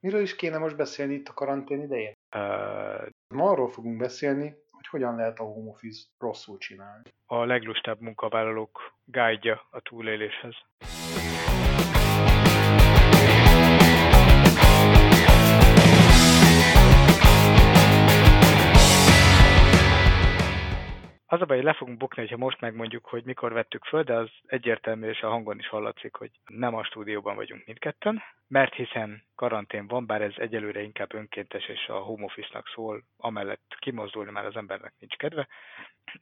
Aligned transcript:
Miről 0.00 0.20
is 0.20 0.36
kéne 0.36 0.58
most 0.58 0.76
beszélni 0.76 1.14
itt 1.14 1.28
a 1.28 1.34
karantén 1.34 1.82
idején? 1.82 2.16
Uh, 2.36 3.06
Ma 3.28 3.50
arról 3.50 3.68
fogunk 3.68 3.98
beszélni, 3.98 4.54
hogy 4.70 4.86
hogyan 4.86 5.16
lehet 5.16 5.38
a 5.38 5.42
home 5.44 5.70
office 5.70 6.02
rosszul 6.18 6.58
csinálni. 6.58 7.02
A 7.26 7.44
leglustább 7.44 8.00
munkavállalók 8.00 8.94
guide 9.04 9.60
a 9.70 9.80
túléléshez. 9.80 10.54
Az 21.32 21.40
a 21.40 21.44
baj, 21.44 21.56
hogy 21.56 21.64
le 21.64 21.72
fogunk 21.72 21.98
bukni, 21.98 22.20
hogyha 22.20 22.36
most 22.36 22.60
megmondjuk, 22.60 23.06
hogy 23.06 23.24
mikor 23.24 23.52
vettük 23.52 23.84
föl, 23.84 24.02
de 24.02 24.14
az 24.14 24.30
egyértelmű, 24.46 25.08
és 25.08 25.20
a 25.20 25.28
hangon 25.28 25.58
is 25.58 25.68
hallatszik, 25.68 26.14
hogy 26.14 26.30
nem 26.46 26.74
a 26.74 26.84
stúdióban 26.84 27.34
vagyunk 27.34 27.66
mindketten, 27.66 28.22
mert 28.48 28.74
hiszen 28.74 29.24
karantén 29.34 29.86
van, 29.86 30.06
bár 30.06 30.22
ez 30.22 30.32
egyelőre 30.36 30.82
inkább 30.82 31.14
önkéntes, 31.14 31.68
és 31.68 31.88
a 31.88 31.98
home 31.98 32.24
office-nak 32.24 32.68
szól, 32.74 33.02
amellett 33.16 33.76
kimozdulni 33.78 34.30
már 34.30 34.44
az 34.44 34.56
embernek 34.56 34.94
nincs 34.98 35.16
kedve. 35.16 35.48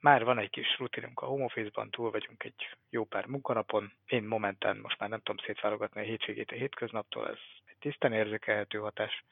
Már 0.00 0.24
van 0.24 0.38
egy 0.38 0.50
kis 0.50 0.78
rutinunk 0.78 1.20
a 1.20 1.26
home 1.26 1.44
office-ban, 1.44 1.90
túl 1.90 2.10
vagyunk 2.10 2.44
egy 2.44 2.76
jó 2.90 3.04
pár 3.04 3.26
munkanapon. 3.26 3.92
Én 4.06 4.22
momentán 4.22 4.76
most 4.76 4.98
már 4.98 5.08
nem 5.08 5.20
tudom 5.22 5.44
szétválogatni 5.44 6.00
a 6.00 6.04
hétvégét 6.04 6.50
a 6.50 6.54
hétköznaptól, 6.54 7.28
ez 7.28 7.38
egy 7.64 7.78
tisztán 7.78 8.12
érzékelhető 8.12 8.78
hatás 8.78 9.24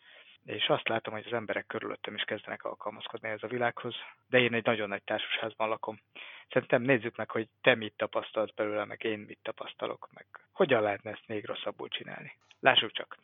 és 0.47 0.69
azt 0.69 0.89
látom, 0.89 1.15
hogy 1.15 1.27
az 1.27 1.33
emberek 1.33 1.67
körülöttem 1.67 2.15
is 2.15 2.23
kezdenek 2.23 2.65
alkalmazkodni 2.65 3.29
ez 3.29 3.43
a 3.43 3.49
világhoz, 3.49 3.95
de 4.29 4.39
én 4.39 4.55
egy 4.55 4.65
nagyon 4.65 4.89
nagy 4.89 5.03
társasházban 5.03 5.69
lakom. 5.69 6.01
Szerintem 6.49 6.83
nézzük 6.83 7.17
meg, 7.17 7.31
hogy 7.31 7.49
te 7.61 7.75
mit 7.75 7.95
tapasztalsz 7.97 8.55
belőle, 8.55 8.85
meg 8.85 9.05
én 9.05 9.19
mit 9.19 9.39
tapasztalok, 9.43 10.09
meg 10.13 10.27
hogyan 10.53 10.83
lehetne 10.83 11.11
ezt 11.11 11.27
még 11.27 11.45
rosszabbul 11.45 11.89
csinálni. 11.89 12.37
Lássuk 12.61 12.93
csak. 12.93 13.19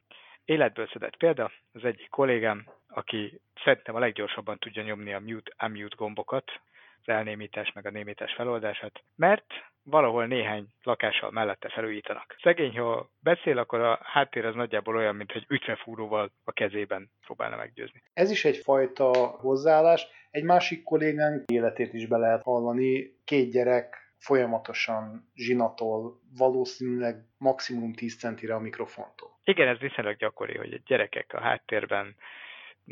Életből 0.45 0.87
szedett 0.87 1.17
példa, 1.17 1.51
az 1.73 1.85
egyik 1.85 2.09
kollégám, 2.09 2.67
aki 2.89 3.41
szerintem 3.65 3.95
a 3.95 3.99
leggyorsabban 3.99 4.59
tudja 4.59 4.83
nyomni 4.83 5.13
a 5.13 5.21
mute-unmute 5.21 5.97
gombokat, 5.97 6.61
az 7.01 7.09
elnémítás 7.09 7.73
meg 7.73 7.87
a 7.87 7.91
némítás 7.91 8.35
feloldását, 8.35 9.03
mert 9.17 9.72
valahol 9.85 10.27
néhány 10.27 10.67
lakással 10.83 11.31
mellette 11.31 11.69
felújítanak. 11.69 12.37
Szegény, 12.43 12.79
ha 12.79 13.11
beszél, 13.21 13.59
akkor 13.59 13.81
a 13.81 14.01
háttér 14.03 14.45
az 14.45 14.55
nagyjából 14.55 14.97
olyan, 14.97 15.17
mint 15.17 15.33
egy 15.33 15.45
ügyfefúróval 15.49 16.33
a 16.45 16.53
kezében 16.53 17.11
próbálna 17.27 17.57
meggyőzni. 17.57 18.03
Ez 18.13 18.31
is 18.31 18.45
egyfajta 18.45 19.27
hozzáállás. 19.27 20.07
Egy 20.31 20.45
másik 20.45 20.83
kollégánk 20.83 21.51
életét 21.51 21.93
is 21.93 22.07
be 22.07 22.17
lehet 22.17 22.43
hallani. 22.43 23.17
Két 23.25 23.51
gyerek 23.51 23.97
folyamatosan 24.19 25.31
zsinatol, 25.35 26.21
valószínűleg 26.37 27.17
maximum 27.39 27.93
10 27.93 28.19
centire 28.19 28.55
a 28.55 28.61
mikrofontól. 28.61 29.31
Igen, 29.45 29.69
ez 29.69 29.79
viszonylag 29.79 30.17
gyakori, 30.17 30.57
hogy 30.57 30.73
a 30.73 30.83
gyerekek 30.87 31.33
a 31.35 31.41
háttérben 31.41 32.17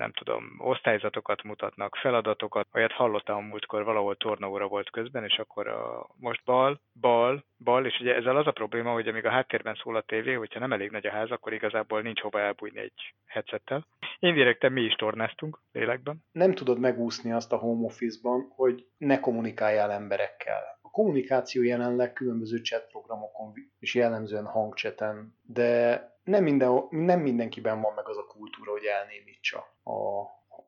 nem 0.01 0.12
tudom, 0.12 0.55
osztályzatokat 0.59 1.43
mutatnak, 1.43 1.97
feladatokat. 1.97 2.67
Olyat 2.75 2.93
hallottam 2.93 3.37
a 3.37 3.41
múltkor, 3.41 3.84
valahol 3.84 4.17
tornaóra 4.17 4.67
volt 4.67 4.91
közben, 4.91 5.25
és 5.25 5.39
akkor 5.39 5.69
a, 5.69 6.07
most 6.17 6.45
bal, 6.45 6.81
bal, 7.01 7.45
bal, 7.65 7.87
és 7.87 8.01
ugye 8.01 8.15
ezzel 8.15 8.37
az 8.37 8.47
a 8.47 8.51
probléma, 8.51 8.92
hogy 8.92 9.09
amíg 9.09 9.25
a 9.25 9.31
háttérben 9.31 9.79
szól 9.83 9.97
a 9.97 10.01
tévé, 10.01 10.33
hogyha 10.33 10.59
nem 10.59 10.73
elég 10.73 10.91
nagy 10.91 11.07
a 11.07 11.11
ház, 11.11 11.31
akkor 11.31 11.53
igazából 11.53 12.01
nincs 12.01 12.20
hova 12.20 12.41
elbújni 12.41 12.79
egy 12.79 13.15
headsettel. 13.27 13.87
Indirekten 14.19 14.73
mi 14.73 14.81
is 14.81 14.95
tornáztunk 14.95 15.61
lélekben. 15.73 16.25
Nem 16.33 16.55
tudod 16.55 16.79
megúszni 16.79 17.33
azt 17.33 17.53
a 17.53 17.57
home 17.57 17.85
office-ban, 17.85 18.53
hogy 18.57 18.87
ne 18.97 19.20
kommunikáljál 19.20 19.91
emberekkel. 19.91 20.79
A 20.83 20.91
kommunikáció 20.91 21.62
jelenleg 21.62 22.12
különböző 22.12 22.57
chat 22.57 22.87
programokon 22.91 23.53
és 23.79 23.95
jellemzően 23.95 24.47
hangcseten, 24.47 25.35
de 25.42 26.03
nem, 26.31 26.42
minden, 26.42 26.86
nem 26.91 27.20
mindenkiben 27.20 27.81
van 27.81 27.95
meg 27.95 28.09
az 28.09 28.19
a 28.19 28.27
kultúra, 28.27 28.70
hogy 28.70 28.84
elnémítsa 28.84 29.59
a 29.84 30.27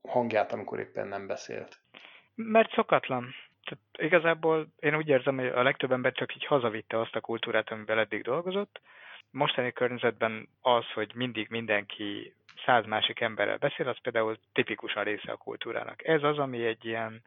hangját, 0.09 0.53
amikor 0.53 0.79
éppen 0.79 1.09
nem 1.09 1.27
beszélt. 1.27 1.79
Mert 2.35 2.73
szokatlan. 2.73 3.35
Tehát 3.65 3.85
igazából 4.13 4.69
én 4.79 4.97
úgy 4.97 5.09
érzem, 5.09 5.37
hogy 5.37 5.47
a 5.47 5.63
legtöbb 5.63 5.93
ember 5.93 6.13
csak 6.13 6.35
így 6.35 6.45
hazavitte 6.45 7.01
azt 7.01 7.17
a 7.17 7.21
kultúrát, 7.21 7.71
amivel 7.71 7.99
eddig 7.99 8.23
dolgozott. 8.23 8.81
Mostani 9.31 9.73
környezetben 9.73 10.49
az, 10.61 10.85
hogy 10.95 11.13
mindig 11.15 11.47
mindenki 11.51 12.35
száz 12.65 12.87
másik 12.87 13.21
emberrel 13.21 13.57
beszél, 13.57 13.89
az 13.89 14.01
például 14.03 14.39
tipikusan 14.53 15.05
része 15.05 15.33
a 15.33 15.37
kultúrának. 15.37 16.07
Ez 16.07 16.23
az, 16.23 16.39
ami 16.39 16.65
egy 16.65 16.85
ilyen 16.85 17.23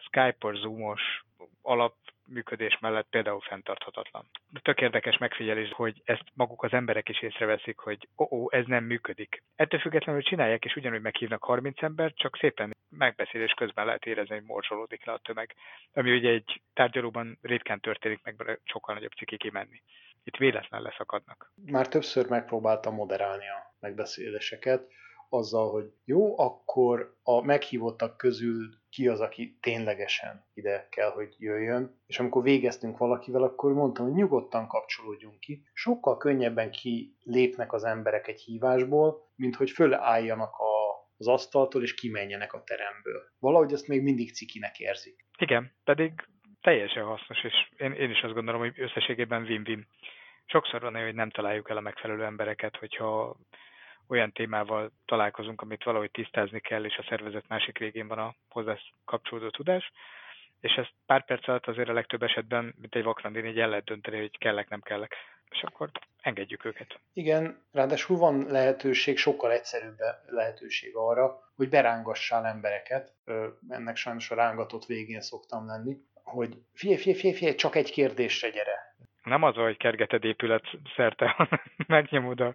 Skype-os, 0.00 0.58
Zoom-os 0.58 1.24
alap 1.62 1.94
működés 2.30 2.78
mellett 2.80 3.08
például 3.10 3.40
fenntarthatatlan. 3.40 4.30
Tök 4.62 4.80
érdekes 4.80 5.18
megfigyelés, 5.18 5.72
hogy 5.72 6.02
ezt 6.04 6.24
maguk 6.34 6.62
az 6.62 6.72
emberek 6.72 7.08
is 7.08 7.22
észreveszik, 7.22 7.78
hogy 7.78 8.08
ó, 8.16 8.24
oh, 8.24 8.32
oh, 8.32 8.46
ez 8.50 8.64
nem 8.66 8.84
működik. 8.84 9.42
Ettől 9.56 9.80
függetlenül 9.80 10.22
csinálják, 10.22 10.64
és 10.64 10.76
ugyanúgy 10.76 11.00
meghívnak 11.00 11.44
30 11.44 11.82
embert, 11.82 12.16
csak 12.16 12.36
szépen 12.36 12.76
megbeszélés 12.88 13.52
közben 13.52 13.86
lehet 13.86 14.06
érezni, 14.06 14.34
hogy 14.34 14.44
morzsolódik 14.44 15.04
le 15.04 15.12
a 15.12 15.20
tömeg. 15.24 15.54
Ami 15.92 16.16
ugye 16.16 16.30
egy 16.30 16.62
tárgyalóban 16.74 17.38
ritkán 17.42 17.80
történik 17.80 18.20
meg, 18.22 18.60
sokkal 18.64 18.94
nagyobb 18.94 19.12
ciki 19.12 19.36
kimenni. 19.36 19.82
Itt 20.24 20.36
véletlen 20.36 20.82
leszakadnak. 20.82 21.52
Már 21.66 21.88
többször 21.88 22.28
megpróbáltam 22.28 22.94
moderálni 22.94 23.48
a 23.48 23.74
megbeszéléseket, 23.80 24.88
azzal, 25.32 25.70
hogy 25.70 25.92
jó, 26.04 26.38
akkor 26.38 27.16
a 27.22 27.44
meghívottak 27.44 28.16
közül 28.16 28.68
ki 28.90 29.08
az, 29.08 29.20
aki 29.20 29.58
ténylegesen 29.60 30.44
ide 30.54 30.88
kell, 30.90 31.10
hogy 31.10 31.34
jöjjön. 31.38 32.00
És 32.06 32.18
amikor 32.18 32.42
végeztünk 32.42 32.98
valakivel, 32.98 33.42
akkor 33.42 33.72
mondtam, 33.72 34.04
hogy 34.04 34.14
nyugodtan 34.14 34.66
kapcsolódjunk 34.66 35.40
ki. 35.40 35.62
Sokkal 35.72 36.16
könnyebben 36.16 36.70
kilépnek 36.70 37.72
az 37.72 37.84
emberek 37.84 38.28
egy 38.28 38.40
hívásból, 38.40 39.28
mint 39.34 39.56
hogy 39.56 39.70
fölálljanak 39.70 40.54
a 40.58 40.80
az 41.20 41.28
asztaltól, 41.28 41.82
és 41.82 41.94
kimenjenek 41.94 42.52
a 42.52 42.62
teremből. 42.64 43.22
Valahogy 43.38 43.72
ezt 43.72 43.88
még 43.88 44.02
mindig 44.02 44.34
cikinek 44.34 44.78
érzik. 44.78 45.24
Igen, 45.38 45.72
pedig 45.84 46.12
teljesen 46.60 47.04
hasznos, 47.04 47.44
és 47.44 47.54
én, 47.76 47.92
én 47.92 48.10
is 48.10 48.22
azt 48.22 48.34
gondolom, 48.34 48.60
hogy 48.60 48.80
összességében 48.80 49.42
win-win. 49.42 49.86
Sokszor 50.46 50.80
van 50.80 50.94
hogy 50.94 51.14
nem 51.14 51.30
találjuk 51.30 51.70
el 51.70 51.76
a 51.76 51.80
megfelelő 51.80 52.24
embereket, 52.24 52.76
hogyha 52.76 53.36
olyan 54.10 54.32
témával 54.32 54.90
találkozunk, 55.04 55.60
amit 55.60 55.84
valahogy 55.84 56.10
tisztázni 56.10 56.60
kell, 56.60 56.84
és 56.84 56.96
a 56.96 57.06
szervezet 57.08 57.48
másik 57.48 57.78
végén 57.78 58.08
van 58.08 58.18
a 58.18 58.34
hozzá 58.48 58.78
kapcsolódó 59.04 59.50
tudás, 59.50 59.92
és 60.60 60.72
ezt 60.72 60.92
pár 61.06 61.24
perc 61.24 61.48
alatt 61.48 61.66
azért 61.66 61.88
a 61.88 61.92
legtöbb 61.92 62.22
esetben, 62.22 62.74
mint 62.80 62.94
egy 62.94 63.02
vakrandin, 63.02 63.46
így 63.46 63.58
el 63.58 63.68
lehet 63.68 63.84
dönteni, 63.84 64.18
hogy 64.18 64.38
kellek, 64.38 64.68
nem 64.68 64.80
kellek, 64.80 65.14
és 65.50 65.62
akkor 65.62 65.90
engedjük 66.22 66.64
őket. 66.64 66.98
Igen, 67.12 67.62
ráadásul 67.72 68.16
van 68.16 68.46
lehetőség, 68.48 69.18
sokkal 69.18 69.52
egyszerűbb 69.52 69.98
lehetőség 70.26 70.96
arra, 70.96 71.52
hogy 71.56 71.68
berángassál 71.68 72.46
embereket, 72.46 73.14
ennek 73.68 73.96
sajnos 73.96 74.30
a 74.30 74.34
rángatott 74.34 74.84
végén 74.84 75.20
szoktam 75.20 75.66
lenni, 75.66 75.96
hogy 76.22 76.56
figyelj, 76.74 76.98
figyelj, 76.98 77.16
figyelj, 77.16 77.34
figyelj, 77.34 77.54
csak 77.54 77.74
egy 77.74 77.90
kérdésre 77.90 78.48
gyere, 78.48 78.89
nem 79.30 79.42
az, 79.42 79.54
hogy 79.54 79.76
kergeted 79.76 80.24
épület 80.24 80.62
szerte, 80.96 81.48
megnyomod 81.86 82.40
a 82.40 82.54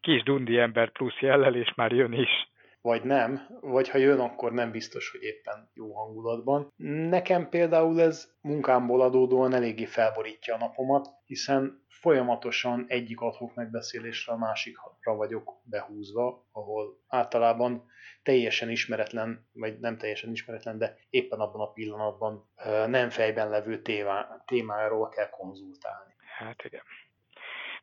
kis 0.00 0.22
dundi 0.22 0.58
ember 0.58 0.90
plusz 0.90 1.20
jellel, 1.20 1.54
és 1.54 1.74
már 1.74 1.92
jön 1.92 2.12
is. 2.12 2.50
Vagy 2.80 3.02
nem, 3.02 3.46
vagy 3.60 3.88
ha 3.88 3.98
jön, 3.98 4.18
akkor 4.18 4.52
nem 4.52 4.70
biztos, 4.70 5.10
hogy 5.10 5.22
éppen 5.22 5.70
jó 5.74 5.92
hangulatban. 5.94 6.72
Nekem 7.08 7.48
például 7.48 8.00
ez 8.00 8.32
munkámból 8.40 9.00
adódóan 9.00 9.54
eléggé 9.54 9.84
felborítja 9.84 10.54
a 10.54 10.58
napomat, 10.58 11.08
hiszen 11.26 11.84
folyamatosan 11.88 12.84
egyik 12.88 13.20
adhok 13.20 13.54
megbeszélésre 13.54 14.32
a 14.32 14.36
másikra 14.36 15.14
vagyok 15.16 15.60
behúzva, 15.64 16.46
ahol 16.52 16.98
általában 17.08 17.84
teljesen 18.22 18.70
ismeretlen, 18.70 19.48
vagy 19.52 19.78
nem 19.78 19.98
teljesen 19.98 20.30
ismeretlen, 20.30 20.78
de 20.78 20.96
éppen 21.10 21.40
abban 21.40 21.60
a 21.60 21.72
pillanatban 21.72 22.48
nem 22.86 23.10
fejben 23.10 23.48
levő 23.48 23.82
témá, 23.82 24.42
témáról 24.46 25.08
kell 25.08 25.30
konzultálni. 25.30 26.11
Hát 26.42 26.64
igen. 26.64 26.82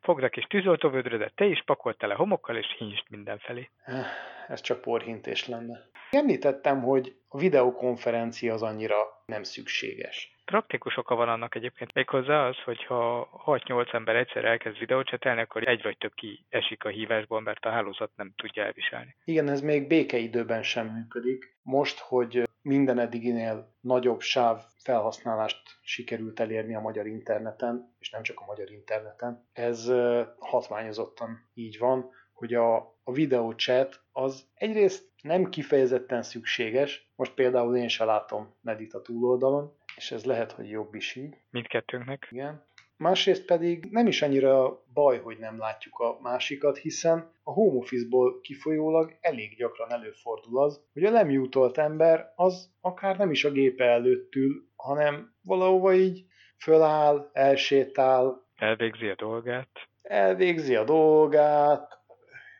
Fogd 0.00 0.22
a 0.22 0.28
kis 0.28 0.44
tűzoltóvödrödet, 0.44 1.34
te 1.34 1.44
is 1.44 1.62
pakolt 1.62 1.98
tele 1.98 2.14
homokkal, 2.14 2.56
és 2.56 2.66
hinst 2.78 3.10
mindenfelé. 3.10 3.70
Ez 4.48 4.60
csak 4.60 4.80
porhintés 4.80 5.46
lenne. 5.46 5.88
Említettem, 6.10 6.82
hogy 6.82 7.16
a 7.28 7.38
videokonferencia 7.38 8.52
az 8.54 8.62
annyira 8.62 8.96
nem 9.26 9.42
szükséges. 9.42 10.38
Praktikus 10.44 10.96
oka 10.96 11.14
van 11.14 11.28
annak 11.28 11.54
egyébként. 11.54 11.92
Méghozzá 11.92 12.46
az, 12.46 12.56
hogyha 12.64 13.28
6-8 13.46 13.94
ember 13.94 14.16
egyszer 14.16 14.44
elkezd 14.44 14.78
videócsetelni, 14.78 15.40
akkor 15.40 15.68
egy 15.68 15.82
vagy 15.82 15.98
több 15.98 16.14
ki 16.14 16.44
esik 16.48 16.84
a 16.84 16.88
hívásból, 16.88 17.40
mert 17.40 17.64
a 17.64 17.70
hálózat 17.70 18.10
nem 18.16 18.32
tudja 18.36 18.64
elviselni. 18.64 19.16
Igen, 19.24 19.48
ez 19.48 19.60
még 19.60 19.86
békeidőben 19.86 20.62
sem 20.62 20.86
működik. 20.86 21.56
Most, 21.62 21.98
hogy 21.98 22.42
minden 22.62 22.98
eddiginél 22.98 23.74
nagyobb 23.80 24.20
sáv 24.20 24.62
felhasználást 24.76 25.62
sikerült 25.82 26.40
elérni 26.40 26.74
a 26.74 26.80
magyar 26.80 27.06
interneten, 27.06 27.94
és 27.98 28.10
nem 28.10 28.22
csak 28.22 28.40
a 28.40 28.46
magyar 28.46 28.70
interneten, 28.70 29.48
ez 29.52 29.92
hatványozottan 30.38 31.48
így 31.54 31.78
van, 31.78 32.10
hogy 32.32 32.54
a, 32.54 32.76
a 33.04 33.12
videó 33.12 33.50
chat 33.50 34.00
az 34.12 34.48
egyrészt 34.54 35.10
nem 35.22 35.44
kifejezetten 35.44 36.22
szükséges, 36.22 37.12
most 37.16 37.34
például 37.34 37.76
én 37.76 37.88
se 37.88 38.04
látom 38.04 38.54
Nedit 38.60 38.94
a 38.94 39.02
túloldalon, 39.02 39.76
és 39.96 40.10
ez 40.10 40.24
lehet, 40.24 40.52
hogy 40.52 40.68
jobb 40.70 40.94
is 40.94 41.14
így. 41.14 41.36
Mindkettőnknek. 41.50 42.28
Igen. 42.30 42.64
Másrészt 43.00 43.44
pedig 43.44 43.86
nem 43.90 44.06
is 44.06 44.22
annyira 44.22 44.82
baj, 44.92 45.18
hogy 45.18 45.38
nem 45.38 45.58
látjuk 45.58 45.98
a 45.98 46.18
másikat, 46.20 46.78
hiszen 46.78 47.32
a 47.42 47.52
home 47.52 47.78
office-ból 47.78 48.40
kifolyólag 48.40 49.16
elég 49.20 49.56
gyakran 49.56 49.90
előfordul 49.90 50.62
az, 50.62 50.84
hogy 50.92 51.04
a 51.04 51.10
lemjutolt 51.10 51.78
ember 51.78 52.32
az 52.36 52.70
akár 52.80 53.16
nem 53.16 53.30
is 53.30 53.44
a 53.44 53.50
gépe 53.50 53.84
előtt 53.84 54.34
ül, 54.34 54.68
hanem 54.76 55.34
valahova 55.40 55.94
így 55.94 56.24
föláll, 56.58 57.30
elsétál. 57.32 58.48
Elvégzi 58.54 59.08
a 59.08 59.14
dolgát. 59.14 59.88
Elvégzi 60.02 60.76
a 60.76 60.84
dolgát, 60.84 61.98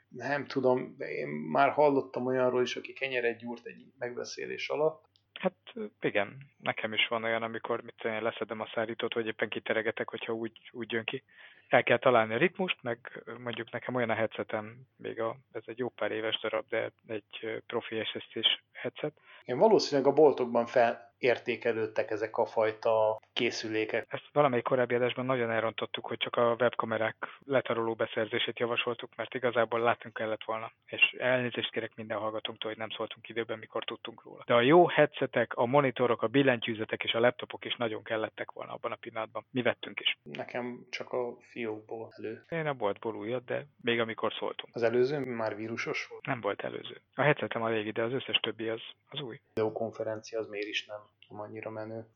nem 0.09 0.47
tudom, 0.47 0.95
én 0.99 1.29
már 1.29 1.71
hallottam 1.71 2.27
olyanról 2.27 2.63
is, 2.63 2.77
aki 2.77 2.93
kenyeret 2.93 3.39
gyúrt 3.39 3.67
egy 3.67 3.85
megbeszélés 3.99 4.69
alatt, 4.69 5.09
Hát 5.41 5.55
igen, 6.01 6.37
nekem 6.59 6.93
is 6.93 7.07
van 7.09 7.25
olyan, 7.25 7.43
amikor 7.43 7.83
mit 7.83 7.95
tudom, 7.97 8.23
leszedem 8.23 8.61
a 8.61 8.71
szárítót, 8.75 9.15
vagy 9.15 9.27
éppen 9.27 9.49
kiteregetek, 9.49 10.09
hogyha 10.09 10.33
úgy, 10.33 10.71
úgy 10.73 10.93
jön 10.93 11.05
ki. 11.05 11.23
El 11.69 11.83
kell 11.83 11.99
találni 11.99 12.35
a 12.35 12.39
ritmust, 12.39 12.83
meg 12.83 13.23
mondjuk 13.39 13.71
nekem 13.71 13.95
olyan 13.95 14.11
a 14.11 14.15
headsetem, 14.15 14.77
még 14.97 15.21
a, 15.21 15.37
ez 15.53 15.63
egy 15.67 15.79
jó 15.79 15.89
pár 15.89 16.11
éves 16.11 16.39
darab, 16.41 16.65
de 16.69 16.93
egy 17.07 17.63
profi 17.67 18.05
SST 18.05 18.39
headset. 18.73 19.13
Én 19.45 19.59
valószínűleg 19.59 20.11
a 20.11 20.15
boltokban 20.15 20.67
felértékelődtek 20.67 22.11
ezek 22.11 22.39
a 22.39 22.47
fajta 22.47 23.21
készülékek. 23.33 24.07
Ezt 24.09 24.29
valamelyik 24.33 24.65
korábbi 24.65 24.95
adásban 24.95 25.25
nagyon 25.25 25.51
elrontottuk, 25.51 26.07
hogy 26.07 26.17
csak 26.17 26.37
a 26.37 26.57
webkamerák 26.59 27.17
letaroló 27.45 27.95
beszerzését 27.95 28.59
javasoltuk, 28.59 29.11
mert 29.17 29.35
igazából 29.35 29.81
látunk 29.81 30.15
kellett 30.15 30.45
volna. 30.45 30.73
És 30.87 31.17
elnézést 31.19 31.71
kérek 31.71 31.95
minden 31.95 32.19
hallgatónktól, 32.19 32.71
hogy 32.71 32.79
nem 32.79 32.91
szóltunk 32.91 33.29
időben, 33.29 33.59
mikor 33.59 33.85
tudtunk 33.85 34.23
róla. 34.25 34.43
De 34.47 34.55
a 34.55 34.61
jó 34.61 34.87
headsetek, 34.87 35.57
a 35.61 35.67
monitorok, 35.67 36.23
a 36.23 36.27
billentyűzetek 36.27 37.03
és 37.03 37.13
a 37.13 37.21
laptopok 37.21 37.65
is 37.65 37.77
nagyon 37.77 38.03
kellettek 38.03 38.51
volna 38.51 38.73
abban 38.73 38.93
a 38.93 38.97
pillanatban. 38.97 39.47
Mi 39.51 39.63
vettünk 39.63 40.01
is. 40.01 40.19
Nekem 40.23 40.87
csak 40.91 41.13
a 41.13 41.37
fiókból 41.41 42.13
elő. 42.17 42.45
Én 42.49 42.67
a 42.67 42.75
boltból 42.75 43.17
újat, 43.17 43.45
de 43.45 43.67
még 43.81 44.01
amikor 44.01 44.33
szóltunk. 44.33 44.75
Az 44.75 44.83
előző 44.83 45.19
már 45.19 45.57
vírusos 45.57 46.07
volt? 46.07 46.27
Nem 46.27 46.41
volt 46.41 46.61
előző. 46.63 47.01
A 47.15 47.23
headsetem 47.23 47.63
a 47.63 47.69
régi, 47.69 47.91
de 47.91 48.03
az 48.03 48.13
összes 48.13 48.37
többi 48.37 48.69
az, 48.69 48.81
az 49.09 49.21
új. 49.21 49.41
Videokonferencia 49.55 50.39
az 50.39 50.49
miért 50.49 50.67
is 50.67 50.87
nem, 50.87 51.01
nem 51.29 51.41
annyira 51.41 51.71
menő. 51.71 52.07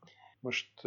Most 0.45 0.81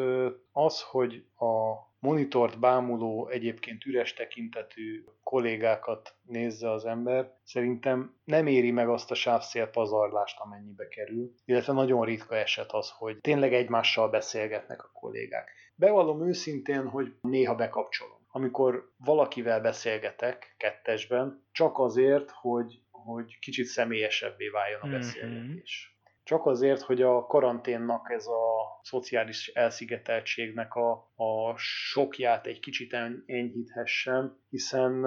az, 0.52 0.82
hogy 0.82 1.26
a 1.38 1.76
monitort 2.00 2.60
bámuló, 2.60 3.28
egyébként 3.28 3.86
üres 3.86 4.14
tekintetű 4.14 5.04
kollégákat 5.24 6.16
nézze 6.22 6.72
az 6.72 6.86
ember, 6.86 7.34
szerintem 7.44 8.16
nem 8.24 8.48
éri 8.48 8.72
meg 8.72 8.90
azt 8.90 9.12
a 9.12 9.16
sávszél 9.16 9.68
pazarlást, 9.68 10.40
amennyibe 10.40 10.88
kerül. 10.88 11.34
Illetve 11.46 11.74
nagyon 11.74 12.06
ritka 12.06 12.36
eset 12.36 12.72
az, 12.72 12.90
hogy 12.90 13.18
tényleg 13.18 13.54
egymással 13.54 14.10
beszélgetnek 14.10 14.84
a 14.84 14.92
kollégák. 14.94 15.52
Bevallom 15.76 16.28
őszintén, 16.28 16.88
hogy 16.88 17.14
néha 17.22 17.56
bekapcsolom. 17.56 18.26
Amikor 18.28 18.92
valakivel 18.98 19.62
beszélgetek 19.62 20.56
kettesben, 20.58 21.46
csak 21.52 21.80
azért, 21.80 22.32
hogy, 22.32 22.82
hogy 22.92 23.40
kicsit 23.40 23.66
személyesebbé 23.66 24.50
váljon 24.50 24.82
a 24.82 24.86
mhm. 24.86 24.96
beszélgetés. 24.96 25.88
Mm-hmm 25.90 25.96
csak 26.28 26.46
azért, 26.46 26.82
hogy 26.82 27.02
a 27.02 27.26
karanténnak 27.26 28.12
ez 28.12 28.26
a 28.28 28.80
szociális 28.82 29.48
elszigeteltségnek 29.48 30.74
a, 30.76 30.92
a 31.16 31.58
sokját 31.58 32.46
egy 32.46 32.60
kicsit 32.60 32.94
enyhíthessen, 33.26 34.40
hiszen 34.50 35.04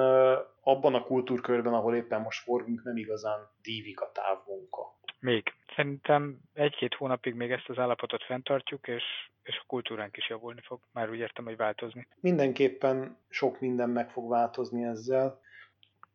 abban 0.62 0.94
a 0.94 1.02
kultúrkörben, 1.02 1.72
ahol 1.75 1.94
éppen 1.94 2.20
most 2.20 2.43
forgunk, 2.43 2.82
nem 2.84 2.96
igazán 2.96 3.38
dívik 3.62 4.00
a 4.00 4.11
távmunka. 4.12 4.99
Még. 5.19 5.43
Szerintem 5.76 6.38
egy-két 6.55 6.94
hónapig 6.94 7.34
még 7.34 7.50
ezt 7.50 7.69
az 7.69 7.78
állapotot 7.78 8.25
fenntartjuk, 8.25 8.88
és, 8.88 9.02
és 9.43 9.58
a 9.62 9.66
kultúránk 9.66 10.16
is 10.16 10.28
javulni 10.28 10.61
fog. 10.64 10.81
Már 10.93 11.11
úgy 11.11 11.19
értem, 11.19 11.44
hogy 11.44 11.56
változni. 11.56 12.08
Mindenképpen 12.20 13.19
sok 13.28 13.61
minden 13.61 13.90
meg 13.90 14.11
fog 14.11 14.28
változni 14.28 14.84
ezzel. 14.84 15.40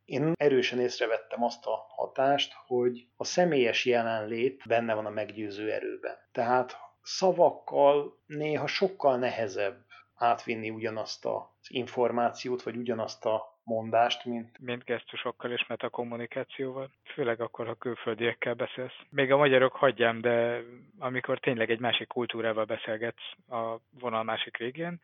Én 0.05 0.33
erősen 0.35 0.79
észrevettem 0.79 1.43
azt 1.43 1.65
a 1.65 1.85
hatást, 1.89 2.53
hogy 2.65 3.07
a 3.15 3.23
személyes 3.23 3.85
jelenlét 3.85 4.61
benne 4.67 4.93
van 4.93 5.05
a 5.05 5.09
meggyőző 5.09 5.71
erőben. 5.71 6.15
Tehát 6.31 6.77
szavakkal 7.01 8.19
néha 8.25 8.67
sokkal 8.67 9.17
nehezebb 9.17 9.85
átvinni 10.15 10.69
ugyanazt 10.69 11.25
az 11.25 11.67
információt, 11.67 12.63
vagy 12.63 12.75
ugyanazt 12.75 13.25
a 13.25 13.59
mondást, 13.63 14.25
mint... 14.25 14.59
Mint 14.59 14.83
gesztusokkal 14.83 15.51
és 15.51 15.65
metakommunikációval. 15.67 16.89
Főleg 17.13 17.41
akkor, 17.41 17.65
ha 17.65 17.73
külföldiekkel 17.73 18.53
beszélsz. 18.53 18.99
Még 19.09 19.31
a 19.31 19.37
magyarok 19.37 19.73
hagyjám, 19.73 20.21
de 20.21 20.61
amikor 20.99 21.39
tényleg 21.39 21.69
egy 21.69 21.79
másik 21.79 22.07
kultúrával 22.07 22.65
beszélgetsz 22.65 23.31
a 23.49 23.77
vonal 23.99 24.23
másik 24.23 24.57
végén, 24.57 25.01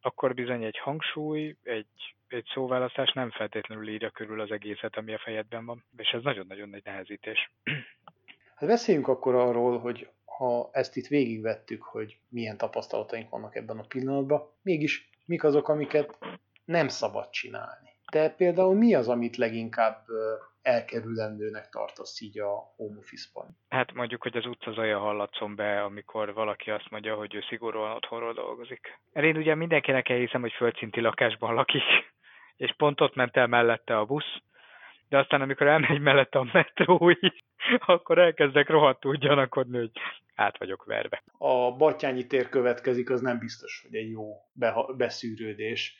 akkor 0.00 0.34
bizony 0.34 0.64
egy 0.64 0.78
hangsúly, 0.78 1.56
egy, 1.62 2.14
egy 2.28 2.46
szóválasztás 2.54 3.12
nem 3.12 3.30
feltétlenül 3.30 3.88
írja 3.88 4.10
körül 4.10 4.40
az 4.40 4.50
egészet, 4.50 4.96
ami 4.96 5.12
a 5.12 5.18
fejedben 5.18 5.66
van, 5.66 5.84
és 5.96 6.08
ez 6.08 6.22
nagyon-nagyon 6.22 6.68
nagy 6.68 6.82
nehezítés. 6.84 7.50
Hát 8.56 8.68
beszéljünk 8.68 9.08
akkor 9.08 9.34
arról, 9.34 9.78
hogy 9.78 10.08
ha 10.24 10.70
ezt 10.72 10.96
itt 10.96 11.06
végigvettük, 11.06 11.82
hogy 11.82 12.18
milyen 12.28 12.56
tapasztalataink 12.56 13.30
vannak 13.30 13.56
ebben 13.56 13.78
a 13.78 13.86
pillanatban, 13.88 14.50
mégis 14.62 15.10
mik 15.24 15.44
azok, 15.44 15.68
amiket 15.68 16.18
nem 16.64 16.88
szabad 16.88 17.30
csinálni. 17.30 17.90
Te 18.10 18.30
például 18.30 18.74
mi 18.74 18.94
az, 18.94 19.08
amit 19.08 19.36
leginkább 19.36 20.06
elkerülendőnek 20.66 21.68
tartasz 21.68 22.20
így 22.20 22.38
a 22.38 22.72
home 22.76 22.98
office-ban? 22.98 23.56
Hát 23.68 23.92
mondjuk, 23.92 24.22
hogy 24.22 24.36
az 24.36 24.46
utca 24.46 24.72
zaja 24.72 24.98
hallatszom 24.98 25.54
be, 25.54 25.82
amikor 25.82 26.34
valaki 26.34 26.70
azt 26.70 26.90
mondja, 26.90 27.14
hogy 27.14 27.34
ő 27.34 27.40
szigorúan 27.48 27.96
otthonról 27.96 28.32
dolgozik. 28.32 28.98
Mert 29.12 29.26
én 29.26 29.36
ugye 29.36 29.54
mindenkinek 29.54 30.08
elhiszem, 30.08 30.40
hogy 30.40 30.52
földszinti 30.52 31.00
lakásban 31.00 31.54
lakik, 31.54 31.82
és 32.64 32.74
pont 32.76 33.00
ott 33.00 33.14
ment 33.14 33.36
el 33.36 33.46
mellette 33.46 33.98
a 33.98 34.04
busz, 34.04 34.40
de 35.08 35.18
aztán 35.18 35.40
amikor 35.40 35.66
elmegy 35.66 36.00
mellette 36.00 36.38
a 36.38 36.50
metró 36.52 37.10
is, 37.10 37.44
akkor 37.94 38.18
elkezdek 38.18 38.68
rohadtul 38.68 39.16
gyanakodni, 39.16 39.78
hogy 39.78 39.90
át 40.34 40.58
vagyok 40.58 40.84
verve. 40.84 41.22
A 41.38 41.76
Batyányi 41.76 42.26
tér 42.26 42.48
következik, 42.48 43.10
az 43.10 43.20
nem 43.20 43.38
biztos, 43.38 43.80
hogy 43.82 43.94
egy 43.94 44.10
jó 44.10 44.32
beszűrődés 44.96 45.96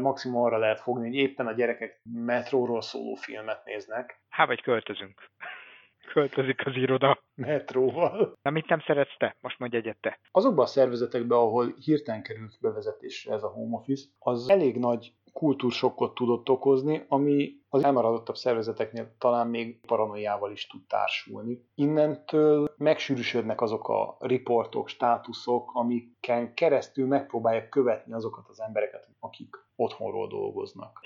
maximum 0.00 0.42
arra 0.42 0.58
lehet 0.58 0.80
fogni, 0.80 1.06
hogy 1.06 1.16
éppen 1.16 1.46
a 1.46 1.52
gyerekek 1.52 2.00
metróról 2.12 2.82
szóló 2.82 3.14
filmet 3.14 3.64
néznek. 3.64 4.20
Há, 4.28 4.46
vagy 4.46 4.62
költözünk. 4.62 5.20
Költözik 6.12 6.66
az 6.66 6.76
iroda. 6.76 7.22
Metróval. 7.34 8.38
Na 8.42 8.50
mit 8.50 8.68
nem 8.68 8.80
szeretsz 8.80 9.16
te? 9.18 9.36
Most 9.40 9.58
mondj 9.58 9.76
egyet 9.76 9.96
te. 10.00 10.18
Azokban 10.30 10.64
a 10.64 10.68
szervezetekben, 10.68 11.38
ahol 11.38 11.74
hirtelen 11.80 12.22
került 12.22 12.58
bevezetésre 12.60 13.32
ez 13.34 13.42
a 13.42 13.48
home 13.48 13.76
office, 13.76 14.08
az 14.18 14.48
elég 14.48 14.78
nagy 14.78 15.12
kultúrsokkot 15.36 16.14
tudott 16.14 16.48
okozni, 16.48 17.04
ami 17.08 17.52
az 17.68 17.84
elmaradottabb 17.84 18.36
szervezeteknél 18.36 19.14
talán 19.18 19.46
még 19.46 19.80
paranoiával 19.86 20.52
is 20.52 20.66
tud 20.66 20.86
társulni. 20.86 21.64
Innentől 21.74 22.74
megsűrűsödnek 22.76 23.60
azok 23.60 23.88
a 23.88 24.16
riportok, 24.18 24.88
státuszok, 24.88 25.70
amiken 25.74 26.54
keresztül 26.54 27.06
megpróbálják 27.06 27.68
követni 27.68 28.12
azokat 28.12 28.48
az 28.48 28.60
embereket, 28.60 29.08
akik 29.20 29.56
otthonról 29.76 30.28
dolgoznak. 30.28 31.00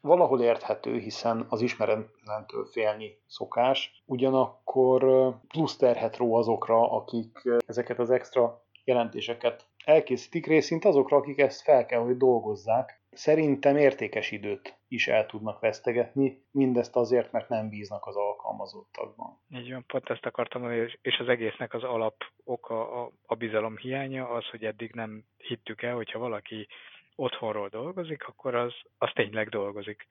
Valahol 0.00 0.42
érthető, 0.42 0.98
hiszen 0.98 1.46
az 1.48 1.60
ismeretlentől 1.60 2.64
félni 2.64 3.22
szokás, 3.26 4.02
ugyanakkor 4.06 5.30
plusz 5.48 5.76
terhet 5.76 6.16
ró 6.16 6.34
azokra, 6.34 6.90
akik 6.90 7.48
ezeket 7.66 7.98
az 7.98 8.10
extra 8.10 8.64
jelentéseket 8.84 9.68
elkészítik 9.84 10.46
részint 10.46 10.84
azokra, 10.84 11.16
akik 11.16 11.38
ezt 11.38 11.62
fel 11.62 11.86
kell, 11.86 12.00
hogy 12.00 12.16
dolgozzák, 12.16 13.01
Szerintem 13.14 13.76
értékes 13.76 14.30
időt 14.30 14.78
is 14.88 15.08
el 15.08 15.26
tudnak 15.26 15.60
vesztegetni, 15.60 16.42
mindezt 16.50 16.96
azért, 16.96 17.32
mert 17.32 17.48
nem 17.48 17.68
bíznak 17.68 18.06
az 18.06 18.16
alkalmazottakban. 18.16 19.40
Így 19.50 19.72
van, 19.72 19.84
pont 19.86 20.10
ezt 20.10 20.26
akartam 20.26 20.60
mondani, 20.60 20.98
és 21.02 21.18
az 21.18 21.28
egésznek 21.28 21.74
az 21.74 21.82
alap 21.82 22.16
oka 22.44 23.02
a, 23.02 23.12
a 23.26 23.34
bizalom 23.34 23.76
hiánya, 23.76 24.28
az, 24.28 24.46
hogy 24.46 24.64
eddig 24.64 24.92
nem 24.94 25.24
hittük 25.36 25.82
el, 25.82 25.94
hogyha 25.94 26.18
valaki 26.18 26.68
otthonról 27.14 27.68
dolgozik, 27.68 28.26
akkor 28.26 28.54
az, 28.54 28.72
az 28.98 29.10
tényleg 29.14 29.48
dolgozik. 29.48 30.06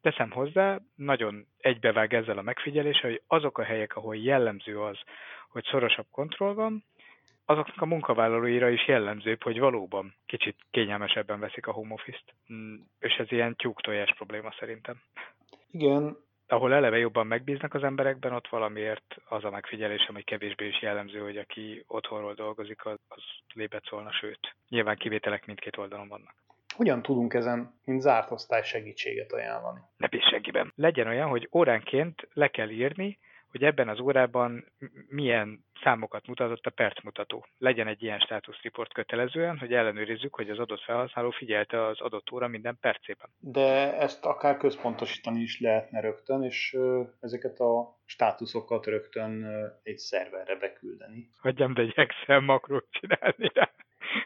Teszem 0.00 0.30
hozzá, 0.30 0.80
nagyon 0.94 1.46
egybevág 1.58 2.14
ezzel 2.14 2.38
a 2.38 2.42
megfigyeléssel, 2.42 3.10
hogy 3.10 3.22
azok 3.26 3.58
a 3.58 3.64
helyek, 3.64 3.96
ahol 3.96 4.16
jellemző 4.16 4.80
az, 4.80 4.98
hogy 5.48 5.64
szorosabb 5.64 6.06
kontroll 6.10 6.54
van, 6.54 6.84
azoknak 7.44 7.80
a 7.80 7.86
munkavállalóira 7.86 8.68
is 8.68 8.86
jellemzőbb, 8.86 9.42
hogy 9.42 9.58
valóban 9.58 10.14
kicsit 10.26 10.56
kényelmesebben 10.70 11.40
veszik 11.40 11.66
a 11.66 11.72
home 11.72 11.92
office-t. 11.92 12.34
Mm, 12.52 12.74
és 12.98 13.14
ez 13.14 13.32
ilyen 13.32 13.56
tyúktojás 13.56 14.14
probléma 14.14 14.54
szerintem. 14.58 15.02
Igen. 15.70 16.16
Ahol 16.46 16.74
eleve 16.74 16.98
jobban 16.98 17.26
megbíznak 17.26 17.74
az 17.74 17.82
emberekben, 17.82 18.32
ott 18.32 18.48
valamiért 18.48 19.16
az 19.28 19.44
a 19.44 19.50
megfigyelésem, 19.50 20.14
hogy 20.14 20.24
kevésbé 20.24 20.66
is 20.66 20.82
jellemző, 20.82 21.18
hogy 21.18 21.36
aki 21.36 21.84
otthonról 21.86 22.34
dolgozik, 22.34 22.84
az, 22.84 22.98
az 23.08 23.22
lépet 23.54 23.84
szólna, 23.84 24.12
sőt, 24.12 24.56
nyilván 24.68 24.96
kivételek 24.96 25.46
mindkét 25.46 25.76
oldalon 25.76 26.08
vannak. 26.08 26.34
Hogyan 26.74 27.02
tudunk 27.02 27.34
ezen, 27.34 27.74
mint 27.84 28.00
zárt 28.00 28.30
osztály 28.30 28.62
segítséget 28.62 29.32
ajánlani? 29.32 29.80
Ne 29.96 30.08
seggiben. 30.30 30.72
Legyen 30.76 31.06
olyan, 31.06 31.28
hogy 31.28 31.48
óránként 31.52 32.28
le 32.32 32.48
kell 32.48 32.68
írni, 32.68 33.18
hogy 33.54 33.64
ebben 33.64 33.88
az 33.88 34.00
órában 34.00 34.64
milyen 35.08 35.64
számokat 35.82 36.26
mutatott 36.26 36.66
a 36.66 36.70
percmutató. 36.70 37.46
Legyen 37.58 37.86
egy 37.86 38.02
ilyen 38.02 38.18
státuszreport 38.18 38.92
kötelezően, 38.92 39.58
hogy 39.58 39.72
ellenőrizzük, 39.72 40.34
hogy 40.34 40.50
az 40.50 40.58
adott 40.58 40.82
felhasználó 40.82 41.30
figyelte 41.30 41.86
az 41.86 42.00
adott 42.00 42.32
óra 42.32 42.48
minden 42.48 42.78
percében. 42.80 43.28
De 43.38 43.98
ezt 43.98 44.24
akár 44.24 44.56
központosítani 44.56 45.40
is 45.40 45.60
lehetne 45.60 46.00
rögtön, 46.00 46.42
és 46.42 46.76
ezeket 47.20 47.58
a 47.58 47.98
státuszokat 48.04 48.86
rögtön 48.86 49.46
egy 49.82 49.98
szerverre 49.98 50.56
beküldeni. 50.56 51.30
Hagyjam 51.38 51.74
be 51.74 51.82
egy 51.82 51.92
Excel 51.96 52.40
makrót 52.40 52.86
csinálni 52.90 53.50
rá, 53.54 53.70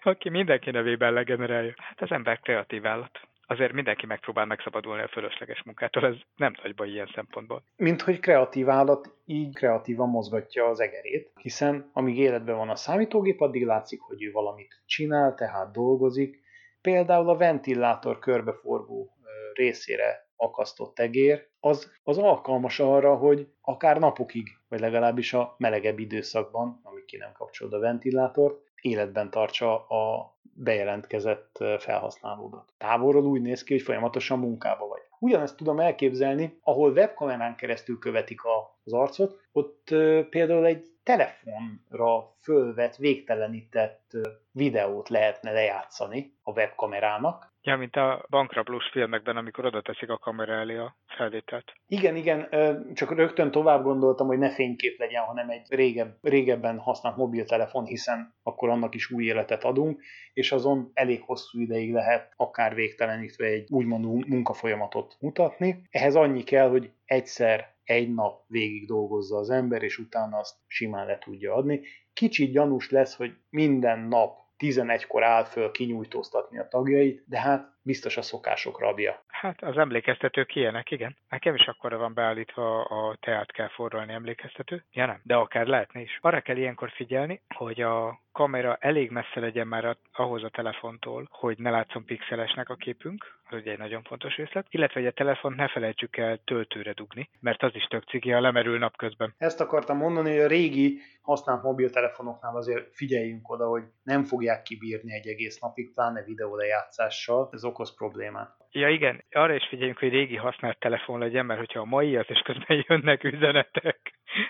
aki 0.03 0.29
mindenki 0.29 0.71
nevében 0.71 1.13
legenerálja. 1.13 1.75
Hát 1.77 2.01
az 2.01 2.11
ember 2.11 2.41
kreatív 2.41 2.87
állat 2.87 3.21
azért 3.49 3.73
mindenki 3.73 4.07
megpróbál 4.07 4.45
megszabadulni 4.45 5.03
a 5.03 5.09
fölösleges 5.09 5.63
munkától, 5.63 6.07
ez 6.07 6.15
nem 6.37 6.55
nagy 6.63 6.75
baj 6.75 6.89
ilyen 6.89 7.11
szempontból. 7.15 7.63
Mint 7.77 8.03
hogy 8.03 8.21
kreatív 8.21 8.71
állat 8.71 9.15
így 9.25 9.55
kreatívan 9.55 10.09
mozgatja 10.09 10.65
az 10.65 10.81
egerét, 10.81 11.33
hiszen 11.35 11.91
amíg 11.93 12.19
életben 12.19 12.57
van 12.57 12.69
a 12.69 12.77
számítógép, 12.77 13.41
addig 13.41 13.65
látszik, 13.65 14.01
hogy 14.01 14.23
ő 14.23 14.31
valamit 14.31 14.83
csinál, 14.87 15.35
tehát 15.35 15.73
dolgozik. 15.73 16.41
Például 16.81 17.29
a 17.29 17.37
ventilátor 17.37 18.19
körbeforgó 18.19 19.13
részére 19.53 20.27
akasztott 20.37 20.99
egér, 20.99 21.49
az, 21.61 21.93
az 22.03 22.19
alkalmas 22.19 22.81
arra, 22.81 23.17
hogy 23.17 23.49
akár 23.61 23.99
napokig, 23.99 24.49
vagy 24.69 24.81
legalábbis 24.81 25.33
a 25.33 25.55
melegebb 25.59 25.99
időszakban, 25.99 26.81
amíg 26.83 27.05
ki 27.05 27.17
nem 27.17 27.33
kapcsolod 27.33 27.73
a 27.73 27.79
ventilátort, 27.79 28.61
életben 28.81 29.31
tartsa 29.31 29.87
a 29.87 30.37
bejelentkezett 30.59 31.65
felhasználódat. 31.79 32.73
Távolról 32.79 33.25
úgy 33.25 33.43
néz 33.43 33.65
ki, 33.65 33.73
hogy 33.73 33.83
folyamatosan 33.83 34.39
munkába 34.39 34.87
vagy. 34.87 35.01
Ugyanezt 35.19 35.57
tudom 35.57 35.81
elképzelni, 35.81 36.59
ahol 36.63 36.93
webkamerán 36.93 37.57
keresztül 37.57 37.99
követik 37.99 38.41
az 38.85 38.93
arcot, 38.93 39.41
ott 39.53 39.85
például 40.31 40.67
egy 40.67 40.87
telefonra 41.03 42.37
fölvett, 42.41 42.97
végtelenített 42.97 44.11
videót 44.51 45.09
lehetne 45.09 45.53
lejátszani 45.53 46.37
a 46.43 46.53
webkamerának, 46.53 47.53
Ja, 47.69 47.77
mint 47.77 47.97
a 47.97 48.27
bankrablós 48.31 48.89
filmekben, 48.91 49.37
amikor 49.37 49.65
oda 49.65 49.83
teszik 49.83 50.11
a 50.11 50.19
kamera 50.19 50.53
elé 50.53 50.77
a 50.77 50.97
felvételt. 51.07 51.73
Igen, 51.87 52.17
igen, 52.17 52.49
csak 52.95 53.15
rögtön 53.15 53.51
tovább 53.51 53.83
gondoltam, 53.83 54.27
hogy 54.27 54.39
ne 54.39 54.51
fénykép 54.51 54.99
legyen, 54.99 55.23
hanem 55.23 55.51
egy 55.51 55.67
régebb, 55.69 56.17
régebben 56.23 56.79
használt 56.79 57.17
mobiltelefon, 57.17 57.85
hiszen 57.85 58.35
akkor 58.43 58.69
annak 58.69 58.95
is 58.95 59.11
új 59.11 59.25
életet 59.25 59.65
adunk, 59.65 60.03
és 60.33 60.53
azon 60.53 60.91
elég 60.95 61.23
hosszú 61.23 61.61
ideig 61.61 61.93
lehet 61.93 62.33
akár 62.37 62.75
végtelenítve 62.75 63.47
egy 63.47 63.67
úgymond 63.71 64.27
munkafolyamatot 64.29 65.17
mutatni. 65.21 65.87
Ehhez 65.91 66.15
annyi 66.15 66.43
kell, 66.43 66.69
hogy 66.69 66.91
egyszer 67.05 67.77
egy 67.85 68.15
nap 68.15 68.45
végig 68.47 68.87
dolgozza 68.87 69.37
az 69.37 69.51
ember, 69.51 69.83
és 69.83 69.99
utána 69.99 70.39
azt 70.39 70.57
simán 70.67 71.07
le 71.07 71.19
tudja 71.19 71.55
adni. 71.55 71.81
Kicsit 72.13 72.53
gyanús 72.53 72.91
lesz, 72.91 73.17
hogy 73.17 73.33
minden 73.51 73.99
nap 73.99 74.47
11-kor 74.59 75.23
áll 75.23 75.45
föl 75.45 75.71
kinyújtóztatni 75.71 76.59
a 76.59 76.69
tagjait, 76.69 77.23
de 77.27 77.39
hát 77.39 77.78
biztos 77.89 78.17
a 78.17 78.23
szokások 78.23 78.81
rabja. 78.81 79.25
Hát 79.27 79.63
az 79.63 79.77
emlékeztetők 79.77 80.55
ilyenek, 80.55 80.91
igen. 80.91 81.17
Nekem 81.29 81.55
is 81.55 81.67
akkor 81.67 81.97
van 81.97 82.15
beállítva 82.15 82.83
a 82.85 83.17
teát 83.21 83.53
kell 83.53 83.69
forralni 83.69 84.13
emlékeztető. 84.13 84.85
Ja 84.93 85.07
nem, 85.07 85.21
de 85.23 85.35
akár 85.35 85.67
lehetne 85.67 86.01
is. 86.01 86.19
Arra 86.21 86.41
kell 86.41 86.57
ilyenkor 86.57 86.91
figyelni, 86.91 87.41
hogy 87.55 87.81
a 87.81 88.21
kamera 88.33 88.77
elég 88.81 89.11
messze 89.11 89.41
legyen 89.41 89.67
már 89.67 89.85
a, 89.85 89.97
ahhoz 90.13 90.43
a 90.45 90.49
telefontól, 90.49 91.29
hogy 91.31 91.59
ne 91.59 91.71
látszon 91.71 92.05
pixelesnek 92.05 92.69
a 92.69 92.75
képünk, 92.75 93.39
az 93.51 93.59
ugye 93.59 93.71
egy 93.71 93.79
nagyon 93.79 94.03
fontos 94.03 94.37
részlet, 94.37 94.67
illetve 94.71 95.01
hogy 95.01 95.09
a 95.09 95.13
telefont 95.13 95.57
ne 95.57 95.69
felejtsük 95.69 96.17
el 96.17 96.41
töltőre 96.45 96.93
dugni, 96.93 97.31
mert 97.41 97.63
az 97.63 97.75
is 97.75 97.85
tök 97.85 98.05
cigi, 98.05 98.31
ha 98.31 98.41
lemerül 98.41 98.79
napközben. 98.79 99.35
Ezt 99.39 99.61
akartam 99.61 99.97
mondani, 99.97 100.31
hogy 100.31 100.45
a 100.45 100.47
régi 100.47 101.01
használt 101.23 101.63
mobiltelefonoknál 101.63 102.57
azért 102.57 102.95
figyeljünk 102.95 103.51
oda, 103.51 103.67
hogy 103.67 103.83
nem 104.03 104.25
fogják 104.25 104.63
kibírni 104.63 105.15
egy 105.15 105.27
egész 105.27 105.59
napig, 105.59 105.93
pláne 105.93 106.23
videólejátszással, 106.23 107.49
ez 107.53 107.65
okoz 107.79 107.95
problémát. 107.95 108.57
Ja 108.71 108.89
igen, 108.89 109.25
arra 109.31 109.55
is 109.55 109.67
figyeljünk, 109.69 109.99
hogy 109.99 110.09
régi 110.09 110.37
használt 110.37 110.79
telefon 110.79 111.19
legyen, 111.19 111.47
mert 111.47 111.59
hogyha 111.59 111.81
a 111.81 111.85
mai 111.85 112.17
az, 112.17 112.27
és 112.29 112.41
közben 112.41 112.85
jönnek 112.89 113.25
üzenetek, 113.25 113.99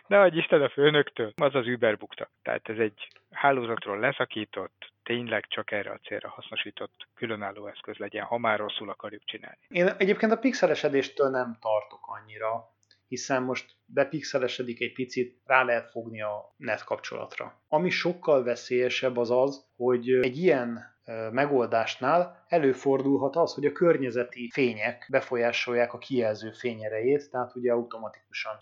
ne 0.07 0.21
adj 0.21 0.39
Isten 0.39 0.63
a 0.63 0.69
főnöktől, 0.69 1.33
az 1.37 1.55
az 1.55 1.67
Uber 1.67 1.97
bukta. 1.97 2.31
Tehát 2.43 2.69
ez 2.69 2.79
egy 2.79 3.09
hálózatról 3.31 3.99
leszakított, 3.99 4.93
tényleg 5.03 5.47
csak 5.49 5.71
erre 5.71 5.91
a 5.91 6.01
célra 6.07 6.29
hasznosított 6.29 7.09
különálló 7.15 7.67
eszköz 7.67 7.97
legyen, 7.97 8.25
ha 8.25 8.39
már 8.39 8.59
rosszul 8.59 8.91
akarjuk 8.91 9.25
csinálni. 9.25 9.59
Én 9.69 9.87
egyébként 9.87 10.33
a 10.33 10.39
pixelesedéstől 10.39 11.29
nem 11.31 11.57
tartok 11.61 12.01
annyira, 12.03 12.77
hiszen 13.09 13.43
most 13.43 13.77
bepixelesedik 13.87 14.81
egy 14.81 14.93
picit, 14.93 15.41
rá 15.45 15.63
lehet 15.63 15.91
fogni 15.91 16.23
a 16.23 16.55
net 16.57 16.85
kapcsolatra. 16.85 17.61
Ami 17.69 17.91
sokkal 17.91 18.43
veszélyesebb 18.43 19.17
az 19.17 19.31
az, 19.31 19.65
hogy 19.77 20.11
egy 20.11 20.37
ilyen 20.37 20.97
megoldásnál 21.31 22.45
előfordulhat 22.49 23.37
az, 23.37 23.55
hogy 23.55 23.65
a 23.65 23.73
környezeti 23.73 24.51
fények 24.53 25.07
befolyásolják 25.11 25.93
a 25.93 25.99
kijelző 25.99 26.51
fényerejét, 26.51 27.31
tehát 27.31 27.57
ugye 27.57 27.73
automatikusan 27.73 28.53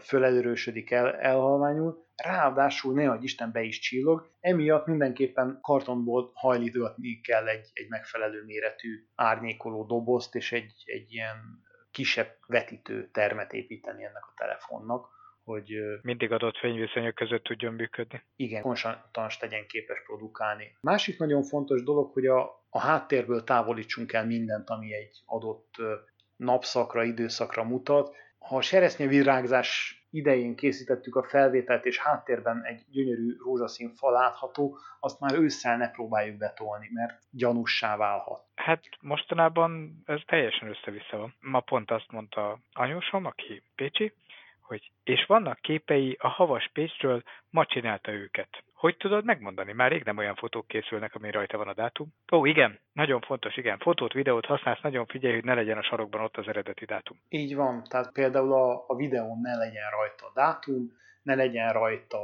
fölelőrösödik 0.00 0.90
el, 0.90 1.14
elhalványul, 1.14 2.06
ráadásul 2.16 2.94
ne 2.94 3.10
adj 3.10 3.24
Isten 3.24 3.52
be 3.52 3.62
is 3.62 3.78
csillog, 3.78 4.30
emiatt 4.40 4.86
mindenképpen 4.86 5.58
kartonból 5.62 6.30
hajlítgatni 6.34 7.20
kell 7.20 7.46
egy, 7.46 7.70
egy 7.72 7.88
megfelelő 7.88 8.44
méretű 8.44 9.06
árnyékoló 9.14 9.84
dobozt 9.84 10.34
és 10.34 10.52
egy, 10.52 10.72
egy 10.84 11.12
ilyen 11.12 11.36
kisebb 11.90 12.36
vetítő 12.46 13.10
termet 13.10 13.52
építeni 13.52 14.04
ennek 14.04 14.26
a 14.26 14.32
telefonnak, 14.36 15.08
hogy... 15.44 15.72
Mindig 16.02 16.32
adott 16.32 16.56
fényviszonyok 16.56 17.14
között 17.14 17.42
tudjon 17.42 17.72
működni. 17.74 18.24
Igen, 18.36 18.62
konstans 18.62 19.36
tegyen 19.36 19.66
képes 19.66 20.02
produkálni. 20.06 20.76
Másik 20.80 21.18
nagyon 21.18 21.42
fontos 21.42 21.82
dolog, 21.82 22.12
hogy 22.12 22.26
a, 22.26 22.64
a 22.68 22.80
háttérből 22.80 23.44
távolítsunk 23.44 24.12
el 24.12 24.26
mindent, 24.26 24.70
ami 24.70 24.94
egy 24.94 25.22
adott 25.24 25.74
napszakra, 26.36 27.04
időszakra 27.04 27.64
mutat. 27.64 28.16
Ha 28.38 28.56
a 28.56 28.60
seresznyevirágzás 28.60 29.98
idején 30.10 30.56
készítettük 30.56 31.16
a 31.16 31.22
felvételt, 31.22 31.84
és 31.84 31.98
háttérben 31.98 32.64
egy 32.64 32.84
gyönyörű 32.90 33.36
rózsaszín 33.36 33.94
fal 33.94 34.12
látható, 34.12 34.78
azt 35.00 35.20
már 35.20 35.34
ősszel 35.34 35.76
ne 35.76 35.90
próbáljuk 35.90 36.36
betolni, 36.36 36.88
mert 36.92 37.22
gyanussá 37.30 37.96
válhat. 37.96 38.47
Hát 38.68 38.84
mostanában 39.00 40.02
ez 40.06 40.20
teljesen 40.26 40.68
össze-vissza 40.68 41.16
van. 41.16 41.34
Ma 41.40 41.60
pont 41.60 41.90
azt 41.90 42.12
mondta 42.12 42.58
anyósom, 42.72 43.24
aki 43.24 43.62
Pécsi, 43.74 44.12
hogy 44.60 44.90
és 45.04 45.24
vannak 45.26 45.60
képei 45.60 46.16
a 46.20 46.28
havas 46.28 46.70
Pécsről, 46.72 47.22
ma 47.50 47.64
csinálta 47.64 48.12
őket. 48.12 48.48
Hogy 48.74 48.96
tudod 48.96 49.24
megmondani? 49.24 49.72
Már 49.72 49.90
rég 49.90 50.04
nem 50.04 50.16
olyan 50.16 50.34
fotók 50.34 50.66
készülnek, 50.66 51.14
ami 51.14 51.30
rajta 51.30 51.56
van 51.56 51.68
a 51.68 51.74
dátum. 51.74 52.08
Ó, 52.32 52.46
igen, 52.46 52.78
nagyon 52.92 53.20
fontos, 53.20 53.56
igen. 53.56 53.78
Fotót, 53.78 54.12
videót 54.12 54.46
használsz, 54.46 54.82
nagyon 54.82 55.06
figyelj, 55.06 55.34
hogy 55.34 55.44
ne 55.44 55.54
legyen 55.54 55.78
a 55.78 55.82
sarokban 55.82 56.20
ott 56.20 56.36
az 56.36 56.48
eredeti 56.48 56.84
dátum. 56.84 57.20
Így 57.28 57.54
van, 57.54 57.84
tehát 57.88 58.12
például 58.12 58.52
a, 58.52 58.84
a 58.86 58.96
videón 58.96 59.40
ne 59.40 59.56
legyen 59.56 59.90
rajta 59.90 60.26
a 60.26 60.32
dátum, 60.34 60.92
ne 61.22 61.34
legyen 61.34 61.72
rajta 61.72 62.18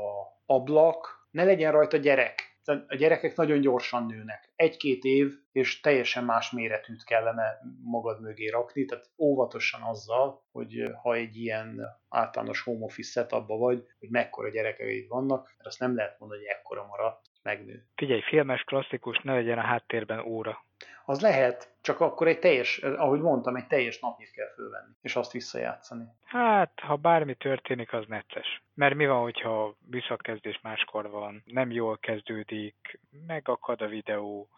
ablak, 0.46 1.26
ne 1.30 1.44
legyen 1.44 1.72
rajta 1.72 1.96
gyerek 1.96 2.53
a 2.68 2.94
gyerekek 2.94 3.36
nagyon 3.36 3.60
gyorsan 3.60 4.06
nőnek. 4.06 4.52
Egy-két 4.56 5.04
év, 5.04 5.32
és 5.52 5.80
teljesen 5.80 6.24
más 6.24 6.50
méretűt 6.50 7.04
kellene 7.04 7.60
magad 7.82 8.20
mögé 8.20 8.48
rakni, 8.48 8.84
tehát 8.84 9.10
óvatosan 9.18 9.82
azzal, 9.82 10.44
hogy 10.52 10.90
ha 11.02 11.14
egy 11.14 11.36
ilyen 11.36 11.80
általános 12.08 12.60
home 12.60 12.84
office 12.84 13.10
setupban 13.10 13.58
vagy, 13.58 13.86
hogy 13.98 14.10
mekkora 14.10 14.48
gyerekeid 14.48 15.08
vannak, 15.08 15.44
mert 15.56 15.66
azt 15.66 15.80
nem 15.80 15.96
lehet 15.96 16.18
mondani, 16.18 16.40
hogy 16.40 16.50
ekkora 16.50 16.86
maradt, 16.86 17.33
megnő. 17.44 17.86
Figyelj, 17.94 18.20
filmes, 18.20 18.62
klasszikus, 18.62 19.20
ne 19.22 19.34
legyen 19.34 19.58
a 19.58 19.62
háttérben 19.62 20.18
óra. 20.18 20.64
Az 21.04 21.20
lehet, 21.20 21.74
csak 21.80 22.00
akkor 22.00 22.28
egy 22.28 22.38
teljes, 22.38 22.78
ahogy 22.78 23.20
mondtam, 23.20 23.56
egy 23.56 23.66
teljes 23.66 24.00
napnyit 24.00 24.30
kell 24.30 24.52
fölvenni, 24.54 24.92
és 25.00 25.16
azt 25.16 25.32
visszajátszani. 25.32 26.04
Hát, 26.24 26.80
ha 26.80 26.96
bármi 26.96 27.34
történik, 27.34 27.92
az 27.92 28.04
necces. 28.08 28.62
Mert 28.74 28.94
mi 28.94 29.06
van, 29.06 29.22
hogyha 29.22 29.76
visszakezdés 29.90 30.60
máskor 30.62 31.10
van, 31.10 31.42
nem 31.46 31.70
jól 31.70 31.98
kezdődik, 31.98 33.00
megakad 33.26 33.80
a 33.80 33.86
videó, 33.86 34.48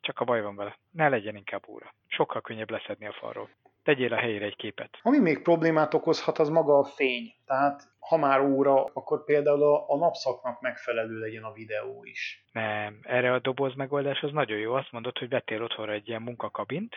csak 0.00 0.20
a 0.20 0.24
baj 0.24 0.42
van 0.42 0.56
vele. 0.56 0.78
Ne 0.90 1.08
legyen 1.08 1.36
inkább 1.36 1.68
óra. 1.68 1.94
Sokkal 2.06 2.40
könnyebb 2.40 2.70
leszedni 2.70 3.06
a 3.06 3.12
falról 3.12 3.48
tegyél 3.86 4.12
a 4.12 4.16
helyére 4.16 4.44
egy 4.44 4.56
képet. 4.56 4.98
Ami 5.02 5.18
még 5.18 5.42
problémát 5.42 5.94
okozhat, 5.94 6.38
az 6.38 6.48
maga 6.48 6.78
a 6.78 6.84
fény. 6.84 7.34
Tehát 7.44 7.82
ha 7.98 8.16
már 8.16 8.40
óra, 8.40 8.84
akkor 8.84 9.24
például 9.24 9.62
a, 9.62 9.84
a 9.88 9.96
napszaknak 9.96 10.60
megfelelő 10.60 11.18
legyen 11.18 11.42
a 11.42 11.52
videó 11.52 12.04
is. 12.04 12.44
Nem, 12.52 12.98
erre 13.02 13.32
a 13.32 13.38
doboz 13.38 13.74
megoldás 13.74 14.20
az 14.22 14.32
nagyon 14.32 14.58
jó. 14.58 14.72
Azt 14.72 14.92
mondod, 14.92 15.18
hogy 15.18 15.28
vettél 15.28 15.62
otthonra 15.62 15.92
egy 15.92 16.08
ilyen 16.08 16.22
munkakabint, 16.22 16.94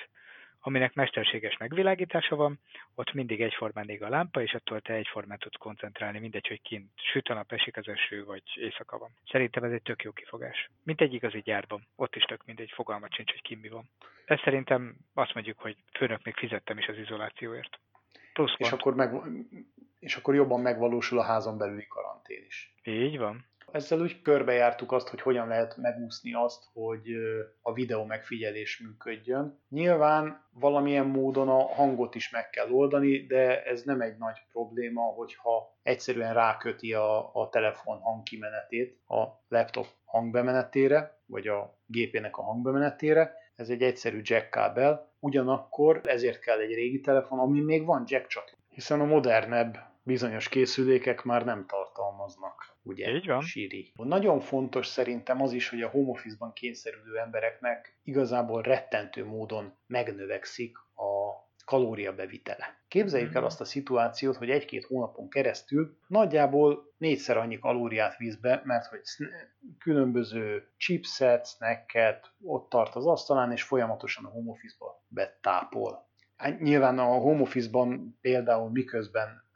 aminek 0.60 0.94
mesterséges 0.94 1.58
megvilágítása 1.58 2.36
van, 2.36 2.60
ott 2.96 3.14
mindig 3.14 3.42
egyformán 3.42 3.90
ég 3.90 4.04
a 4.04 4.10
lámpa, 4.10 4.42
és 4.42 4.54
attól 4.54 4.82
te 4.82 4.94
egyformán 4.94 5.38
tudsz 5.38 5.58
koncentrálni, 5.58 6.20
mindegy, 6.20 6.48
hogy 6.48 6.62
kint 6.62 6.90
süt 6.96 7.28
a 7.28 7.34
nap, 7.34 7.52
esik 7.52 7.78
az 7.78 7.88
eső, 7.88 8.26
vagy 8.26 8.44
éjszaka 8.56 8.98
van. 8.98 9.10
Szerintem 9.32 9.64
ez 9.64 9.72
egy 9.72 9.82
tök 9.82 10.04
jó 10.04 10.12
kifogás. 10.12 10.70
Mint 10.84 11.02
egy 11.02 11.14
igazi 11.14 11.42
gyárban. 11.42 11.88
Ott 11.96 12.16
is 12.16 12.24
tök 12.24 12.46
mindegy, 12.46 12.72
fogalmat 12.72 13.14
sincs, 13.14 13.32
hogy 13.32 13.42
ki 13.42 13.56
mi 13.56 13.70
van. 13.70 13.90
Ez 14.26 14.40
szerintem 14.40 14.96
azt 15.14 15.34
mondjuk, 15.34 15.60
hogy 15.60 15.76
főnök 15.94 16.24
még 16.24 16.36
fizettem 16.36 16.78
is 16.78 16.88
az 16.88 16.98
izolációért. 16.98 17.80
Plusz 18.34 18.54
és 18.58 18.72
akkor 18.72 18.96
meg, 18.96 19.14
és 20.00 20.16
akkor 20.16 20.36
jobban 20.36 20.60
megvalósul 20.60 21.20
a 21.20 21.24
házon 21.24 21.58
belüli 21.58 21.88
karantén 21.88 22.46
is. 22.48 22.74
Így 22.84 23.18
van. 23.18 23.49
Ezzel 23.72 24.00
úgy 24.00 24.22
körbejártuk 24.22 24.92
azt, 24.92 25.10
hogy 25.10 25.22
hogyan 25.22 25.48
lehet 25.48 25.78
megúszni 25.78 26.34
azt, 26.34 26.64
hogy 26.74 27.08
a 27.62 27.74
videó 27.74 28.04
megfigyelés 28.04 28.80
működjön. 28.80 29.60
Nyilván 29.70 30.44
valamilyen 30.54 31.06
módon 31.06 31.50
a 31.50 31.68
hangot 31.68 32.16
is 32.16 32.30
meg 32.30 32.50
kell 32.50 32.70
oldani, 32.70 33.26
de 33.26 33.64
ez 33.64 33.84
nem 33.84 34.02
egy 34.02 34.18
nagy 34.18 34.38
probléma, 34.52 35.02
hogyha 35.02 35.76
egyszerűen 35.84 36.34
ráköti 36.34 36.94
a, 36.94 37.36
a 37.36 37.50
telefon 37.50 38.00
hangkimenetét 38.00 39.00
a 39.08 39.24
laptop 39.48 39.88
hangbemenetére, 40.06 41.18
vagy 41.26 41.48
a 41.48 41.78
gépének 41.86 42.38
a 42.38 42.42
hangbemenetére. 42.42 43.34
Ez 43.56 43.70
egy 43.70 43.82
egyszerű 43.82 44.20
jack 44.24 44.50
kábel, 44.50 45.12
ugyanakkor 45.20 46.02
ezért 46.04 46.40
kell 46.40 46.60
egy 46.60 46.74
régi 46.74 47.02
telefon, 47.02 47.40
ami 47.40 47.62
még 47.62 47.86
van 47.86 48.04
jack 48.08 48.28
csatorna, 48.28 48.58
hiszen 48.70 49.00
a 49.00 49.06
modernebb 49.06 49.89
bizonyos 50.10 50.50
készülékek 50.50 51.24
már 51.24 51.46
nem 51.46 51.66
tartalmaznak, 51.66 52.76
ugye? 52.84 53.12
Így 53.12 53.28
van. 53.28 53.42
Siri. 53.42 53.94
Nagyon 53.96 54.40
fontos 54.40 54.88
szerintem 54.88 55.42
az 55.42 55.54
is, 55.54 55.70
hogy 55.70 55.82
a 55.82 55.90
home 55.90 56.10
office-ban 56.10 56.54
kényszerülő 56.54 57.18
embereknek 57.18 58.00
igazából 58.04 58.62
rettentő 58.62 59.26
módon 59.26 59.74
megnövekszik 59.88 60.78
a 60.78 61.10
kalóriabevitele. 61.66 62.78
Képzeljük 62.88 63.34
el 63.34 63.44
azt 63.44 63.62
a 63.62 63.66
szituációt, 63.66 64.36
hogy 64.36 64.50
egy-két 64.50 64.86
hónapon 64.86 65.30
keresztül 65.30 65.98
nagyjából 66.08 66.94
négyszer 66.98 67.38
annyi 67.38 67.60
kalóriát 67.60 68.18
visz 68.18 68.36
be, 68.36 68.62
mert 68.64 68.86
hogy 68.86 69.02
különböző 69.80 70.68
chipset, 70.78 71.48
snacket 71.48 72.32
ott 72.42 72.70
tart 72.70 72.96
az 72.96 73.06
asztalán, 73.06 73.52
és 73.52 73.64
folyamatosan 73.64 74.26
a 74.26 74.30
home 74.30 74.50
office-ba 74.50 75.04
betápol. 75.08 76.08
Hát 76.38 76.60
nyilván 76.60 77.00
a 77.00 77.04
home 77.04 77.42
office-ban 77.42 78.18
például 78.22 78.70
miközben 78.70 79.48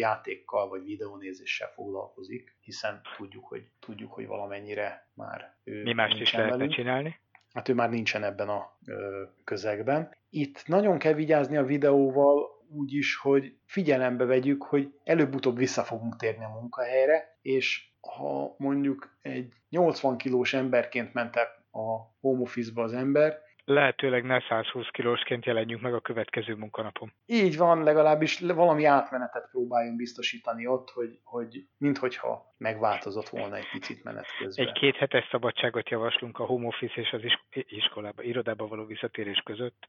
játékkal 0.00 0.68
vagy 0.68 0.84
videónézéssel 0.84 1.68
foglalkozik, 1.68 2.56
hiszen 2.60 3.00
tudjuk, 3.16 3.44
hogy, 3.44 3.62
tudjuk, 3.80 4.12
hogy 4.12 4.26
valamennyire 4.26 5.10
már 5.14 5.56
ő 5.64 5.82
Mi 5.82 5.92
mást 5.92 6.20
is 6.20 6.32
lehetne 6.32 6.56
velünk. 6.56 6.72
csinálni? 6.74 7.20
Hát 7.52 7.68
ő 7.68 7.74
már 7.74 7.90
nincsen 7.90 8.24
ebben 8.24 8.48
a 8.48 8.78
ö, 8.86 9.22
közegben. 9.44 10.14
Itt 10.30 10.62
nagyon 10.66 10.98
kell 10.98 11.12
vigyázni 11.12 11.56
a 11.56 11.64
videóval, 11.64 12.58
úgy 12.72 12.92
is, 12.92 13.16
hogy 13.16 13.56
figyelembe 13.66 14.24
vegyük, 14.24 14.62
hogy 14.62 14.94
előbb-utóbb 15.04 15.56
vissza 15.56 15.82
fogunk 15.82 16.16
térni 16.16 16.44
a 16.44 16.48
munkahelyre, 16.60 17.38
és 17.42 17.90
ha 18.00 18.54
mondjuk 18.58 19.18
egy 19.22 19.52
80 19.68 20.16
kilós 20.16 20.54
emberként 20.54 21.12
mentek 21.12 21.48
a 21.70 22.16
home 22.20 22.40
office-ba 22.40 22.82
az 22.82 22.92
ember, 22.92 23.38
lehetőleg 23.70 24.24
ne 24.24 24.40
120 24.40 24.88
kilósként 24.90 25.44
jelenjünk 25.44 25.82
meg 25.82 25.94
a 25.94 26.00
következő 26.00 26.54
munkanapon. 26.54 27.12
Így 27.26 27.56
van, 27.56 27.82
legalábbis 27.82 28.40
valami 28.40 28.84
átmenetet 28.84 29.48
próbáljunk 29.50 29.96
biztosítani 29.96 30.66
ott, 30.66 30.90
hogy, 30.90 31.18
hogy 31.24 31.64
minthogyha 31.78 32.54
megváltozott 32.58 33.28
volna 33.28 33.56
egy 33.56 33.70
picit 33.72 34.04
menet 34.04 34.26
közben. 34.38 34.66
Egy 34.66 34.72
két 34.72 34.96
hetes 34.96 35.28
szabadságot 35.30 35.88
javaslunk 35.88 36.38
a 36.38 36.44
home 36.44 36.66
office 36.66 37.00
és 37.00 37.12
az 37.12 37.20
iskolába, 37.52 38.22
irodába 38.22 38.66
való 38.66 38.84
visszatérés 38.84 39.42
között. 39.44 39.86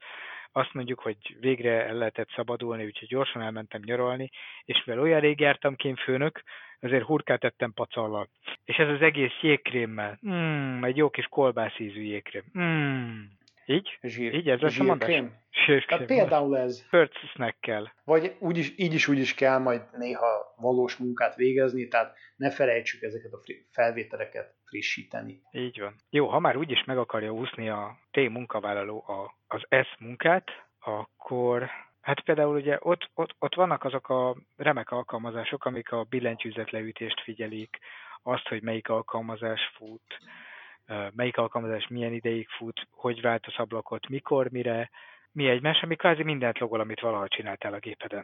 Azt 0.51 0.73
mondjuk, 0.73 0.99
hogy 0.99 1.37
végre 1.39 1.85
el 1.85 1.95
lehetett 1.95 2.29
szabadulni, 2.35 2.85
úgyhogy 2.85 3.07
gyorsan 3.07 3.41
elmentem 3.41 3.81
nyaralni, 3.83 4.29
és 4.65 4.83
mivel 4.85 5.01
olyan 5.01 5.19
rég 5.19 5.39
jártam 5.39 5.75
kén 5.75 5.95
főnök, 5.95 6.43
ezért 6.79 7.05
hurkát 7.05 7.43
ettem 7.43 7.73
pacallal. 7.73 8.29
És 8.65 8.75
ez 8.75 8.87
az 8.87 9.01
egész 9.01 9.39
jégkrémmel. 9.41 10.19
Mm, 10.27 10.83
egy 10.83 10.97
jó 10.97 11.09
kis 11.09 11.25
kolbászízű 11.25 12.01
jégkrém. 12.01 12.43
Mm. 12.59 13.21
Így? 13.71 13.97
Zsír, 14.01 14.33
így 14.33 14.49
ez 14.49 14.59
lesz 14.59 14.79
a 14.79 14.83
mondás? 14.83 15.21
Tehát 15.87 16.05
például 16.05 16.57
ez. 16.57 16.85
kell. 17.59 17.87
Vagy 18.03 18.35
úgyis, 18.39 18.73
így 18.77 18.93
is 18.93 19.07
úgy 19.07 19.17
is 19.17 19.33
kell 19.33 19.57
majd 19.57 19.81
néha 19.97 20.53
valós 20.55 20.95
munkát 20.97 21.35
végezni, 21.35 21.87
tehát 21.87 22.17
ne 22.35 22.51
felejtsük 22.51 23.01
ezeket 23.01 23.31
a 23.31 23.41
felvételeket 23.71 24.55
frissíteni. 24.65 25.41
Így 25.51 25.79
van. 25.79 25.95
Jó, 26.09 26.27
ha 26.27 26.39
már 26.39 26.57
úgyis 26.57 26.83
meg 26.83 26.97
akarja 26.97 27.31
úszni 27.31 27.69
a 27.69 27.97
T 28.11 28.29
munkavállaló 28.29 29.03
a, 29.07 29.35
az 29.47 29.61
S 29.69 29.95
munkát, 29.99 30.49
akkor 30.79 31.69
Hát 32.01 32.21
például 32.21 32.55
ugye 32.55 32.77
ott, 32.79 33.09
ott, 33.13 33.35
ott 33.39 33.55
vannak 33.55 33.83
azok 33.83 34.09
a 34.09 34.35
remek 34.55 34.91
alkalmazások, 34.91 35.65
amik 35.65 35.91
a 35.91 36.03
billentyűzet 36.03 36.71
leütést 36.71 37.21
figyelik, 37.21 37.77
azt, 38.23 38.47
hogy 38.47 38.61
melyik 38.61 38.89
alkalmazás 38.89 39.61
fut, 39.75 40.17
melyik 41.13 41.37
alkalmazás 41.37 41.87
milyen 41.87 42.13
ideig 42.13 42.47
fut, 42.49 42.87
hogy 42.91 43.21
vált 43.21 43.45
a 43.45 43.61
ablakot, 43.61 44.07
mikor, 44.07 44.49
mire, 44.49 44.89
mi 45.31 45.49
egymás, 45.49 45.81
ami 45.81 45.95
kvázi 45.95 46.23
mindent 46.23 46.59
logol, 46.59 46.79
amit 46.79 46.99
valaha 46.99 47.27
csináltál 47.27 47.73
a 47.73 47.79
gépeden. 47.79 48.23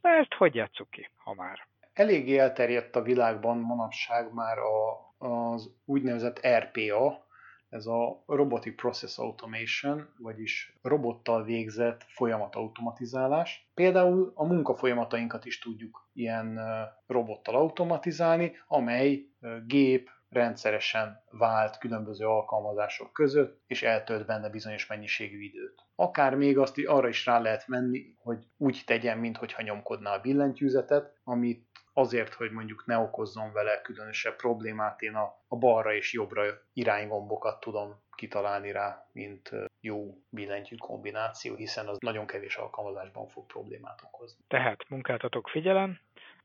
Na 0.00 0.10
ezt 0.10 0.34
hogy 0.34 0.54
játsszuk 0.54 0.90
ki, 0.90 1.10
ha 1.16 1.34
már? 1.34 1.66
Eléggé 1.92 2.38
elterjedt 2.38 2.96
a 2.96 3.02
világban 3.02 3.58
manapság 3.58 4.32
már 4.32 4.58
a, 4.58 4.98
az 5.26 5.70
úgynevezett 5.84 6.46
RPA, 6.46 7.26
ez 7.68 7.86
a 7.86 8.22
Robotic 8.26 8.76
Process 8.76 9.18
Automation, 9.18 10.08
vagyis 10.18 10.72
robottal 10.82 11.44
végzett 11.44 12.04
folyamatautomatizálás. 12.08 13.68
Például 13.74 14.32
a 14.34 14.44
munkafolyamatainkat 14.44 15.44
is 15.44 15.58
tudjuk 15.58 16.08
ilyen 16.12 16.60
robottal 17.06 17.54
automatizálni, 17.54 18.56
amely 18.66 19.24
gép, 19.66 20.10
rendszeresen 20.30 21.22
vált 21.30 21.78
különböző 21.78 22.26
alkalmazások 22.26 23.12
között, 23.12 23.62
és 23.66 23.82
eltölt 23.82 24.26
benne 24.26 24.48
bizonyos 24.48 24.86
mennyiségű 24.86 25.40
időt. 25.40 25.86
Akár 25.94 26.34
még 26.34 26.58
azt 26.58 26.78
arra 26.86 27.08
is 27.08 27.26
rá 27.26 27.38
lehet 27.38 27.66
menni, 27.66 28.14
hogy 28.16 28.44
úgy 28.56 28.82
tegyen, 28.86 29.18
mintha 29.18 29.62
nyomkodná 29.62 30.14
a 30.14 30.20
billentyűzetet, 30.20 31.18
amit 31.24 31.66
azért, 31.92 32.34
hogy 32.34 32.50
mondjuk 32.50 32.86
ne 32.86 32.98
okozzon 32.98 33.52
vele 33.52 33.80
különösebb 33.80 34.36
problémát, 34.36 35.00
én 35.00 35.14
a, 35.14 35.44
a 35.48 35.56
balra 35.56 35.94
és 35.94 36.12
jobbra 36.12 36.42
iránygombokat 36.72 37.60
tudom 37.60 38.06
kitalálni 38.14 38.72
rá, 38.72 39.08
mint 39.12 39.50
jó 39.80 40.14
billentyű 40.30 40.76
kombináció, 40.76 41.54
hiszen 41.54 41.86
az 41.86 41.96
nagyon 42.00 42.26
kevés 42.26 42.56
alkalmazásban 42.56 43.28
fog 43.28 43.46
problémát 43.46 44.02
okozni. 44.04 44.44
Tehát 44.48 44.88
munkáltatok 44.88 45.48
figyelem, 45.48 45.98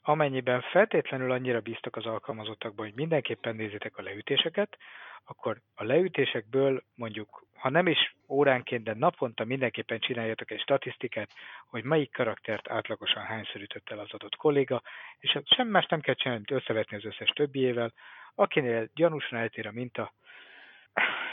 Amennyiben 0.06 0.62
feltétlenül 0.62 1.32
annyira 1.32 1.60
bíztak 1.60 1.96
az 1.96 2.06
alkalmazottakban, 2.06 2.86
hogy 2.86 2.96
mindenképpen 2.96 3.56
nézzétek 3.56 3.98
a 3.98 4.02
leütéseket, 4.02 4.78
akkor 5.26 5.62
a 5.76 5.84
leütésekből 5.84 6.84
mondjuk, 6.96 7.46
ha 7.56 7.70
nem 7.70 7.88
is 7.88 8.16
óránként, 8.28 8.84
de 8.84 8.94
naponta 8.94 9.44
mindenképpen 9.44 10.00
csináljatok 10.00 10.52
egy 10.52 10.60
statisztikát, 10.60 11.30
hogy 11.70 11.84
melyik 11.84 12.12
karaktert 12.12 12.70
átlagosan 12.70 13.24
hányszor 13.24 13.62
ütött 13.62 13.90
el 13.90 14.00
az 14.00 14.12
adott 14.12 14.36
kolléga, 14.36 14.82
és 15.20 15.40
sem 15.44 15.68
más 15.68 15.86
nem 15.86 16.02
kell 16.02 16.14
csinálni, 16.14 16.44
mint 16.48 16.62
összevetni 16.62 16.98
az 16.98 17.06
összes 17.06 17.30
többiével. 17.30 17.94
Akinél 18.36 18.90
gyanúsan 18.94 19.40
eltér 19.40 19.68
a 19.68 19.72
minta, 19.72 20.14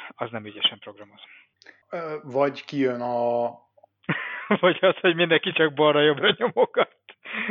az 0.08 0.30
nem 0.30 0.46
ügyesen 0.46 0.78
programoz. 0.78 1.20
Vagy 2.22 2.64
kijön 2.64 3.00
a... 3.00 3.48
Vagy 4.60 4.78
az, 4.80 4.96
hogy 5.00 5.14
mindenki 5.14 5.52
csak 5.52 5.74
balra-jobbra 5.74 6.34
nyomogat. 6.38 6.99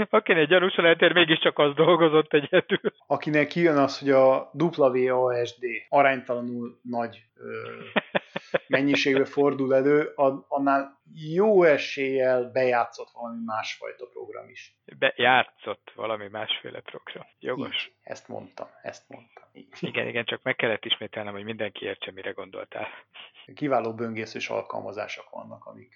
Akinek 0.10 0.48
gyanúsan 0.48 0.86
eltér, 0.86 1.14
mégiscsak 1.14 1.60
az 1.60 1.74
dolgozott 1.74 2.34
egyedül. 2.34 2.94
Akinek 3.08 3.48
kijön 3.48 3.78
az, 3.78 4.00
hogy 4.00 4.10
a 4.10 4.52
WASD 4.54 5.64
aránytalanul 5.90 6.80
nagy 6.82 7.24
ö, 7.36 7.50
mennyiségbe 8.68 9.26
fordul 9.26 9.76
elő, 9.76 10.14
annál 10.48 11.02
jó 11.14 11.64
eséllyel 11.64 12.52
bejátszott 12.52 13.10
valami 13.14 13.44
másfajta 13.46 14.06
program 14.06 14.50
is. 14.50 14.78
Bejátszott 14.98 15.92
valami 15.96 16.28
másféle 16.28 16.82
program. 16.82 17.26
Jogos. 17.40 17.86
Így, 17.86 17.94
ezt 18.02 18.28
mondtam, 18.28 18.68
ezt 18.82 19.10
mondtam. 19.10 19.44
Így. 19.54 19.68
Igen, 19.80 20.08
igen, 20.08 20.26
csak 20.26 20.44
meg 20.44 20.56
kellett 20.56 20.86
ismételnem, 20.86 21.34
hogy 21.34 21.44
mindenki 21.44 21.86
értse, 21.86 22.12
mire 22.12 22.32
gondoltál. 22.32 22.88
Kiváló 23.56 23.94
böngészős 23.94 24.50
alkalmazások 24.50 25.30
vannak, 25.30 25.66
amik 25.66 25.96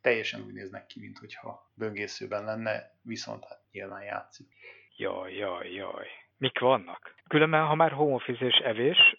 teljesen 0.00 0.40
úgy 0.46 0.52
néznek 0.52 0.86
ki, 0.86 1.00
mintha 1.00 1.70
böngészőben 1.74 2.44
lenne, 2.44 2.92
viszont 3.02 3.44
hát 3.44 3.60
nyilván 3.72 4.02
játszik. 4.02 4.46
Jaj, 4.96 5.34
jaj, 5.34 5.72
jaj. 5.72 6.06
Mik 6.36 6.58
vannak? 6.58 7.14
Különben, 7.28 7.66
ha 7.66 7.74
már 7.74 7.92
home 7.92 8.14
office 8.14 8.44
és 8.44 8.56
evés, 8.56 9.16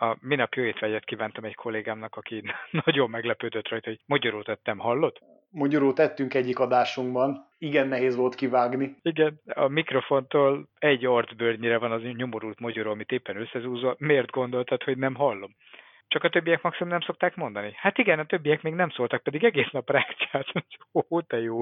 a 0.00 0.16
minap 0.20 0.54
jó 0.54 0.62
étvágyat 0.62 1.04
kívántam 1.04 1.44
egy 1.44 1.54
kollégámnak, 1.54 2.16
aki 2.16 2.42
nagyon 2.84 3.10
meglepődött 3.10 3.68
rajta, 3.68 3.88
hogy 3.88 4.00
magyarul 4.06 4.42
tettem, 4.42 4.78
hallott? 4.78 5.20
Magyarul 5.50 5.92
tettünk 5.92 6.34
egyik 6.34 6.58
adásunkban, 6.58 7.46
igen 7.58 7.88
nehéz 7.88 8.16
volt 8.16 8.34
kivágni. 8.34 8.96
Igen, 9.02 9.40
a 9.54 9.68
mikrofontól 9.68 10.68
egy 10.78 11.04
arcbőrnyire 11.04 11.78
van 11.78 11.92
az 11.92 12.02
nyomorult 12.02 12.60
magyarul, 12.60 12.92
amit 12.92 13.10
éppen 13.10 13.36
összezúzva. 13.36 13.94
Miért 13.98 14.30
gondoltad, 14.30 14.82
hogy 14.82 14.96
nem 14.96 15.14
hallom? 15.14 15.56
Csak 16.10 16.24
a 16.24 16.28
többiek 16.28 16.62
maximum 16.62 16.92
nem 16.92 17.00
szokták 17.00 17.36
mondani. 17.36 17.72
Hát 17.76 17.98
igen, 17.98 18.18
a 18.18 18.26
többiek 18.26 18.62
még 18.62 18.74
nem 18.74 18.90
szóltak, 18.90 19.22
pedig 19.22 19.44
egész 19.44 19.70
nap 19.70 19.90
rákcsát. 19.90 20.46
Ó, 20.92 21.20
te 21.30 21.40
jó. 21.40 21.60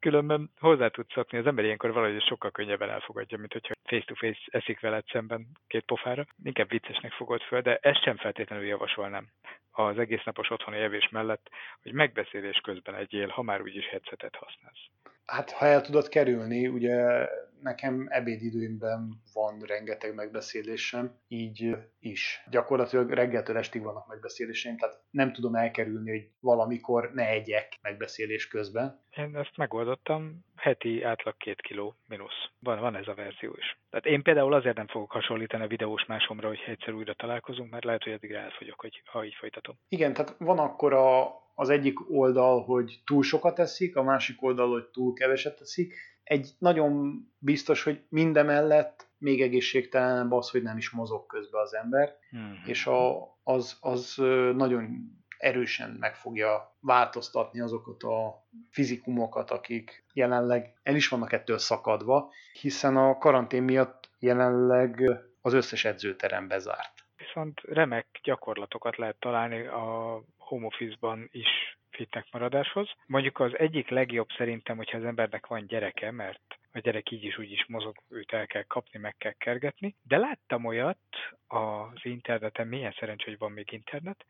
Különben 0.00 0.50
hozzá 0.60 0.88
tudsz 0.88 1.12
szokni, 1.12 1.38
az 1.38 1.46
ember 1.46 1.64
ilyenkor 1.64 1.92
valahogy 1.92 2.22
sokkal 2.22 2.50
könnyebben 2.50 2.90
elfogadja, 2.90 3.38
mint 3.38 3.52
hogyha 3.52 3.74
face-to-face 3.84 4.40
eszik 4.46 4.80
veled 4.80 5.04
szemben 5.06 5.46
két 5.66 5.84
pofára. 5.84 6.24
Inkább 6.42 6.68
viccesnek 6.68 7.12
fogod 7.12 7.40
föl, 7.40 7.60
de 7.60 7.76
ezt 7.76 8.02
sem 8.02 8.16
feltétlenül 8.16 8.66
javasolnám 8.66 9.26
az 9.72 9.98
egész 9.98 10.24
napos 10.24 10.50
otthoni 10.50 10.76
evés 10.76 11.08
mellett, 11.08 11.50
hogy 11.82 11.92
megbeszélés 11.92 12.60
közben 12.60 12.94
egyél, 12.94 13.28
ha 13.28 13.42
már 13.42 13.60
úgyis 13.62 13.88
headsetet 13.88 14.36
használsz. 14.36 14.86
Hát 15.32 15.50
ha 15.50 15.66
el 15.66 15.80
tudod 15.80 16.08
kerülni, 16.08 16.68
ugye 16.68 17.28
nekem 17.60 18.06
ebédidőimben 18.10 19.22
van 19.32 19.58
rengeteg 19.66 20.14
megbeszélésem, 20.14 21.18
így 21.28 21.76
is. 21.98 22.44
Gyakorlatilag 22.50 23.10
reggeltől 23.10 23.56
estig 23.56 23.82
vannak 23.82 24.08
megbeszéléseim, 24.08 24.76
tehát 24.76 25.00
nem 25.10 25.32
tudom 25.32 25.54
elkerülni, 25.54 26.10
hogy 26.10 26.30
valamikor 26.40 27.10
ne 27.14 27.28
egyek 27.28 27.78
megbeszélés 27.82 28.48
közben. 28.48 29.00
Én 29.16 29.36
ezt 29.36 29.56
megoldottam, 29.56 30.44
heti 30.62 31.02
átlag 31.02 31.36
két 31.36 31.60
kiló 31.60 31.94
mínusz. 32.08 32.48
Van, 32.58 32.80
van 32.80 32.96
ez 32.96 33.08
a 33.08 33.14
verzió 33.14 33.54
is. 33.58 33.78
Tehát 33.90 34.06
én 34.06 34.22
például 34.22 34.54
azért 34.54 34.76
nem 34.76 34.86
fogok 34.86 35.10
hasonlítani 35.10 35.64
a 35.64 35.66
videós 35.66 36.04
másomra, 36.06 36.48
hogy 36.48 36.62
egyszer 36.66 36.94
újra 36.94 37.14
találkozunk, 37.14 37.70
mert 37.70 37.84
lehet, 37.84 38.02
hogy 38.02 38.12
addigra 38.12 38.38
elfogyok, 38.38 38.80
hogy, 38.80 39.02
ha 39.04 39.24
így 39.24 39.34
folytatom. 39.34 39.78
Igen, 39.88 40.12
tehát 40.12 40.34
van 40.38 40.58
akkor 40.58 40.92
a, 40.92 41.34
az 41.54 41.68
egyik 41.68 42.10
oldal, 42.10 42.62
hogy 42.62 43.00
túl 43.04 43.22
sokat 43.22 43.54
teszik, 43.54 43.96
a 43.96 44.02
másik 44.02 44.42
oldal, 44.42 44.70
hogy 44.70 44.84
túl 44.84 45.12
keveset 45.12 45.58
teszik, 45.58 45.94
egy 46.22 46.50
nagyon 46.58 47.20
biztos, 47.38 47.82
hogy 47.82 48.04
mindemellett 48.08 49.10
még 49.18 49.42
egészségtelenebb 49.42 50.32
az, 50.32 50.50
hogy 50.50 50.62
nem 50.62 50.76
is 50.76 50.90
mozog 50.90 51.26
közben 51.26 51.60
az 51.60 51.74
ember, 51.74 52.16
hmm. 52.30 52.62
és 52.66 52.86
a, 52.86 53.32
az, 53.42 53.76
az 53.80 54.14
nagyon 54.54 55.10
erősen 55.42 55.96
meg 56.00 56.14
fogja 56.14 56.76
változtatni 56.80 57.60
azokat 57.60 58.02
a 58.02 58.46
fizikumokat, 58.70 59.50
akik 59.50 60.04
jelenleg 60.12 60.74
el 60.82 60.94
is 60.94 61.08
vannak 61.08 61.32
ettől 61.32 61.58
szakadva, 61.58 62.32
hiszen 62.60 62.96
a 62.96 63.18
karantén 63.18 63.62
miatt 63.62 64.10
jelenleg 64.18 65.10
az 65.40 65.52
összes 65.52 65.84
edzőterem 65.84 66.48
bezárt. 66.48 66.92
Viszont 67.16 67.60
remek 67.60 68.06
gyakorlatokat 68.22 68.96
lehet 68.96 69.16
találni 69.18 69.66
a 69.66 70.20
home 70.36 70.66
office-ban 70.66 71.28
is 71.30 71.78
fitnek 71.90 72.26
maradáshoz. 72.32 72.90
Mondjuk 73.06 73.40
az 73.40 73.58
egyik 73.58 73.88
legjobb 73.88 74.28
szerintem, 74.36 74.76
hogyha 74.76 74.98
az 74.98 75.04
embernek 75.04 75.46
van 75.46 75.66
gyereke, 75.66 76.10
mert 76.10 76.58
a 76.72 76.78
gyerek 76.78 77.10
így 77.10 77.24
is 77.24 77.38
úgy 77.38 77.50
is 77.50 77.66
mozog, 77.68 77.96
őt 78.08 78.32
el 78.32 78.46
kell 78.46 78.62
kapni, 78.62 78.98
meg 78.98 79.14
kell 79.18 79.32
kergetni. 79.38 79.94
De 80.02 80.16
láttam 80.16 80.64
olyat 80.64 80.98
az 81.46 82.00
interneten, 82.02 82.66
milyen 82.66 82.94
szerencsé, 82.98 83.24
hogy 83.24 83.38
van 83.38 83.52
még 83.52 83.72
internet, 83.72 84.24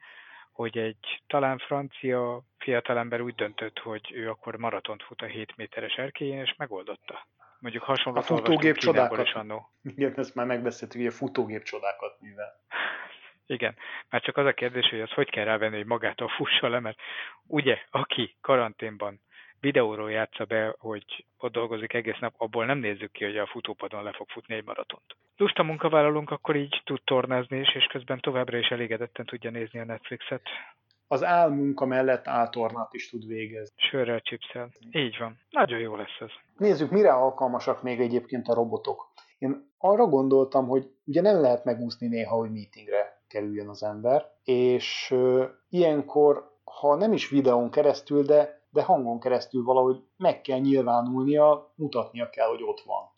hogy 0.53 0.79
egy 0.79 1.23
talán 1.27 1.59
francia 1.59 2.43
fiatalember 2.59 3.21
úgy 3.21 3.35
döntött, 3.35 3.79
hogy 3.79 4.13
ő 4.13 4.29
akkor 4.29 4.57
maratont 4.57 5.03
fut 5.03 5.21
a 5.21 5.27
7 5.27 5.57
méteres 5.57 5.95
erkélyén, 5.95 6.41
és 6.41 6.55
megoldotta. 6.57 7.27
Mondjuk 7.59 7.83
hasonló 7.83 8.19
a 8.19 8.23
futógép 8.23 8.77
csodákat. 8.77 9.27
Is 9.27 9.33
annó. 9.33 9.71
Igen, 9.83 10.13
ezt 10.17 10.35
már 10.35 10.47
megbeszéltük, 10.47 11.01
hogy 11.01 11.11
a 11.11 11.15
futógép 11.15 11.63
csodákat 11.63 12.21
mivel. 12.21 12.61
Igen, 13.47 13.77
már 14.09 14.23
csak 14.23 14.37
az 14.37 14.47
a 14.47 14.53
kérdés, 14.53 14.89
hogy 14.89 15.01
az 15.01 15.11
hogy 15.11 15.31
kell 15.31 15.45
rávenni, 15.45 15.77
hogy 15.77 15.87
magától 15.87 16.29
fussa 16.29 16.69
le, 16.69 16.81
mert 16.81 16.99
ugye, 17.47 17.79
aki 17.91 18.37
karanténban 18.41 19.21
videóról 19.63 20.11
játsza 20.11 20.45
be, 20.45 20.75
hogy 20.79 21.25
ott 21.39 21.53
dolgozik 21.53 21.93
egész 21.93 22.19
nap, 22.21 22.35
abból 22.37 22.65
nem 22.65 22.79
nézzük 22.79 23.13
ki, 23.13 23.25
hogy 23.25 23.39
a 23.39 23.47
futópadon 23.47 24.03
le 24.03 24.13
fog 24.13 24.29
futni 24.29 24.55
egy 24.55 24.65
maratont. 24.65 25.17
Lusta 25.37 25.63
munkavállalónk 25.63 26.31
akkor 26.31 26.57
így 26.57 26.83
tud 26.85 27.01
tornázni 27.05 27.59
is, 27.59 27.75
és 27.75 27.85
közben 27.85 28.21
továbbra 28.21 28.59
is 28.59 28.69
elégedetten 28.69 29.27
tudja 29.27 29.51
nézni 29.51 29.79
a 29.79 29.85
Netflixet. 29.85 30.43
Az 31.09 31.25
álmunka 31.25 31.87
mellett 31.87 32.29
áltornát 32.29 32.95
is 32.95 33.11
tud 33.11 33.27
végezni. 33.27 33.75
Sörrel, 33.77 34.21
chipszel. 34.21 34.69
Így 34.91 35.19
van. 35.19 35.39
Nagyon 35.51 35.79
jó 35.79 35.97
lesz 35.97 36.21
ez. 36.21 36.31
Nézzük, 36.57 36.91
mire 36.91 37.13
alkalmasak 37.13 37.83
még 37.83 38.01
egyébként 38.01 38.49
a 38.49 38.55
robotok. 38.55 39.13
Én 39.39 39.71
arra 39.79 40.07
gondoltam, 40.07 40.67
hogy 40.67 40.91
ugye 41.05 41.21
nem 41.21 41.41
lehet 41.41 41.65
megúszni 41.65 42.07
néha, 42.07 42.37
hogy 42.37 42.51
meetingre 42.51 43.21
kerüljön 43.29 43.69
az 43.69 43.83
ember, 43.83 44.31
és 44.45 45.11
uh, 45.11 45.45
ilyenkor, 45.69 46.51
ha 46.65 46.97
nem 46.97 47.13
is 47.13 47.29
videón 47.29 47.71
keresztül, 47.71 48.23
de, 48.23 48.62
de 48.73 48.83
hangon 48.83 49.21
keresztül 49.21 49.63
valahogy 49.65 50.03
meg 50.17 50.41
kell 50.41 50.59
nyilvánulnia, 50.59 51.73
mutatnia 51.75 52.31
kell, 52.31 52.49
hogy 52.49 52.63
ott 52.63 52.81
van. 52.81 53.11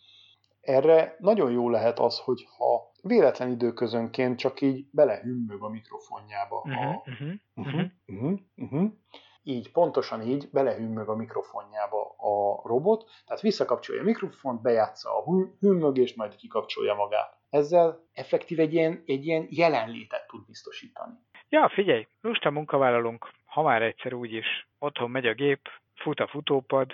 Erre 0.60 1.16
nagyon 1.18 1.50
jó 1.50 1.70
lehet 1.70 1.98
az, 1.98 2.18
hogy 2.18 2.46
ha 2.56 2.90
véletlen 3.02 3.50
időközönként 3.50 4.38
csak 4.38 4.60
így 4.60 4.86
belehümmög 4.90 5.62
a 5.62 5.68
mikrofonjába. 5.68 6.56
Uh-huh, 6.56 6.96
uh-huh, 7.06 7.32
uh-huh, 7.54 7.90
uh-huh, 8.06 8.38
uh-huh. 8.56 8.90
Így, 9.42 9.72
pontosan 9.72 10.22
így 10.22 10.48
belehümmög 10.52 11.08
a 11.08 11.16
mikrofonjába 11.16 12.14
a 12.16 12.60
robot, 12.68 13.10
tehát 13.26 13.42
visszakapcsolja 13.42 14.00
a 14.00 14.04
mikrofont, 14.04 14.62
bejátsza 14.62 15.18
a 15.18 15.24
hümmögést, 15.60 16.16
majd 16.16 16.36
kikapcsolja 16.36 16.94
magát 16.94 17.42
ezzel 17.54 18.08
effektív 18.12 18.58
egy 18.58 18.72
ilyen, 18.72 19.02
egy 19.06 19.26
ilyen 19.26 19.46
jelenlétet 19.50 20.26
tud 20.26 20.44
biztosítani. 20.46 21.14
Ja, 21.48 21.70
figyelj, 21.74 22.06
lusta 22.20 22.50
munkavállalunk, 22.50 23.30
ha 23.54 23.62
már 23.62 23.82
egyszer 23.82 24.12
úgyis 24.12 24.66
otthon 24.78 25.10
megy 25.10 25.26
a 25.26 25.34
gép, 25.34 25.60
fut 25.94 26.20
a 26.20 26.26
futópad, 26.26 26.92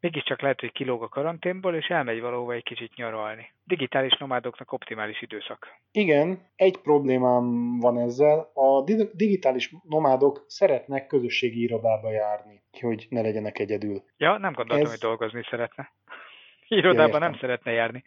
mégiscsak 0.00 0.40
lehet, 0.40 0.60
hogy 0.60 0.72
kilóg 0.72 1.02
a 1.02 1.08
karanténból, 1.08 1.74
és 1.74 1.86
elmegy 1.86 2.20
valahova 2.20 2.52
egy 2.52 2.62
kicsit 2.62 2.94
nyaralni. 2.94 3.52
Digitális 3.64 4.16
nomádoknak 4.16 4.72
optimális 4.72 5.22
időszak. 5.22 5.68
Igen, 5.92 6.46
egy 6.56 6.76
problémám 6.76 7.78
van 7.78 7.98
ezzel. 7.98 8.50
A 8.54 8.82
digitális 9.12 9.74
nomádok 9.88 10.44
szeretnek 10.46 11.06
közösségi 11.06 11.62
irodába 11.62 12.10
járni, 12.10 12.62
hogy 12.80 13.06
ne 13.08 13.20
legyenek 13.20 13.58
egyedül. 13.58 14.02
Ja, 14.16 14.38
nem 14.38 14.52
gondoltam, 14.52 14.86
Ez... 14.86 14.90
hogy 14.90 15.08
dolgozni 15.08 15.42
szeretne. 15.50 15.92
Irodában 16.68 17.20
ja, 17.20 17.28
nem 17.28 17.38
szeretne 17.40 17.72
járni. 17.72 18.04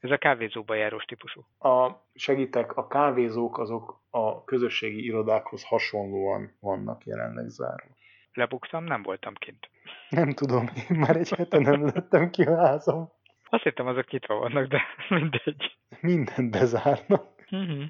Ez 0.00 0.10
a 0.10 0.18
kávézóba 0.18 0.74
járós 0.74 1.04
típusú. 1.04 1.44
A, 1.58 1.90
segítek, 2.14 2.76
a 2.76 2.86
kávézók 2.86 3.58
azok 3.58 4.00
a 4.10 4.44
közösségi 4.44 5.04
irodákhoz 5.04 5.64
hasonlóan 5.64 6.56
vannak 6.60 7.04
jelenleg 7.04 7.48
zárva. 7.48 7.94
Lebuktam, 8.32 8.84
nem 8.84 9.02
voltam 9.02 9.34
kint. 9.34 9.70
Nem 10.08 10.30
tudom, 10.30 10.70
én 10.90 10.98
már 10.98 11.16
egy 11.16 11.28
hete 11.28 11.58
nem 11.58 11.84
lettem 11.84 12.30
ki 12.30 12.42
a 12.42 12.56
házam. 12.56 13.08
Azt 13.44 13.62
hittem, 13.62 13.86
azok 13.86 14.10
nyitva 14.10 14.34
vannak, 14.34 14.66
de 14.66 14.82
mindegy. 15.08 15.76
Mindent 16.00 16.50
bezárnak. 16.50 17.26
Uh-huh. 17.50 17.82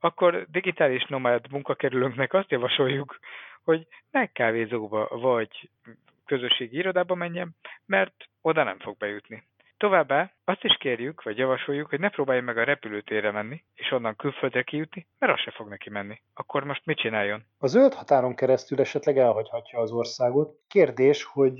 Akkor 0.00 0.46
digitális 0.50 1.06
nomád 1.06 1.50
munkakerülőnknek 1.50 2.32
azt 2.32 2.50
javasoljuk, 2.50 3.18
hogy 3.64 3.86
ne 4.10 4.26
kávézóba 4.26 5.08
vagy 5.08 5.70
közösségi 6.26 6.76
irodába 6.76 7.14
menjen, 7.14 7.56
mert 7.86 8.14
oda 8.40 8.62
nem 8.62 8.78
fog 8.78 8.96
bejutni. 8.96 9.48
Továbbá 9.80 10.30
azt 10.44 10.64
is 10.64 10.76
kérjük, 10.76 11.22
vagy 11.22 11.38
javasoljuk, 11.38 11.88
hogy 11.88 12.00
ne 12.00 12.08
próbálja 12.08 12.42
meg 12.42 12.58
a 12.58 12.64
repülőtérre 12.64 13.30
menni, 13.30 13.64
és 13.74 13.90
onnan 13.90 14.16
külföldre 14.16 14.62
kijutni, 14.62 15.06
mert 15.18 15.32
az 15.32 15.40
se 15.40 15.50
fog 15.50 15.68
neki 15.68 15.90
menni. 15.90 16.20
Akkor 16.34 16.64
most 16.64 16.86
mit 16.86 16.98
csináljon? 16.98 17.42
A 17.58 17.66
zöld 17.66 17.94
határon 17.94 18.34
keresztül 18.34 18.80
esetleg 18.80 19.18
elhagyhatja 19.18 19.78
az 19.78 19.92
országot. 19.92 20.58
Kérdés, 20.68 21.24
hogy 21.24 21.58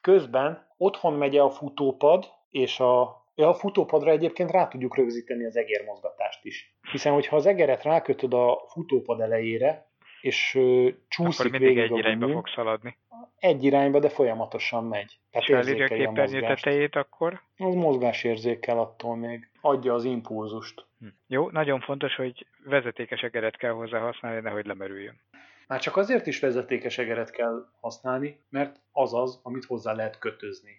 közben 0.00 0.66
otthon 0.76 1.14
megy 1.14 1.36
a 1.36 1.50
futópad, 1.50 2.24
és 2.50 2.80
a 2.80 3.18
Ja, 3.34 3.48
a 3.48 3.54
futópadra 3.54 4.10
egyébként 4.10 4.50
rá 4.50 4.68
tudjuk 4.68 4.96
rögzíteni 4.96 5.44
az 5.44 5.56
egérmozgatást 5.56 6.44
is. 6.44 6.76
Hiszen, 6.90 7.12
hogyha 7.12 7.36
az 7.36 7.46
egeret 7.46 7.82
rákötöd 7.82 8.32
a 8.32 8.64
futópad 8.68 9.20
elejére, 9.20 9.90
és 10.20 10.54
uh, 10.54 10.88
csúszik 11.08 11.46
Akkor 11.46 11.60
mindig 11.60 11.78
egy 11.78 11.96
irányba 11.96 12.28
fog 12.28 12.48
szaladni. 12.48 12.96
Egy 13.40 13.64
irányba, 13.64 13.98
de 13.98 14.08
folyamatosan 14.08 14.84
megy. 14.84 15.18
Tehát 15.30 15.48
és 15.48 15.54
felírja 15.54 15.84
a 15.84 15.88
képernyő 15.88 16.40
tetejét 16.40 16.96
akkor? 16.96 17.42
Az 17.56 17.74
mozgásérzékkel 17.74 18.78
attól 18.78 19.16
még. 19.16 19.48
Adja 19.60 19.94
az 19.94 20.04
impulzust. 20.04 20.84
Hm. 20.98 21.06
Jó, 21.26 21.50
nagyon 21.50 21.80
fontos, 21.80 22.14
hogy 22.16 22.46
vezetékes 22.64 23.20
egeret 23.20 23.56
kell 23.56 23.72
hozzá 23.72 23.98
használni, 23.98 24.40
nehogy 24.40 24.66
lemerüljön. 24.66 25.20
Már 25.66 25.80
csak 25.80 25.96
azért 25.96 26.26
is 26.26 26.40
vezetékes 26.40 26.98
egeret 26.98 27.30
kell 27.30 27.66
használni, 27.80 28.40
mert 28.48 28.80
az 28.92 29.14
az, 29.14 29.40
amit 29.42 29.64
hozzá 29.64 29.92
lehet 29.92 30.18
kötözni 30.18 30.76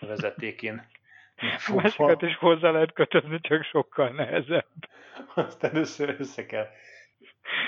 a 0.00 0.06
vezetékén. 0.06 0.88
Másikat 1.74 2.22
is 2.22 2.36
hozzá 2.36 2.70
lehet 2.70 2.92
kötözni, 2.92 3.40
csak 3.40 3.62
sokkal 3.62 4.08
nehezebb. 4.08 4.66
Azt 5.34 5.64
először 5.64 6.16
össze 6.18 6.46
kell 6.46 6.66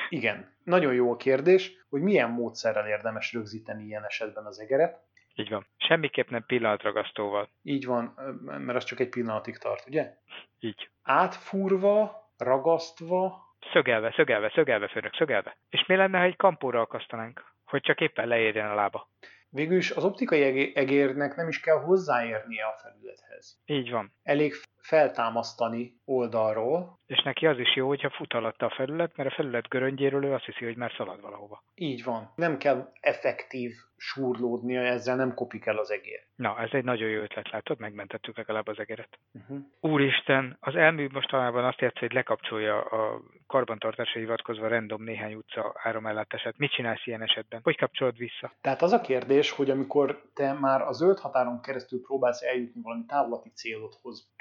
igen, 0.08 0.56
nagyon 0.64 0.94
jó 0.94 1.12
a 1.12 1.16
kérdés, 1.16 1.72
hogy 1.88 2.00
milyen 2.00 2.30
módszerrel 2.30 2.86
érdemes 2.86 3.32
rögzíteni 3.32 3.84
ilyen 3.84 4.04
esetben 4.04 4.44
az 4.44 4.60
egeret. 4.60 5.06
Így 5.34 5.48
van. 5.48 5.66
Semmiképp 5.76 6.28
nem 6.28 6.44
pillanatragasztóval. 6.46 7.48
Így 7.62 7.86
van, 7.86 8.14
mert 8.44 8.76
az 8.76 8.84
csak 8.84 9.00
egy 9.00 9.08
pillanatig 9.08 9.58
tart, 9.58 9.86
ugye? 9.86 10.14
Így. 10.58 10.90
Átfúrva, 11.02 12.26
ragasztva. 12.36 13.46
Szögelve, 13.72 14.12
szögelve, 14.16 14.52
szögelve, 14.54 14.88
főnök, 14.88 15.14
szögelve. 15.14 15.56
És 15.68 15.84
mi 15.86 15.96
lenne, 15.96 16.18
ha 16.18 16.24
egy 16.24 16.36
kampóra 16.36 16.80
akasztanánk, 16.80 17.44
hogy 17.64 17.80
csak 17.80 18.00
éppen 18.00 18.28
leérjen 18.28 18.70
a 18.70 18.74
lába? 18.74 19.10
Végül 19.50 19.76
is 19.76 19.90
az 19.90 20.04
optikai 20.04 20.72
egérnek 20.76 21.36
nem 21.36 21.48
is 21.48 21.60
kell 21.60 21.78
hozzáérnie 21.78 22.64
a 22.64 22.78
felülethez. 22.82 23.62
Így 23.64 23.90
van. 23.90 24.12
Elég 24.22 24.54
feltámasztani 24.80 26.00
oldalról. 26.04 26.98
És 27.06 27.22
neki 27.22 27.46
az 27.46 27.58
is 27.58 27.76
jó, 27.76 27.88
hogyha 27.88 28.10
fut 28.10 28.32
alatta 28.32 28.66
a 28.66 28.74
felület, 28.76 29.16
mert 29.16 29.30
a 29.30 29.34
felület 29.34 29.68
göröngyéről 29.68 30.24
ő 30.24 30.32
azt 30.32 30.44
hiszi, 30.44 30.64
hogy 30.64 30.76
már 30.76 30.92
szalad 30.96 31.20
valahova. 31.20 31.62
Így 31.74 32.04
van. 32.04 32.32
Nem 32.34 32.58
kell 32.58 32.92
effektív 33.00 33.72
súrlódnia, 33.96 34.80
ezzel 34.80 35.16
nem 35.16 35.34
kopik 35.34 35.66
el 35.66 35.76
az 35.78 35.90
egér. 35.90 36.26
Na, 36.36 36.60
ez 36.60 36.68
egy 36.72 36.84
nagyon 36.84 37.08
jó 37.08 37.20
ötlet, 37.20 37.50
látod? 37.50 37.78
Megmentettük 37.78 38.36
legalább 38.36 38.66
az 38.66 38.78
egeret. 38.78 39.18
Uh-huh. 39.32 39.58
Úristen, 39.80 40.56
az 40.60 40.74
elmű 40.74 41.08
mostanában 41.12 41.64
azt 41.64 41.80
játszik, 41.80 42.00
hogy 42.00 42.12
lekapcsolja 42.12 42.80
a 42.80 43.20
karbantartásra 43.46 44.20
hivatkozva 44.20 44.68
random 44.68 45.02
néhány 45.02 45.34
utca 45.34 45.74
áramellátását. 45.82 46.58
Mit 46.58 46.72
csinálsz 46.72 47.06
ilyen 47.06 47.22
esetben? 47.22 47.60
Hogy 47.62 47.76
kapcsolod 47.76 48.16
vissza? 48.16 48.52
Tehát 48.60 48.82
az 48.82 48.92
a 48.92 49.00
kérdés, 49.00 49.50
hogy 49.50 49.70
amikor 49.70 50.22
te 50.34 50.52
már 50.52 50.80
a 50.80 50.92
zöld 50.92 51.18
határon 51.18 51.60
keresztül 51.60 52.00
próbálsz 52.02 52.42
eljutni 52.42 52.80
valami 52.82 53.04
távlati 53.06 53.50
célodhoz 53.50 54.32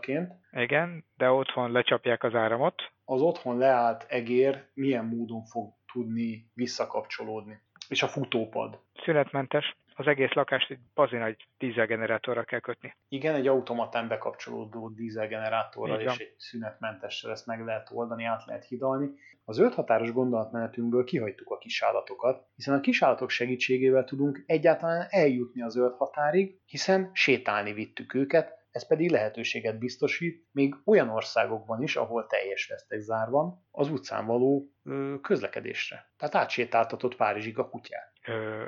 turistaként. 0.00 0.32
Igen, 0.52 1.04
de 1.16 1.30
otthon 1.30 1.72
lecsapják 1.72 2.22
az 2.22 2.34
áramot. 2.34 2.82
Az 3.04 3.20
otthon 3.20 3.58
leállt 3.58 4.04
egér 4.08 4.70
milyen 4.74 5.04
módon 5.04 5.44
fog 5.44 5.72
tudni 5.92 6.50
visszakapcsolódni? 6.54 7.62
És 7.88 8.02
a 8.02 8.08
futópad? 8.08 8.80
Szünetmentes 9.04 9.76
az 9.96 10.06
egész 10.06 10.32
lakást 10.32 10.70
egy 10.70 10.78
bazi 10.94 11.16
nagy 11.16 11.36
dízelgenerátorra 11.58 12.44
kell 12.44 12.60
kötni. 12.60 12.96
Igen, 13.08 13.34
egy 13.34 13.46
automatán 13.46 14.08
bekapcsolódó 14.08 14.88
dízelgenerátorral 14.88 16.00
és 16.00 16.16
egy 16.18 16.34
szünetmentessel 16.36 17.30
ezt 17.30 17.46
meg 17.46 17.64
lehet 17.64 17.90
oldani, 17.92 18.24
át 18.24 18.44
lehet 18.46 18.64
hidalni. 18.64 19.08
Az 19.44 19.58
öt 19.58 19.74
határos 19.74 20.12
gondolatmenetünkből 20.12 21.04
kihagytuk 21.04 21.50
a 21.50 21.58
kisállatokat, 21.58 22.46
hiszen 22.54 22.74
a 22.74 22.80
kisállatok 22.80 23.30
segítségével 23.30 24.04
tudunk 24.04 24.42
egyáltalán 24.46 25.06
eljutni 25.10 25.62
az 25.62 25.76
öt 25.76 25.94
határig, 25.96 26.60
hiszen 26.66 27.10
sétálni 27.12 27.72
vittük 27.72 28.14
őket, 28.14 28.63
ez 28.74 28.86
pedig 28.86 29.10
lehetőséget 29.10 29.78
biztosít 29.78 30.44
még 30.52 30.74
olyan 30.84 31.08
országokban 31.08 31.82
is, 31.82 31.96
ahol 31.96 32.26
teljes 32.26 32.66
vesztegzár 32.66 33.28
van, 33.28 33.66
az 33.70 33.90
utcán 33.90 34.26
való 34.26 34.70
ö, 34.84 35.14
közlekedésre. 35.22 36.10
Tehát 36.16 36.34
átsétáltatott 36.34 37.16
Párizsig 37.16 37.58
a 37.58 37.68
kutyát. 37.68 38.12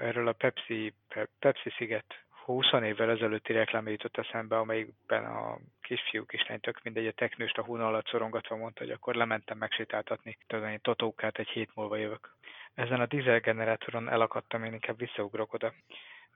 Erről 0.00 0.28
a 0.28 0.32
Pepsi, 0.32 0.94
Pepsi 1.38 1.70
sziget 1.76 2.04
20 2.44 2.72
évvel 2.82 3.10
ezelőtti 3.10 3.52
reklámja 3.52 3.90
jutott 3.90 4.16
eszembe, 4.16 4.58
amelyikben 4.58 5.24
a 5.24 5.58
kisfiú, 5.80 6.24
kislány, 6.24 6.60
tök 6.60 6.82
mindegy, 6.82 7.06
a 7.06 7.12
teknőst 7.12 7.58
a 7.58 7.62
hóna 7.62 7.86
alatt 7.86 8.08
szorongatva 8.08 8.56
mondta, 8.56 8.82
hogy 8.82 8.92
akkor 8.92 9.14
lementem 9.14 9.58
megsétáltatni, 9.58 10.38
tudom 10.46 10.68
én, 10.68 10.80
totókát 10.82 11.38
egy 11.38 11.48
hét 11.48 11.70
múlva 11.74 11.96
jövök. 11.96 12.36
Ezen 12.74 13.00
a 13.00 13.06
dízelgenerátoron 13.06 14.08
elakadtam, 14.08 14.64
én 14.64 14.72
inkább 14.72 14.98
visszaugrok 14.98 15.52
oda 15.52 15.72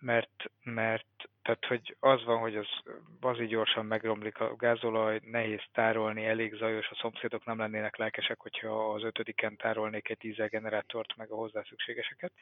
mert, 0.00 0.50
mert 0.62 1.06
tehát, 1.42 1.64
hogy 1.64 1.96
az 2.00 2.24
van, 2.24 2.38
hogy 2.38 2.56
az 2.56 2.66
bazi 3.20 3.46
gyorsan 3.46 3.86
megromlik 3.86 4.40
a 4.40 4.56
gázolaj, 4.56 5.20
nehéz 5.24 5.62
tárolni, 5.72 6.26
elég 6.26 6.54
zajos, 6.54 6.88
a 6.90 6.98
szomszédok 7.00 7.44
nem 7.44 7.58
lennének 7.58 7.96
lelkesek, 7.96 8.40
hogyha 8.40 8.92
az 8.92 9.02
ötödiken 9.02 9.56
tárolnék 9.56 10.08
egy 10.08 10.16
dízelgenerátort, 10.16 11.16
meg 11.16 11.30
a 11.30 11.36
hozzá 11.36 11.62
szükségeseket. 11.68 12.32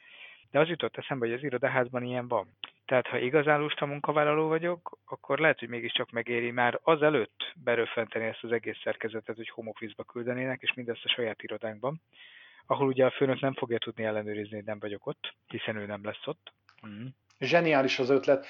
De 0.51 0.59
az 0.59 0.67
jutott 0.67 0.97
eszembe, 0.97 1.25
hogy 1.25 1.35
az 1.35 1.43
irodaházban 1.43 2.03
ilyen 2.03 2.27
van. 2.27 2.47
Tehát, 2.85 3.07
ha 3.07 3.17
igazán 3.17 3.59
lusta 3.59 3.85
munkavállaló 3.85 4.47
vagyok, 4.47 4.97
akkor 5.05 5.39
lehet, 5.39 5.59
hogy 5.59 5.69
mégiscsak 5.69 6.11
megéri 6.11 6.51
már 6.51 6.79
azelőtt 6.83 7.53
beröffenteni 7.63 8.25
ezt 8.25 8.43
az 8.43 8.51
egész 8.51 8.79
szerkezetet, 8.83 9.35
hogy 9.35 9.49
home 9.49 9.69
office-ba 9.69 10.03
küldenének, 10.03 10.61
és 10.61 10.73
mindezt 10.73 11.05
a 11.05 11.09
saját 11.09 11.43
irodánkban, 11.43 12.01
ahol 12.65 12.87
ugye 12.87 13.05
a 13.05 13.11
főnök 13.11 13.39
nem 13.39 13.53
fogja 13.53 13.77
tudni 13.77 14.03
ellenőrizni, 14.03 14.55
hogy 14.55 14.65
nem 14.65 14.79
vagyok 14.79 15.05
ott, 15.05 15.33
hiszen 15.47 15.75
ő 15.75 15.85
nem 15.85 16.03
lesz 16.03 16.27
ott. 16.27 16.53
Mm. 16.87 17.05
Zseniális 17.39 17.99
az 17.99 18.09
ötlet. 18.09 18.45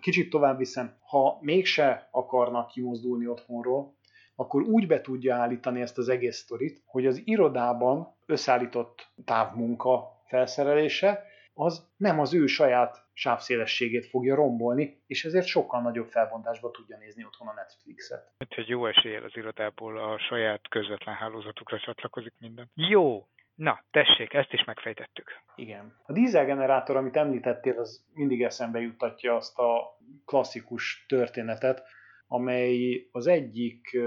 Kicsit 0.00 0.30
tovább 0.30 0.58
viszem. 0.58 0.96
Ha 1.00 1.38
mégse 1.40 2.08
akarnak 2.10 2.68
kimozdulni 2.68 3.26
otthonról, 3.26 3.96
akkor 4.34 4.62
úgy 4.62 4.86
be 4.86 5.00
tudja 5.00 5.36
állítani 5.36 5.80
ezt 5.80 5.98
az 5.98 6.08
egész 6.08 6.36
sztorit, 6.36 6.82
hogy 6.86 7.06
az 7.06 7.22
irodában 7.24 8.16
összeállított 8.26 9.12
távmunka 9.24 10.22
felszerelése 10.26 11.24
az 11.54 11.90
nem 11.96 12.20
az 12.20 12.34
ő 12.34 12.46
saját 12.46 13.06
sávszélességét 13.12 14.06
fogja 14.06 14.34
rombolni, 14.34 15.02
és 15.06 15.24
ezért 15.24 15.46
sokkal 15.46 15.82
nagyobb 15.82 16.08
felbontásba 16.08 16.70
tudja 16.70 16.98
nézni 16.98 17.24
otthon 17.24 17.48
a 17.48 17.52
Netflixet. 17.52 18.32
Mint 18.38 18.54
hogy 18.54 18.68
jó 18.68 18.86
eséllyel 18.86 19.24
az 19.24 19.36
irodából 19.36 19.98
a 19.98 20.18
saját 20.18 20.68
közvetlen 20.68 21.14
hálózatukra 21.14 21.78
csatlakozik 21.78 22.34
minden. 22.38 22.70
Jó, 22.74 23.26
Na, 23.54 23.84
tessék, 23.90 24.32
ezt 24.32 24.52
is 24.52 24.64
megfejtettük. 24.64 25.30
Igen. 25.54 25.96
A 26.06 26.12
dízelgenerátor, 26.12 26.96
amit 26.96 27.16
említettél, 27.16 27.78
az 27.78 28.04
mindig 28.12 28.42
eszembe 28.42 28.80
juttatja 28.80 29.34
azt 29.34 29.58
a 29.58 29.98
klasszikus 30.24 31.04
történetet, 31.08 31.82
amely 32.26 33.06
az 33.10 33.26
egyik 33.26 33.98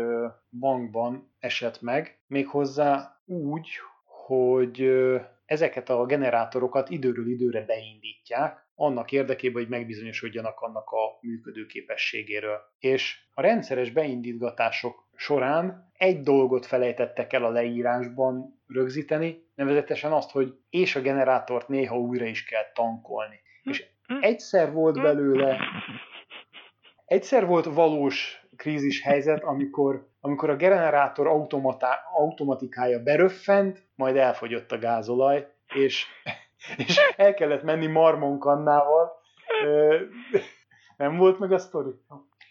bankban 0.60 1.36
esett 1.40 1.82
meg, 1.82 2.20
méghozzá 2.28 3.22
úgy, 3.26 3.70
hogy 4.06 4.82
ezeket 5.46 5.90
a 5.90 6.06
generátorokat 6.06 6.90
időről 6.90 7.28
időre 7.28 7.66
beindítják, 7.66 8.65
annak 8.76 9.12
érdekében, 9.12 9.62
hogy 9.62 9.72
megbizonyosodjanak 9.72 10.60
annak 10.60 10.90
a 10.90 11.18
működőképességéről. 11.22 12.60
És 12.80 13.18
a 13.34 13.42
rendszeres 13.42 13.92
beindítgatások 13.92 15.08
során 15.16 15.92
egy 15.94 16.22
dolgot 16.22 16.66
felejtettek 16.66 17.34
el 17.34 17.44
a 17.44 17.50
leírásban 17.50 18.62
rögzíteni, 18.68 19.44
nevezetesen 19.56 20.12
azt, 20.12 20.32
hogy 20.32 20.54
és 20.70 20.96
a 20.96 21.02
generátort 21.02 21.68
néha 21.68 21.98
újra 21.98 22.26
is 22.26 22.46
kell 22.46 22.72
tankolni. 22.74 23.40
És 23.64 23.86
egyszer 24.20 24.72
volt 24.72 25.02
belőle, 25.02 25.60
egyszer 27.06 27.46
volt 27.46 27.66
valós 27.66 28.46
krízis 28.56 29.02
helyzet, 29.02 29.44
amikor, 29.44 30.08
amikor 30.20 30.50
a 30.50 30.56
generátor 30.56 31.28
automatá, 31.28 32.00
automatikája 32.14 33.00
beröffent, 33.00 33.84
majd 33.96 34.16
elfogyott 34.16 34.72
a 34.72 34.78
gázolaj, 34.78 35.48
és, 35.74 36.06
és 36.78 37.00
el 37.18 37.34
kellett 37.34 37.64
menni 37.64 37.88
marmonkannával. 37.88 39.12
Nem 40.98 41.18
volt 41.18 41.40
meg 41.40 41.52
a 41.52 41.58
sztori? 41.58 41.92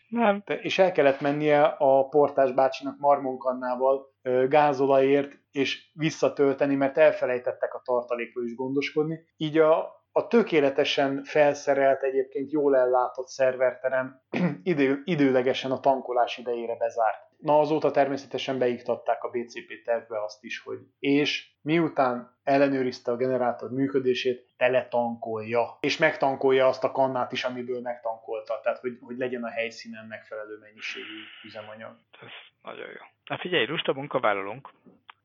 Nem. 0.08 0.42
És 0.46 0.78
el 0.78 0.92
kellett 0.92 1.20
mennie 1.20 1.62
a 1.64 2.08
portás 2.08 2.52
bácsinak 2.52 2.98
marmonkannával 2.98 4.12
gázolajért, 4.48 5.32
és 5.50 5.90
visszatölteni, 5.92 6.74
mert 6.74 6.98
elfelejtettek 6.98 7.74
a 7.74 7.82
tartalékról 7.84 8.44
is 8.44 8.54
gondoskodni. 8.54 9.24
Így 9.36 9.58
a, 9.58 10.03
a 10.16 10.26
tökéletesen 10.26 11.24
felszerelt, 11.24 12.02
egyébként 12.02 12.52
jól 12.52 12.76
ellátott 12.76 13.28
szerverterem 13.28 14.20
idő, 14.62 15.02
időlegesen 15.04 15.70
a 15.70 15.80
tankolás 15.80 16.38
idejére 16.38 16.76
bezárt. 16.76 17.18
Na 17.38 17.58
azóta 17.58 17.90
természetesen 17.90 18.58
beiktatták 18.58 19.24
a 19.24 19.28
BCP 19.28 19.82
tervbe 19.84 20.22
azt 20.22 20.44
is, 20.44 20.60
hogy 20.60 20.78
és 20.98 21.50
miután 21.62 22.38
ellenőrizte 22.42 23.12
a 23.12 23.16
generátor 23.16 23.70
működését, 23.70 24.52
teletankolja, 24.56 25.78
és 25.80 25.96
megtankolja 25.98 26.66
azt 26.66 26.84
a 26.84 26.92
kannát 26.92 27.32
is, 27.32 27.44
amiből 27.44 27.80
megtankolta, 27.80 28.60
tehát 28.62 28.78
hogy, 28.78 28.98
hogy 29.00 29.16
legyen 29.16 29.44
a 29.44 29.50
helyszínen 29.50 30.06
megfelelő 30.06 30.58
mennyiségű 30.58 31.18
üzemanyag. 31.44 31.96
Ez 32.20 32.28
nagyon 32.62 32.86
jó. 32.86 33.04
Na 33.24 33.38
figyelj, 33.38 33.66
lusta 33.66 33.92
munkavállalunk 33.92 34.70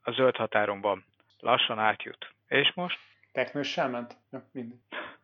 a 0.02 0.12
zöld 0.12 0.36
határon 0.36 0.82
van. 0.82 1.06
Lassan 1.40 1.80
átjut. 1.80 2.34
És 2.48 2.72
most? 2.76 3.09
Teknőssel 3.40 3.90
ment? 3.90 4.18
Ja, 4.32 4.50
mindig. 4.52 4.78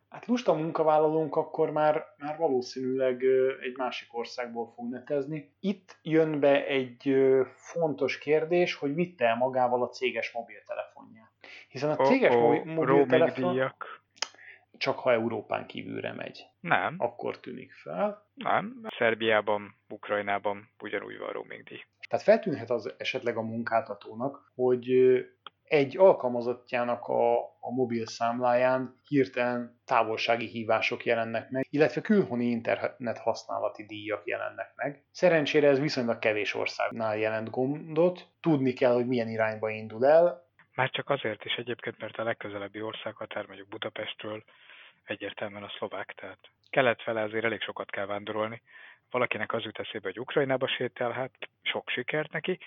Hát 0.08 0.26
lusta 0.26 0.54
munkavállalónk 0.54 1.36
akkor 1.36 1.70
már, 1.70 2.04
már 2.18 2.38
valószínűleg 2.38 3.22
egy 3.60 3.76
másik 3.76 4.16
országból 4.16 4.72
fog 4.74 4.90
netezni. 4.90 5.54
Itt 5.60 5.98
jön 6.02 6.40
be 6.40 6.66
egy 6.66 7.14
fontos 7.54 8.18
kérdés, 8.18 8.74
hogy 8.74 8.94
vitte 8.94 9.24
el 9.24 9.36
magával 9.36 9.82
a 9.82 9.88
céges 9.88 10.32
mobiltelefonját. 10.32 11.30
Hiszen 11.68 11.90
a 11.90 11.96
céges 11.96 12.34
oh, 12.34 12.42
oh, 12.42 12.64
mobiltelefon 12.64 13.72
csak 14.78 14.98
ha 14.98 15.12
Európán 15.12 15.66
kívülre 15.66 16.12
megy. 16.12 16.46
Nem. 16.60 16.94
Akkor 16.98 17.40
tűnik 17.40 17.72
fel. 17.72 18.26
Nem. 18.34 18.80
Szerbiában, 18.98 19.74
Ukrajnában 19.88 20.68
ugyanúgy 20.82 21.18
van 21.18 21.32
roaming 21.32 21.62
díj. 21.62 21.80
Tehát 22.08 22.24
feltűnhet 22.24 22.70
az 22.70 22.94
esetleg 22.98 23.36
a 23.36 23.42
munkáltatónak, 23.42 24.52
hogy 24.54 24.90
egy 25.68 25.96
alkalmazottjának 25.96 27.06
a, 27.06 27.38
a 27.38 27.70
mobil 27.74 28.06
számláján 28.06 29.00
hirtelen 29.08 29.80
távolsági 29.84 30.46
hívások 30.46 31.04
jelennek 31.04 31.50
meg, 31.50 31.66
illetve 31.70 32.00
külhoni 32.00 32.44
internet 32.44 33.18
használati 33.18 33.86
díjak 33.86 34.26
jelennek 34.26 34.72
meg. 34.74 35.04
Szerencsére 35.10 35.68
ez 35.68 35.78
viszonylag 35.78 36.18
kevés 36.18 36.54
országnál 36.54 37.16
jelent 37.16 37.50
gondot, 37.50 38.28
tudni 38.40 38.72
kell, 38.72 38.92
hogy 38.92 39.06
milyen 39.06 39.28
irányba 39.28 39.70
indul 39.70 40.06
el. 40.06 40.44
Már 40.74 40.90
csak 40.90 41.10
azért 41.10 41.44
is 41.44 41.54
egyébként, 41.54 41.98
mert 41.98 42.18
a 42.18 42.24
legközelebbi 42.24 42.82
országhatár 42.82 43.46
mondjuk 43.46 43.68
Budapestről 43.68 44.44
egyértelműen 45.04 45.62
a 45.62 45.72
szlovák, 45.78 46.14
tehát 46.20 46.38
kelet 46.70 47.02
fele 47.02 47.22
azért 47.22 47.44
elég 47.44 47.60
sokat 47.60 47.90
kell 47.90 48.06
vándorolni. 48.06 48.62
Valakinek 49.10 49.52
az 49.52 49.62
jut 49.62 49.78
eszébe, 49.78 50.06
hogy 50.06 50.20
Ukrajnába 50.20 50.68
sétál, 50.68 51.10
hát 51.10 51.32
sok 51.62 51.88
sikert 51.88 52.32
neki, 52.32 52.58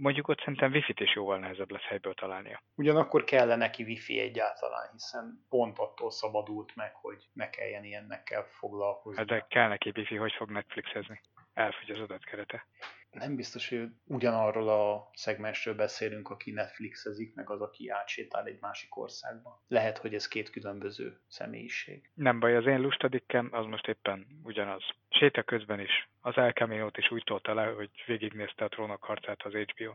mondjuk 0.00 0.28
ott 0.28 0.38
szerintem 0.38 0.72
wifi-t 0.72 1.00
is 1.00 1.14
jóval 1.14 1.38
nehezebb 1.38 1.70
lesz 1.70 1.82
helyből 1.82 2.14
találnia. 2.14 2.62
Ugyanakkor 2.74 3.24
kellene 3.24 3.56
neki 3.56 3.82
wifi 3.82 4.18
egyáltalán, 4.18 4.88
hiszen 4.92 5.46
pont 5.48 5.78
attól 5.78 6.10
szabadult 6.10 6.76
meg, 6.76 6.94
hogy 6.94 7.28
ne 7.32 7.50
kelljen 7.50 7.84
ilyennekkel 7.84 8.42
foglalkozni. 8.42 9.18
Hát 9.18 9.28
de 9.28 9.46
kell 9.48 9.68
neki 9.68 9.92
wifi, 9.96 10.16
hogy 10.16 10.32
fog 10.32 10.50
Netflixezni. 10.50 11.20
Elfogy 11.52 11.90
az 11.90 12.00
adatkerete 12.00 12.66
nem 13.12 13.36
biztos, 13.36 13.68
hogy 13.68 13.88
ugyanarról 14.04 14.68
a 14.68 15.10
szegmensről 15.12 15.74
beszélünk, 15.74 16.30
aki 16.30 16.50
Netflixezik, 16.50 17.34
meg 17.34 17.50
az, 17.50 17.60
aki 17.60 17.88
átsétál 17.88 18.46
egy 18.46 18.58
másik 18.60 18.96
országba. 18.96 19.62
Lehet, 19.68 19.98
hogy 19.98 20.14
ez 20.14 20.28
két 20.28 20.50
különböző 20.50 21.20
személyiség. 21.28 22.10
Nem 22.14 22.40
baj, 22.40 22.56
az 22.56 22.66
én 22.66 22.80
lustadikkem 22.80 23.48
az 23.52 23.66
most 23.66 23.88
éppen 23.88 24.26
ugyanaz. 24.42 24.82
Séta 25.08 25.42
közben 25.42 25.80
is. 25.80 26.08
Az 26.20 26.36
El 26.36 26.52
Camino-t 26.52 26.96
is 26.96 27.10
úgy 27.10 27.22
tolta 27.24 27.54
le, 27.54 27.64
hogy 27.64 27.90
végignézte 28.06 28.64
a 28.64 28.68
trónok 28.68 29.04
harcát 29.04 29.42
az 29.42 29.52
HBO. 29.52 29.92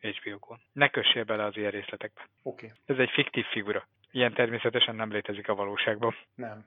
HBO-kon. 0.00 0.60
Ne 0.72 0.88
kössél 0.88 1.24
bele 1.24 1.44
az 1.44 1.56
ilyen 1.56 1.70
részletekbe. 1.70 2.28
Oké. 2.42 2.66
Okay. 2.66 2.78
Ez 2.86 2.98
egy 2.98 3.10
fiktív 3.10 3.44
figura. 3.44 3.88
Ilyen 4.10 4.34
természetesen 4.34 4.94
nem 4.94 5.12
létezik 5.12 5.48
a 5.48 5.54
valóságban. 5.54 6.14
Nem, 6.34 6.66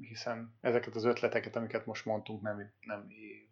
hiszen 0.00 0.56
ezeket 0.60 0.94
az 0.94 1.04
ötleteket, 1.04 1.56
amiket 1.56 1.86
most 1.86 2.04
mondtunk, 2.04 2.42
nem, 2.42 2.72
nem 2.80 3.06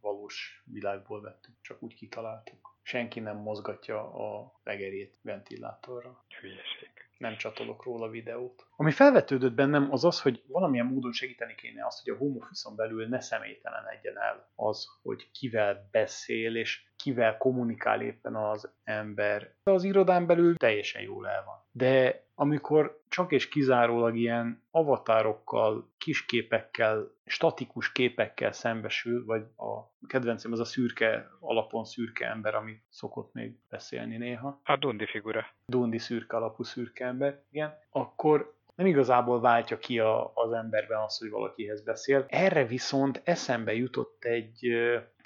valós 0.05 0.62
világból 0.64 1.21
vettük, 1.21 1.55
csak 1.61 1.83
úgy 1.83 1.95
kitaláltuk. 1.95 2.77
Senki 2.83 3.21
nem 3.21 3.37
mozgatja 3.37 4.12
a 4.12 4.53
legerét 4.64 5.19
ventilátorra. 5.23 6.25
Hülyeség 6.40 6.95
nem 7.19 7.37
csatolok 7.37 7.85
róla 7.85 8.09
videót. 8.09 8.67
Ami 8.77 8.90
felvetődött 8.90 9.53
bennem 9.53 9.93
az 9.93 10.05
az, 10.05 10.21
hogy 10.21 10.43
valamilyen 10.47 10.87
módon 10.87 11.12
segíteni 11.12 11.55
kéne 11.55 11.87
azt, 11.87 12.05
hogy 12.05 12.12
a 12.12 12.17
home 12.17 12.37
office 12.37 12.71
belül 12.77 13.09
ne 13.09 13.21
személytelen 13.21 13.83
legyen 13.85 14.19
el 14.19 14.49
az, 14.55 14.87
hogy 15.03 15.31
kivel 15.31 15.88
beszél, 15.90 16.57
és 16.57 16.85
kivel 16.97 17.37
kommunikál 17.37 18.03
éppen 18.03 18.35
az 18.35 18.71
ember. 18.85 19.55
Az 19.62 19.85
irodán 19.85 20.27
belül 20.27 20.57
teljesen 20.57 21.03
jól 21.03 21.29
el 21.29 21.45
van. 21.45 21.64
De 21.71 22.25
amikor 22.35 23.03
csak 23.14 23.33
és 23.33 23.48
kizárólag 23.48 24.16
ilyen 24.16 24.62
avatárokkal, 24.70 25.92
kisképekkel, 25.98 27.11
statikus 27.27 27.92
képekkel 27.92 28.53
szembesül, 28.53 29.24
vagy 29.24 29.42
a 29.57 30.07
kedvencem 30.07 30.53
az 30.53 30.61
a 30.61 30.64
szürke, 30.64 31.31
alapon 31.40 31.85
szürke 31.85 32.27
ember, 32.27 32.55
ami 32.55 32.81
szokott 32.88 33.33
még 33.33 33.57
beszélni 33.68 34.16
néha. 34.16 34.61
A 34.64 34.77
Dundi 34.77 35.07
figura. 35.07 35.46
Dundi 35.66 35.98
szürke 35.98 36.37
alapú 36.37 36.62
szürke 36.62 37.07
ember, 37.07 37.42
igen. 37.50 37.79
Akkor 37.90 38.55
nem 38.74 38.87
igazából 38.87 39.40
váltja 39.40 39.79
ki 39.79 39.98
a, 39.98 40.33
az 40.35 40.53
emberben 40.53 40.98
azt, 40.98 41.18
hogy 41.18 41.31
valakihez 41.31 41.83
beszél. 41.83 42.24
Erre 42.29 42.66
viszont 42.66 43.20
eszembe 43.24 43.74
jutott 43.74 44.24
egy 44.24 44.68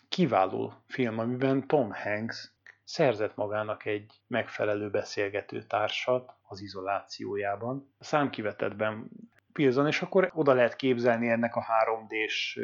kiváló 0.09 0.72
film, 0.87 1.18
amiben 1.18 1.66
Tom 1.66 1.92
Hanks 1.92 2.53
szerzett 2.85 3.37
magának 3.37 3.85
egy 3.85 4.12
megfelelő 4.27 4.90
beszélgető 4.90 5.62
társat 5.62 6.37
az 6.49 6.61
izolációjában. 6.61 7.95
A 7.99 8.05
számkivetetben 8.05 9.11
Pilzon, 9.53 9.87
és 9.87 10.03
akkor 10.03 10.31
oda 10.35 10.53
lehet 10.53 10.77
képzelni 10.77 11.29
ennek 11.29 11.57
a 11.57 11.65
3D-s 11.85 12.61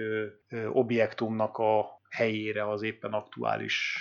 objektumnak 0.73 1.57
a 1.59 2.01
helyére 2.11 2.68
az 2.68 2.83
éppen 2.83 3.12
aktuális 3.12 3.99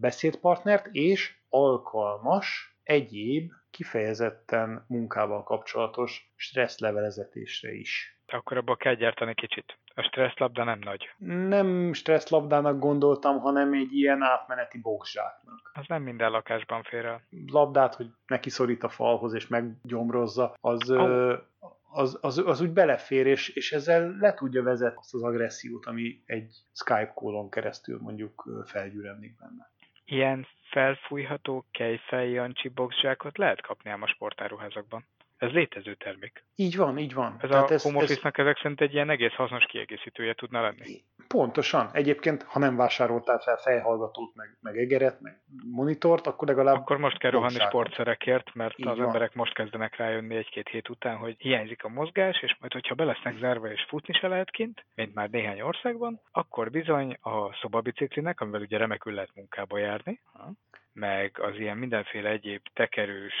beszédpartnert, 0.00 0.86
és 0.92 1.36
alkalmas 1.48 2.76
egyéb, 2.82 3.52
kifejezetten 3.70 4.84
munkával 4.88 5.42
kapcsolatos 5.42 6.32
stresszlevelezetésre 6.36 7.72
is. 7.72 8.20
Akkor 8.26 8.56
abba 8.56 8.76
kell 8.76 8.94
gyártani 8.94 9.34
kicsit. 9.34 9.78
A 9.94 10.02
stresszlabda 10.02 10.64
nem 10.64 10.78
nagy. 10.78 11.10
Nem 11.48 11.92
stresszlabdának 11.92 12.78
gondoltam, 12.78 13.38
hanem 13.38 13.72
egy 13.72 13.92
ilyen 13.92 14.22
átmeneti 14.22 14.80
boxzsáknak. 14.80 15.70
Az 15.74 15.84
nem 15.86 16.02
minden 16.02 16.30
lakásban 16.30 16.82
fér 16.82 17.04
el. 17.04 17.22
Labdát, 17.46 17.94
hogy 17.94 18.06
neki 18.26 18.50
szorít 18.50 18.82
a 18.82 18.88
falhoz 18.88 19.34
és 19.34 19.46
meggyomrozza, 19.46 20.54
az, 20.60 20.90
oh. 20.90 21.38
az, 21.90 22.18
az, 22.20 22.38
az 22.38 22.60
úgy 22.60 22.72
belefér, 22.72 23.26
és, 23.26 23.48
és 23.48 23.72
ezzel 23.72 24.16
le 24.20 24.34
tudja 24.34 24.62
vezetni 24.62 24.98
azt 24.98 25.14
az 25.14 25.22
agressziót, 25.22 25.86
ami 25.86 26.22
egy 26.26 26.54
Skype 26.72 27.12
kólon 27.14 27.50
keresztül 27.50 27.98
mondjuk 28.00 28.62
felgyűremlik 28.64 29.36
benne. 29.38 29.72
Ilyen 30.04 30.46
felfújható 30.70 31.64
kejfej 31.70 32.30
Jancsi 32.30 32.68
boxzsákot 32.68 33.38
lehet 33.38 33.60
kapni 33.60 33.90
ám 33.90 34.02
a 34.02 34.06
sportáruházakban. 34.06 35.06
Ez 35.44 35.52
létező 35.52 35.94
termék. 35.94 36.44
Így 36.54 36.76
van, 36.76 36.98
így 36.98 37.14
van. 37.14 37.36
Ez 37.40 37.48
Tehát 37.48 37.70
a 37.70 37.72
ez, 37.72 37.82
home 37.82 37.96
office-nak 37.96 38.38
ez... 38.38 38.44
ezek 38.44 38.56
szerint 38.56 38.80
egy 38.80 38.94
ilyen 38.94 39.10
egész 39.10 39.32
hasznos 39.32 39.64
kiegészítője 39.64 40.34
tudna 40.34 40.60
lenni. 40.60 41.02
Pontosan. 41.28 41.88
Egyébként, 41.92 42.42
ha 42.42 42.58
nem 42.58 42.76
vásároltál 42.76 43.38
fel 43.38 43.56
fejhallgatót, 43.56 44.34
meg, 44.34 44.56
meg 44.60 44.78
egeret, 44.78 45.20
meg 45.20 45.40
monitort, 45.70 46.26
akkor 46.26 46.48
legalább... 46.48 46.76
Akkor 46.76 46.98
most 46.98 47.18
kell 47.18 47.30
rohanni 47.30 47.58
sportszerekért, 47.58 48.54
mert 48.54 48.78
így 48.78 48.86
az 48.86 48.96
van. 48.96 49.06
emberek 49.06 49.34
most 49.34 49.54
kezdenek 49.54 49.96
rájönni 49.96 50.36
egy-két 50.36 50.68
hét 50.68 50.88
után, 50.88 51.16
hogy 51.16 51.34
hiányzik 51.38 51.84
a 51.84 51.88
mozgás, 51.88 52.42
és 52.42 52.56
majd, 52.60 52.72
hogyha 52.72 52.94
be 52.94 53.04
lesznek 53.04 53.36
zárva 53.38 53.70
és 53.70 53.84
futni 53.88 54.14
se 54.14 54.28
lehet 54.28 54.50
kint, 54.50 54.84
mint 54.94 55.14
már 55.14 55.30
néhány 55.30 55.60
országban, 55.60 56.20
akkor 56.30 56.70
bizony 56.70 57.16
a 57.20 57.54
szobabiciklinek, 57.60 58.40
amivel 58.40 58.60
ugye 58.60 58.78
remekül 58.78 59.14
lehet 59.14 59.34
munkába 59.34 59.78
járni, 59.78 60.20
meg 60.92 61.38
az 61.40 61.54
ilyen 61.58 61.76
mindenféle 61.76 62.28
egyéb 62.28 62.62
tekerős 62.72 63.34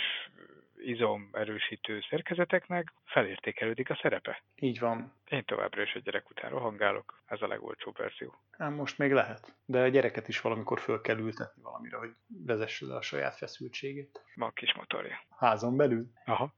izom 0.84 1.28
erősítő 1.32 2.00
szerkezeteknek 2.10 2.92
felértékelődik 3.04 3.90
a 3.90 3.98
szerepe. 4.02 4.42
Így 4.54 4.78
van. 4.78 5.12
Én 5.30 5.44
továbbra 5.44 5.82
is 5.82 5.94
a 5.94 5.98
gyerek 5.98 6.30
után 6.30 6.50
rohangálok, 6.50 7.22
ez 7.26 7.42
a 7.42 7.46
legolcsóbb 7.46 7.96
verzió. 7.96 8.34
Hát 8.50 8.70
most 8.70 8.98
még 8.98 9.12
lehet, 9.12 9.56
de 9.64 9.80
a 9.80 9.88
gyereket 9.88 10.28
is 10.28 10.40
valamikor 10.40 10.80
föl 10.80 11.00
kell 11.00 11.18
ültetni 11.18 11.62
valamire, 11.62 11.96
hogy 11.96 12.10
vezesse 12.46 12.86
le 12.86 12.94
a 12.94 13.02
saját 13.02 13.36
feszültségét. 13.36 14.24
Van 14.34 14.52
kis 14.54 14.74
motorja. 14.74 15.16
Házon 15.38 15.76
belül? 15.76 16.06
Aha. 16.24 16.54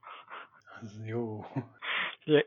Ez 0.83 1.07
jó. 1.07 1.45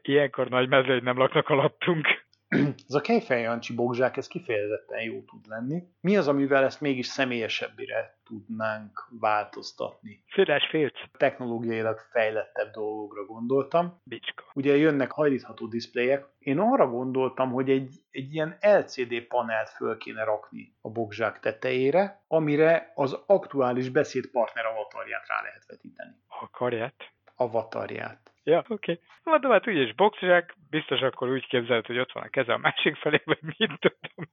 Ilyenkor 0.02 0.50
nagy 0.50 0.70
mezőny 0.70 1.04
nem 1.04 1.18
laknak 1.18 1.50
alattunk. 1.50 2.08
ez 2.88 2.94
a 2.94 3.02
Kejfej 3.02 3.42
Jancsi 3.42 3.74
bogzsák, 3.74 4.18
ez 4.18 4.28
kifejezetten 4.28 5.02
jó 5.02 5.22
tud 5.22 5.48
lenni. 5.48 5.84
Mi 6.02 6.18
az, 6.18 6.28
amivel 6.28 6.64
ezt 6.64 6.82
mégis 6.82 7.08
személyesebbire 7.08 8.20
tudnánk 8.24 9.08
változtatni? 9.20 10.24
Füles 10.28 10.68
filc. 10.70 10.94
Technológiailag 11.18 12.00
fejlettebb 12.12 12.72
dolgokra 12.72 13.26
gondoltam. 13.26 14.02
Bicska. 14.04 14.44
Ugye 14.54 14.76
jönnek 14.76 15.12
hajlítható 15.12 15.68
diszpléjek. 15.68 16.26
Én 16.40 16.60
arra 16.60 16.88
gondoltam, 16.88 17.52
hogy 17.52 17.70
egy, 17.70 17.96
egy 18.12 18.34
ilyen 18.34 18.58
LCD 18.62 19.22
panelt 19.28 19.70
föl 19.70 19.98
kéne 19.98 20.24
rakni 20.24 20.76
a 20.82 20.90
bogzsák 20.90 21.40
tetejére, 21.40 22.24
amire 22.28 22.92
az 22.96 23.24
aktuális 23.26 23.90
beszédpartner 23.90 24.66
avatarját 24.66 25.28
rá 25.28 25.42
lehet 25.42 25.66
vetíteni. 25.68 26.16
Akarját? 26.28 26.96
Avatarját. 27.39 28.19
Ja, 28.43 28.58
oké. 28.58 28.73
Okay. 28.73 28.99
Mondom, 29.23 29.52
hát 29.52 29.67
úgyis 29.67 29.93
boxzsák, 29.95 30.56
biztos 30.69 31.02
akkor 31.02 31.30
úgy 31.30 31.47
képzeld, 31.47 31.86
hogy 31.86 31.99
ott 31.99 32.12
van 32.12 32.23
a 32.23 32.30
keze 32.30 32.54
a 32.54 32.58
másik 32.58 32.95
felé, 32.95 33.21
vagy 33.25 33.39
mit 33.41 33.80
tudom. 33.80 34.30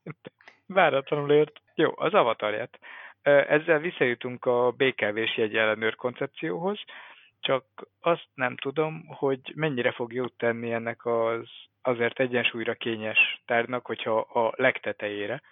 Váratlanul 0.67 1.33
ért. 1.33 1.61
Jó, 1.75 1.93
az 1.95 2.15
avatarját. 2.15 2.79
Ezzel 3.23 3.79
visszajutunk 3.79 4.45
a 4.45 4.71
BKV-s 4.71 5.37
jegyellenőr 5.37 5.95
koncepcióhoz, 5.95 6.79
csak 7.41 7.65
azt 8.01 8.29
nem 8.35 8.57
tudom, 8.57 9.07
hogy 9.07 9.53
mennyire 9.55 9.93
fog 9.93 10.13
jót 10.13 10.35
tenni 10.37 10.73
ennek 10.73 11.07
az 11.07 11.49
azért 11.83 12.21
egyensúlyra 12.21 12.75
kényes 12.75 13.43
tárnak, 13.45 13.87
hogyha 13.87 14.19
a 14.19 14.53
legtetejére 14.57 15.43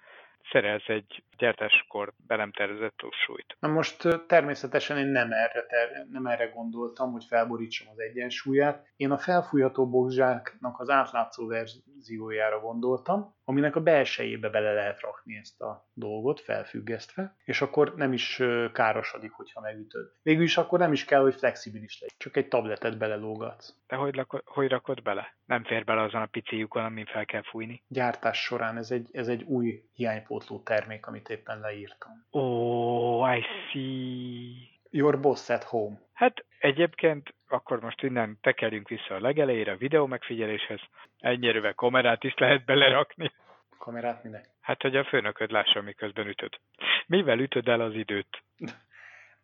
szerez 0.50 0.82
egy 0.86 1.24
gyártáskor 1.36 2.12
be 2.26 2.36
nem 2.36 2.52
tervezett 2.52 2.94
plusz 2.96 3.16
súlyt. 3.26 3.56
Na 3.60 3.68
most 3.68 4.26
természetesen 4.26 4.98
én 4.98 5.06
nem 5.06 5.32
erre, 5.32 5.66
ter- 5.66 6.08
nem 6.10 6.26
erre 6.26 6.46
gondoltam, 6.46 7.12
hogy 7.12 7.24
felborítsam 7.24 7.88
az 7.90 7.98
egyensúlyát. 7.98 8.86
Én 8.96 9.10
a 9.10 9.18
felfújható 9.18 9.88
boxzsáknak 9.88 10.80
az 10.80 10.88
átlátszó 10.90 11.46
verziójára 11.46 12.60
gondoltam, 12.60 13.34
aminek 13.44 13.76
a 13.76 13.80
belsejébe 13.80 14.48
bele 14.48 14.72
lehet 14.72 15.00
rakni 15.00 15.36
ezt 15.36 15.60
a 15.60 15.88
dolgot, 15.92 16.40
felfüggesztve, 16.40 17.36
és 17.44 17.60
akkor 17.60 17.94
nem 17.96 18.12
is 18.12 18.42
károsodik, 18.72 19.32
hogyha 19.32 19.60
megütöd. 19.60 20.12
Végül 20.22 20.42
is 20.42 20.56
akkor 20.56 20.78
nem 20.78 20.92
is 20.92 21.04
kell, 21.04 21.20
hogy 21.20 21.34
flexibilis 21.34 22.00
legyen, 22.00 22.16
csak 22.18 22.36
egy 22.36 22.48
tabletet 22.48 22.98
belelógatsz. 22.98 23.74
De 23.86 23.96
hogy, 23.96 24.14
lako- 24.14 24.42
hogy 24.44 24.68
rakod 24.68 25.02
bele? 25.02 25.36
Nem 25.44 25.64
fér 25.64 25.84
bele 25.84 26.02
azon 26.02 26.22
a 26.22 26.26
pici 26.26 26.56
lyukon, 26.56 26.84
amin 26.84 27.06
fel 27.06 27.24
kell 27.24 27.42
fújni. 27.42 27.82
Gyártás 27.88 28.42
során 28.42 28.76
ez 28.76 28.90
egy, 28.90 29.08
ez 29.12 29.28
egy 29.28 29.42
új 29.42 29.82
hiánypótló 29.92 30.62
termék, 30.62 31.06
amit 31.06 31.28
éppen 31.28 31.60
leírtam. 31.60 32.26
Oh, 32.30 33.36
I 33.36 33.42
see. 33.70 34.72
Your 34.90 35.20
boss 35.20 35.48
at 35.48 35.64
home. 35.64 36.03
Hát 36.14 36.44
egyébként 36.58 37.34
akkor 37.48 37.80
most 37.80 38.02
innen 38.02 38.38
tekerjünk 38.40 38.88
vissza 38.88 39.14
a 39.14 39.20
legelejére, 39.20 39.72
a 39.72 39.76
videó 39.76 40.06
megfigyeléshez. 40.06 40.80
Ennyire 41.18 41.72
kamerát 41.72 42.24
is 42.24 42.34
lehet 42.34 42.64
belerakni. 42.64 43.32
Kamerát 43.78 44.22
minek? 44.24 44.44
Hát, 44.60 44.82
hogy 44.82 44.96
a 44.96 45.04
főnököd 45.04 45.50
lássa, 45.50 45.82
miközben 45.82 46.26
ütöd. 46.26 46.58
Mivel 47.06 47.38
ütöd 47.38 47.68
el 47.68 47.80
az 47.80 47.94
időt? 47.94 48.42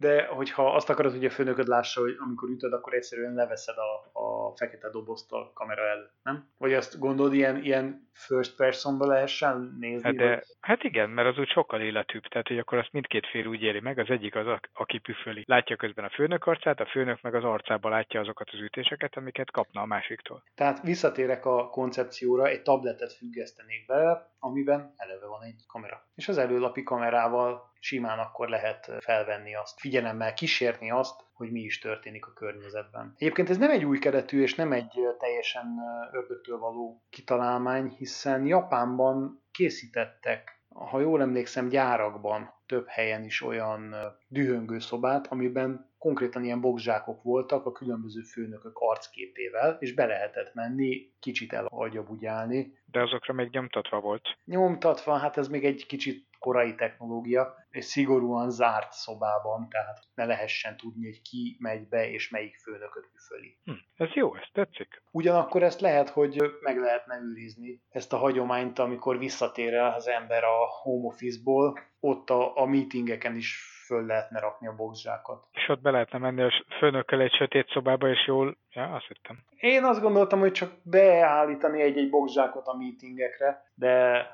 de 0.01 0.27
hogyha 0.27 0.75
azt 0.75 0.91
akarod, 0.91 1.13
hogy 1.13 1.25
a 1.25 1.31
főnököd 1.31 1.67
lássa, 1.67 2.01
hogy 2.01 2.17
amikor 2.19 2.49
ütöd, 2.49 2.73
akkor 2.73 2.95
egyszerűen 2.95 3.35
leveszed 3.35 3.75
a, 3.77 4.19
a 4.21 4.57
fekete 4.57 4.91
dobozt 4.91 5.33
a 5.33 5.51
kamera 5.55 5.83
el, 5.83 6.11
nem? 6.23 6.49
Vagy 6.59 6.73
azt 6.73 6.99
gondolod, 6.99 7.35
ilyen, 7.35 7.65
ilyen 7.65 8.09
first 8.13 8.57
personba 8.57 9.07
lehessen 9.07 9.77
nézni? 9.81 10.03
Hát, 10.03 10.15
de, 10.15 10.45
hát 10.61 10.83
igen, 10.83 11.11
mert 11.11 11.29
az 11.29 11.39
úgy 11.39 11.49
sokkal 11.49 11.81
életűbb, 11.81 12.23
tehát 12.23 12.49
hogy 12.49 12.59
akkor 12.59 12.79
azt 12.79 12.93
mindkét 12.93 13.27
fél 13.27 13.47
úgy 13.47 13.63
éli 13.63 13.81
meg, 13.81 13.99
az 13.99 14.11
egyik 14.11 14.35
az, 14.35 14.47
a, 14.47 14.61
aki 14.73 14.99
püföli. 14.99 15.45
Látja 15.47 15.77
közben 15.77 16.05
a 16.05 16.11
főnök 16.11 16.47
arcát, 16.47 16.81
a 16.81 16.87
főnök 16.87 17.23
meg 17.23 17.35
az 17.35 17.45
arcába 17.45 17.89
látja 17.89 18.21
azokat 18.21 18.49
az 18.53 18.61
ütéseket, 18.61 19.17
amiket 19.17 19.51
kapna 19.51 19.81
a 19.81 19.87
másiktól. 19.87 20.43
Tehát 20.55 20.83
visszatérek 20.83 21.45
a 21.45 21.69
koncepcióra, 21.69 22.47
egy 22.47 22.63
tabletet 22.63 23.13
függesztenék 23.13 23.87
bele, 23.87 24.31
amiben 24.39 24.95
eleve 24.97 25.27
van 25.27 25.43
egy 25.43 25.65
kamera. 25.67 26.05
És 26.15 26.29
az 26.29 26.39
előlapi 26.39 26.83
kamerával 26.83 27.70
simán 27.81 28.19
akkor 28.19 28.49
lehet 28.49 28.91
felvenni 28.99 29.55
azt, 29.55 29.81
figyelemmel 29.81 30.35
kísérni 30.35 30.91
azt, 30.91 31.25
hogy 31.33 31.51
mi 31.51 31.61
is 31.61 31.79
történik 31.79 32.27
a 32.27 32.33
környezetben. 32.33 33.15
Egyébként 33.17 33.51
ez 33.51 33.59
nem 33.59 33.71
egy 33.71 33.85
új 33.85 33.99
keretű 33.99 34.43
és 34.43 34.55
nem 34.55 34.73
egy 34.73 34.93
teljesen 35.19 35.67
ördögtől 36.13 36.59
való 36.59 37.03
kitalálmány, 37.11 37.89
hiszen 37.89 38.47
Japánban 38.47 39.43
készítettek, 39.53 40.61
ha 40.69 41.01
jól 41.01 41.21
emlékszem, 41.21 41.69
gyárakban 41.69 42.55
több 42.67 42.87
helyen 42.89 43.25
is 43.25 43.43
olyan 43.43 43.95
dühöngő 44.31 44.79
szobát, 44.79 45.27
amiben 45.27 45.91
konkrétan 45.99 46.45
ilyen 46.45 46.61
boxzsákok 46.61 47.23
voltak 47.23 47.67
a 47.67 47.73
különböző 47.73 48.21
főnökök 48.21 48.79
arcképével, 48.79 49.77
és 49.81 49.95
be 49.95 50.07
lehetett 50.07 50.55
menni, 50.55 51.13
kicsit 51.21 51.53
elagyabugyálni. 51.53 52.79
De 52.85 53.03
azokra 53.03 53.35
még 53.35 53.49
nyomtatva 53.51 54.01
volt. 54.01 54.23
Nyomtatva, 54.45 55.17
hát 55.17 55.37
ez 55.37 55.49
még 55.49 55.65
egy 55.65 55.87
kicsit 55.87 56.29
korai 56.39 56.75
technológia, 56.75 57.55
és 57.71 57.85
szigorúan 57.85 58.51
zárt 58.51 58.93
szobában, 58.93 59.69
tehát 59.69 59.99
ne 60.15 60.25
lehessen 60.25 60.77
tudni, 60.77 61.05
hogy 61.05 61.23
ki 61.23 61.57
megy 61.59 61.89
be, 61.89 62.11
és 62.11 62.31
melyik 62.31 62.57
főnököt 62.57 63.11
üföli. 63.15 63.59
Hm, 63.65 63.73
ez 63.95 64.09
jó, 64.15 64.35
ez 64.35 64.47
tetszik. 64.53 65.03
Ugyanakkor 65.11 65.63
ezt 65.63 65.81
lehet, 65.81 66.09
hogy 66.09 66.43
meg 66.61 66.79
lehetne 66.79 67.21
őrizni, 67.21 67.83
ezt 67.89 68.13
a 68.13 68.17
hagyományt, 68.17 68.79
amikor 68.79 69.19
visszatér 69.19 69.75
el 69.75 69.93
az 69.93 70.09
ember 70.09 70.45
a 70.45 70.67
home 70.83 71.07
office-ból, 71.07 71.79
ott 72.01 72.31
a, 72.31 72.57
a 72.57 72.67
meetingeken 72.67 73.37
is 73.37 73.80
föl 73.91 74.07
lehetne 74.07 74.41
rakni 74.41 74.67
a 74.67 74.75
boxzsákot. 74.75 75.47
És 75.53 75.69
ott 75.69 75.81
be 75.81 75.91
lehetne 75.91 76.19
menni 76.19 76.43
a 76.43 76.65
főnökkel 76.79 77.21
egy 77.21 77.35
sötét 77.35 77.69
szobába, 77.69 78.09
és 78.09 78.27
jól... 78.27 78.57
Ja, 78.73 78.95
azt 78.95 79.07
hittem. 79.07 79.39
Én 79.57 79.85
azt 79.85 80.01
gondoltam, 80.01 80.39
hogy 80.39 80.53
csak 80.53 80.73
beállítani 80.83 81.83
egy-egy 81.83 82.11
boxzsákot 82.11 82.67
a 82.67 82.77
meetingekre, 82.77 83.65
de 83.75 84.27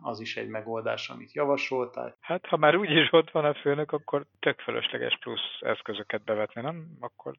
az 0.00 0.20
is 0.20 0.36
egy 0.36 0.48
megoldás, 0.48 1.08
amit 1.08 1.32
javasoltál. 1.32 2.16
Hát, 2.20 2.46
ha 2.46 2.56
már 2.56 2.76
úgyis 2.76 3.12
ott 3.12 3.30
van 3.30 3.44
a 3.44 3.54
főnök, 3.54 3.92
akkor 3.92 4.26
tök 4.40 4.60
fölösleges 4.60 5.18
plusz 5.20 5.60
eszközöket 5.60 6.24
bevetni, 6.24 6.60
nem? 6.60 6.86
Akkor 7.00 7.34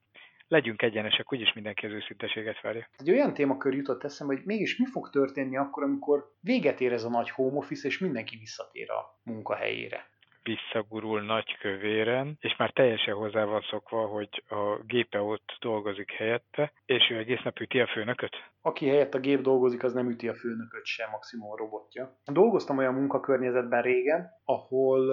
legyünk 0.48 0.82
egyenesek, 0.82 1.34
úgyis 1.34 1.54
mindenki 1.54 1.86
az 1.86 1.92
őszinteséget 1.92 2.62
várja. 2.62 2.88
Egy 2.98 3.10
olyan 3.10 3.34
témakör 3.34 3.74
jutott 3.74 4.04
eszembe, 4.04 4.34
hogy 4.34 4.46
mégis 4.46 4.78
mi 4.78 4.86
fog 4.86 5.10
történni 5.10 5.58
akkor, 5.58 5.84
amikor 5.84 6.32
véget 6.40 6.82
ér 6.82 6.94
ez 6.94 7.04
a 7.04 7.10
nagy 7.10 7.30
home 7.30 7.58
office, 7.58 7.88
és 7.88 8.00
mindenki 8.00 8.38
visszatér 8.38 8.92
a 8.92 9.20
munkahelyére 9.24 10.12
visszagurul 10.44 11.22
nagy 11.22 11.58
kövéren, 11.58 12.38
és 12.40 12.56
már 12.58 12.72
teljesen 12.72 13.14
hozzá 13.14 13.44
van 13.44 13.62
szokva, 13.62 14.06
hogy 14.08 14.44
a 14.48 14.84
gépe 14.86 15.22
ott 15.22 15.58
dolgozik 15.60 16.12
helyette, 16.12 16.72
és 16.86 17.10
ő 17.12 17.18
egész 17.18 17.42
nap 17.44 17.60
üti 17.60 17.80
a 17.80 17.88
főnököt? 17.88 18.36
Aki 18.62 18.88
helyett 18.88 19.14
a 19.14 19.20
gép 19.20 19.42
dolgozik, 19.42 19.84
az 19.84 19.94
nem 19.94 20.10
üti 20.10 20.28
a 20.28 20.34
főnököt 20.34 20.86
sem, 20.86 21.10
maximum 21.10 21.52
a 21.52 21.58
robotja. 21.58 22.18
Dolgoztam 22.26 22.78
olyan 22.78 22.94
munkakörnyezetben 22.94 23.82
régen, 23.82 24.30
ahol 24.46 25.12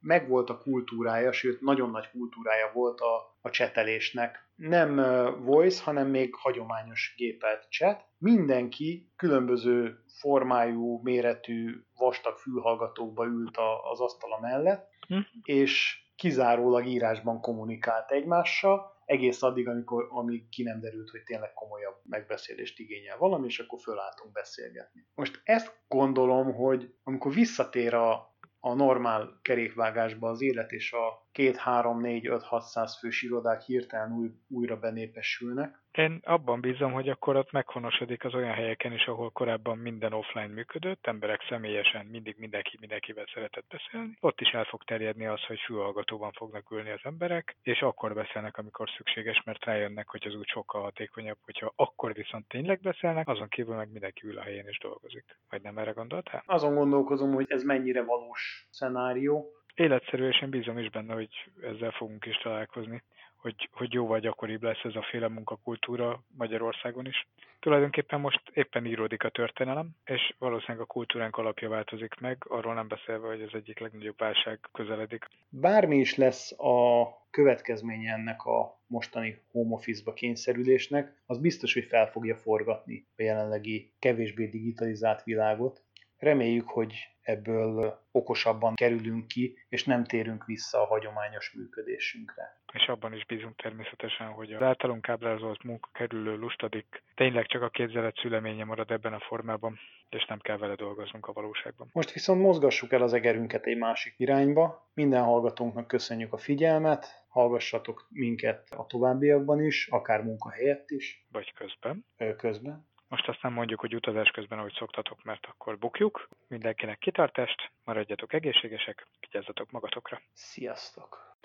megvolt 0.00 0.50
a 0.50 0.58
kultúrája, 0.58 1.32
sőt 1.32 1.60
nagyon 1.60 1.90
nagy 1.90 2.10
kultúrája 2.10 2.70
volt 2.74 3.00
a, 3.00 3.36
a 3.40 3.50
csetelésnek. 3.50 4.46
Nem 4.54 4.96
voice, 5.44 5.82
hanem 5.82 6.08
még 6.08 6.34
hagyományos 6.34 7.14
gépelt 7.16 7.66
chat. 7.70 8.04
Mindenki 8.18 9.12
különböző 9.16 10.04
formájú, 10.20 11.00
méretű, 11.02 11.84
vastag 11.96 12.36
fülhallgatókba 12.36 13.26
ült 13.26 13.56
a, 13.56 13.90
az 13.90 14.00
asztala 14.00 14.40
mellett, 14.40 14.88
hm. 15.08 15.18
és 15.42 16.02
kizárólag 16.16 16.86
írásban 16.86 17.40
kommunikált 17.40 18.10
egymással, 18.10 18.96
egész 19.04 19.42
addig, 19.42 19.68
amikor, 19.68 20.06
amíg 20.10 20.48
ki 20.48 20.62
nem 20.62 20.80
derült, 20.80 21.10
hogy 21.10 21.22
tényleg 21.22 21.52
komolyabb 21.52 22.00
megbeszélést 22.08 22.78
igényel 22.78 23.18
valami, 23.18 23.46
és 23.46 23.58
akkor 23.58 23.80
fölálltunk 23.80 24.32
beszélgetni. 24.32 25.06
Most 25.14 25.40
ezt 25.44 25.80
gondolom, 25.88 26.54
hogy 26.54 26.94
amikor 27.02 27.32
visszatér 27.32 27.94
a, 27.94 28.36
a 28.60 28.74
normál 28.74 29.38
kerékvágásba 29.42 30.28
az 30.28 30.40
élet, 30.40 30.72
és 30.72 30.92
a 30.92 31.27
2, 31.38 31.56
3, 31.56 32.00
4, 32.00 32.26
5, 32.26 32.42
600 32.42 32.98
fős 32.98 33.22
irodák 33.22 33.60
hirtelen 33.60 34.12
új, 34.12 34.30
újra 34.48 34.78
benépesülnek. 34.78 35.80
Én 35.92 36.20
abban 36.24 36.60
bízom, 36.60 36.92
hogy 36.92 37.08
akkor 37.08 37.36
ott 37.36 37.52
meghonosodik 37.52 38.24
az 38.24 38.34
olyan 38.34 38.52
helyeken 38.52 38.92
is, 38.92 39.06
ahol 39.06 39.30
korábban 39.30 39.78
minden 39.78 40.12
offline 40.12 40.46
működött, 40.46 41.06
emberek 41.06 41.40
személyesen 41.48 42.06
mindig 42.06 42.36
mindenki 42.38 42.76
mindenkivel 42.80 43.24
szeretett 43.34 43.64
beszélni. 43.68 44.16
Ott 44.20 44.40
is 44.40 44.48
el 44.48 44.64
fog 44.64 44.84
terjedni 44.84 45.26
az, 45.26 45.40
hogy 45.40 45.58
fülhallgatóban 45.58 46.32
fognak 46.32 46.70
ülni 46.70 46.90
az 46.90 47.00
emberek, 47.02 47.56
és 47.62 47.80
akkor 47.80 48.14
beszélnek, 48.14 48.58
amikor 48.58 48.88
szükséges, 48.96 49.42
mert 49.44 49.64
rájönnek, 49.64 50.08
hogy 50.08 50.26
az 50.26 50.34
úgy 50.34 50.48
sokkal 50.48 50.82
hatékonyabb, 50.82 51.38
hogyha 51.44 51.72
akkor 51.76 52.12
viszont 52.12 52.48
tényleg 52.48 52.80
beszélnek, 52.80 53.28
azon 53.28 53.48
kívül 53.48 53.74
meg 53.74 53.90
mindenki 53.92 54.26
ül 54.26 54.38
a 54.38 54.42
helyén 54.42 54.66
és 54.66 54.78
dolgozik. 54.78 55.38
Vagy 55.50 55.62
nem 55.62 55.78
erre 55.78 55.90
gondoltál? 55.90 56.42
Azon 56.46 56.74
gondolkozom, 56.74 57.32
hogy 57.32 57.46
ez 57.48 57.62
mennyire 57.62 58.04
valós 58.04 58.66
szenárió, 58.70 59.57
életszerűen 59.78 60.50
bízom 60.50 60.78
is 60.78 60.90
benne, 60.90 61.14
hogy 61.14 61.28
ezzel 61.62 61.90
fogunk 61.90 62.26
is 62.26 62.36
találkozni, 62.36 63.02
hogy, 63.36 63.68
hogy 63.72 63.92
jóval 63.92 64.18
gyakoribb 64.18 64.62
lesz 64.62 64.84
ez 64.84 64.94
a 64.94 65.06
féle 65.10 65.28
munkakultúra 65.28 66.22
Magyarországon 66.36 67.06
is. 67.06 67.26
Tulajdonképpen 67.60 68.20
most 68.20 68.42
éppen 68.52 68.86
íródik 68.86 69.24
a 69.24 69.28
történelem, 69.28 69.90
és 70.04 70.34
valószínűleg 70.38 70.80
a 70.80 70.92
kultúránk 70.92 71.36
alapja 71.36 71.68
változik 71.68 72.14
meg, 72.20 72.44
arról 72.48 72.74
nem 72.74 72.88
beszélve, 72.88 73.26
hogy 73.26 73.42
az 73.42 73.54
egyik 73.54 73.78
legnagyobb 73.78 74.18
válság 74.18 74.58
közeledik. 74.72 75.26
Bármi 75.48 75.96
is 75.96 76.16
lesz 76.16 76.52
a 76.52 77.06
következménye 77.30 78.12
ennek 78.12 78.44
a 78.44 78.80
mostani 78.86 79.42
home 79.50 79.74
office-ba 79.74 80.12
kényszerülésnek, 80.12 81.22
az 81.26 81.38
biztos, 81.38 81.74
hogy 81.74 81.84
fel 81.84 82.06
fogja 82.10 82.36
forgatni 82.36 83.06
a 83.16 83.22
jelenlegi 83.22 83.92
kevésbé 83.98 84.46
digitalizált 84.46 85.22
világot. 85.22 85.82
Reméljük, 86.18 86.68
hogy 86.68 86.94
ebből 87.28 88.00
okosabban 88.10 88.74
kerülünk 88.74 89.28
ki, 89.28 89.58
és 89.68 89.84
nem 89.84 90.04
térünk 90.04 90.44
vissza 90.44 90.82
a 90.82 90.86
hagyományos 90.86 91.52
működésünkre. 91.52 92.60
És 92.72 92.86
abban 92.86 93.14
is 93.14 93.26
bízunk 93.26 93.56
természetesen, 93.56 94.26
hogy 94.26 94.52
az 94.52 94.62
általunk 94.62 95.08
ábrázolt 95.08 95.62
munkakerülő 95.62 96.36
lustadik 96.36 97.02
tényleg 97.14 97.46
csak 97.46 97.62
a 97.62 97.68
képzelet 97.68 98.16
szüleménye 98.16 98.64
marad 98.64 98.90
ebben 98.90 99.12
a 99.12 99.20
formában, 99.20 99.78
és 100.08 100.24
nem 100.24 100.38
kell 100.38 100.56
vele 100.56 100.74
dolgoznunk 100.74 101.26
a 101.26 101.32
valóságban. 101.32 101.88
Most 101.92 102.12
viszont 102.12 102.40
mozgassuk 102.40 102.92
el 102.92 103.02
az 103.02 103.12
egerünket 103.12 103.64
egy 103.64 103.78
másik 103.78 104.14
irányba. 104.16 104.90
Minden 104.94 105.22
hallgatónknak 105.22 105.86
köszönjük 105.86 106.32
a 106.32 106.38
figyelmet, 106.38 107.24
hallgassatok 107.28 108.06
minket 108.10 108.70
a 108.70 108.86
továbbiakban 108.86 109.62
is, 109.62 109.86
akár 109.86 110.22
munkahelyett 110.22 110.90
is. 110.90 111.26
Vagy 111.32 111.52
közben. 111.52 112.04
Közben. 112.36 112.86
Most 113.08 113.28
azt 113.28 113.42
nem 113.42 113.52
mondjuk, 113.52 113.80
hogy 113.80 113.94
utazás 113.94 114.30
közben, 114.30 114.58
ahogy 114.58 114.74
szoktatok, 114.78 115.22
mert 115.24 115.46
akkor 115.46 115.78
bukjuk. 115.78 116.28
Mindenkinek 116.48 116.98
kitartást, 116.98 117.70
maradjatok 117.84 118.32
egészségesek, 118.32 119.06
vigyázzatok 119.20 119.70
magatokra. 119.70 120.20
Sziasztok! 120.32 121.36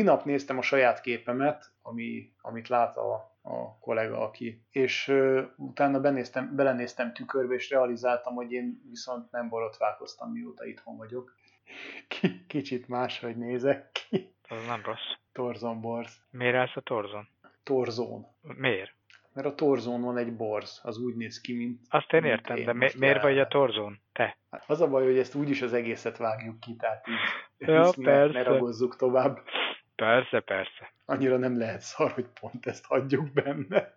Minap 0.00 0.24
néztem 0.24 0.58
a 0.58 0.62
saját 0.62 1.00
képemet, 1.00 1.72
ami, 1.82 2.32
amit 2.40 2.68
lát 2.68 2.96
a 2.96 3.30
a 3.42 3.78
kollega, 3.78 4.20
aki. 4.20 4.66
És 4.70 5.08
uh, 5.08 5.42
utána 5.56 6.00
benéztem, 6.00 6.56
belenéztem 6.56 7.12
tükörbe, 7.12 7.54
és 7.54 7.70
realizáltam, 7.70 8.34
hogy 8.34 8.52
én 8.52 8.82
viszont 8.88 9.30
nem 9.30 9.48
borotválkoztam, 9.48 10.32
mióta 10.32 10.64
itthon 10.64 10.96
vagyok. 10.96 11.34
K- 12.08 12.46
kicsit 12.46 12.88
máshogy 12.88 13.36
nézek 13.36 13.90
ki. 13.92 14.34
Az 14.48 14.66
nem 14.66 14.80
rossz. 14.84 15.12
Torzon 15.32 15.80
borz. 15.80 16.22
Miért 16.30 16.54
állsz 16.54 16.76
a 16.76 16.80
torzon? 16.80 17.28
Torzón. 17.62 18.26
Miért? 18.40 18.94
Mert 19.32 19.46
a 19.46 19.54
torzón 19.54 20.02
van 20.02 20.16
egy 20.16 20.36
borz, 20.36 20.80
az 20.82 20.98
úgy 20.98 21.16
néz 21.16 21.40
ki, 21.40 21.56
mint... 21.56 21.80
Azt 21.88 22.12
én 22.12 22.24
értem, 22.24 22.56
én 22.56 22.64
de 22.64 22.72
mi, 22.72 22.88
miért 22.98 23.22
vagy 23.22 23.38
a 23.38 23.46
torzón? 23.46 24.00
Te? 24.12 24.38
Az 24.66 24.80
a 24.80 24.88
baj, 24.88 25.04
hogy 25.04 25.18
ezt 25.18 25.34
úgyis 25.34 25.62
az 25.62 25.72
egészet 25.72 26.16
vágjuk 26.16 26.60
ki, 26.60 26.76
tehát 26.76 27.06
így 27.08 27.68
ja, 27.68 27.90
ne, 27.96 28.26
ne 28.26 28.42
ragozzuk 28.42 28.96
tovább. 28.96 29.38
Persze, 30.00 30.40
persze. 30.40 30.92
Annyira 31.04 31.36
nem 31.36 31.58
lehet 31.58 31.80
szar, 31.80 32.12
hogy 32.12 32.26
pont 32.40 32.66
ezt 32.66 32.84
hagyjuk 32.84 33.32
benne. 33.32 33.94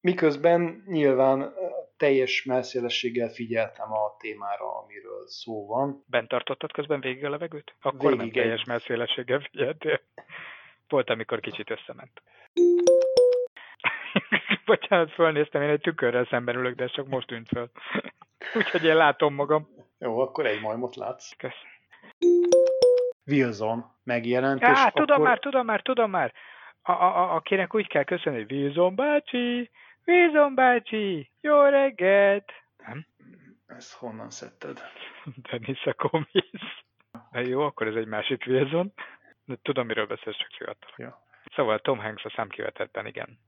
Miközben 0.00 0.82
nyilván 0.86 1.54
teljes 1.96 2.44
melszélességgel 2.44 3.28
figyeltem 3.28 3.92
a 3.92 4.16
témára, 4.18 4.78
amiről 4.82 5.26
szó 5.26 5.66
van. 5.66 6.04
Bent 6.06 6.28
tartottad 6.28 6.72
közben 6.72 7.00
végig 7.00 7.24
a 7.24 7.30
levegőt? 7.30 7.74
Akkor 7.80 8.10
végig 8.10 8.34
nem 8.34 8.42
teljes 8.42 8.64
melszélességgel 8.64 9.40
figyeltél. 9.40 10.00
Volt, 10.88 11.10
amikor 11.10 11.40
kicsit 11.40 11.70
összement. 11.70 12.22
Bocsánat, 14.64 15.12
fölnéztem, 15.12 15.62
én 15.62 15.68
egy 15.68 15.80
tükörrel 15.80 16.26
szemben 16.30 16.56
ülök, 16.56 16.74
de 16.74 16.86
csak 16.86 17.06
most 17.06 17.26
tűnt 17.26 17.48
föl. 17.48 17.70
Úgyhogy 18.58 18.84
én 18.84 18.96
látom 18.96 19.34
magam. 19.34 19.68
Jó, 19.98 20.18
akkor 20.18 20.46
egy 20.46 20.60
majmot 20.60 20.96
látsz. 20.96 21.36
Kösz. 21.36 21.62
Wilson 23.30 23.84
megjelent. 24.04 24.64
Á, 24.64 24.70
és 24.70 24.92
tudom 24.92 25.16
akkor... 25.16 25.26
már, 25.28 25.38
tudom 25.38 25.66
már, 25.66 25.82
tudom 25.82 26.10
már. 26.10 26.32
A, 26.82 26.92
a, 26.92 27.16
a, 27.22 27.34
akinek 27.34 27.74
úgy 27.74 27.86
kell 27.86 28.04
köszönni, 28.04 28.42
hogy 28.42 28.52
Wilson 28.52 28.94
bácsi, 28.94 29.70
Wilson 30.06 30.54
bácsi, 30.54 31.30
jó 31.40 31.62
reggelt! 31.62 32.52
Nem? 32.86 33.06
Ezt 33.66 33.92
honnan 33.92 34.30
szedted? 34.30 34.80
Denis 35.50 35.84
a 35.84 35.94
komisz. 35.94 36.60
Na 37.30 37.40
jó, 37.40 37.60
akkor 37.60 37.86
ez 37.86 37.94
egy 37.94 38.06
másik 38.06 38.44
Wilson. 38.46 38.92
De 39.44 39.54
tudom, 39.62 39.86
miről 39.86 40.06
beszélsz, 40.06 40.36
csak 40.36 40.50
fiatal. 40.56 40.90
Ja. 40.96 41.24
Szóval 41.54 41.78
Tom 41.78 41.98
Hanks 41.98 42.24
a 42.24 42.32
számkivetetben, 42.36 43.06
igen. 43.06 43.38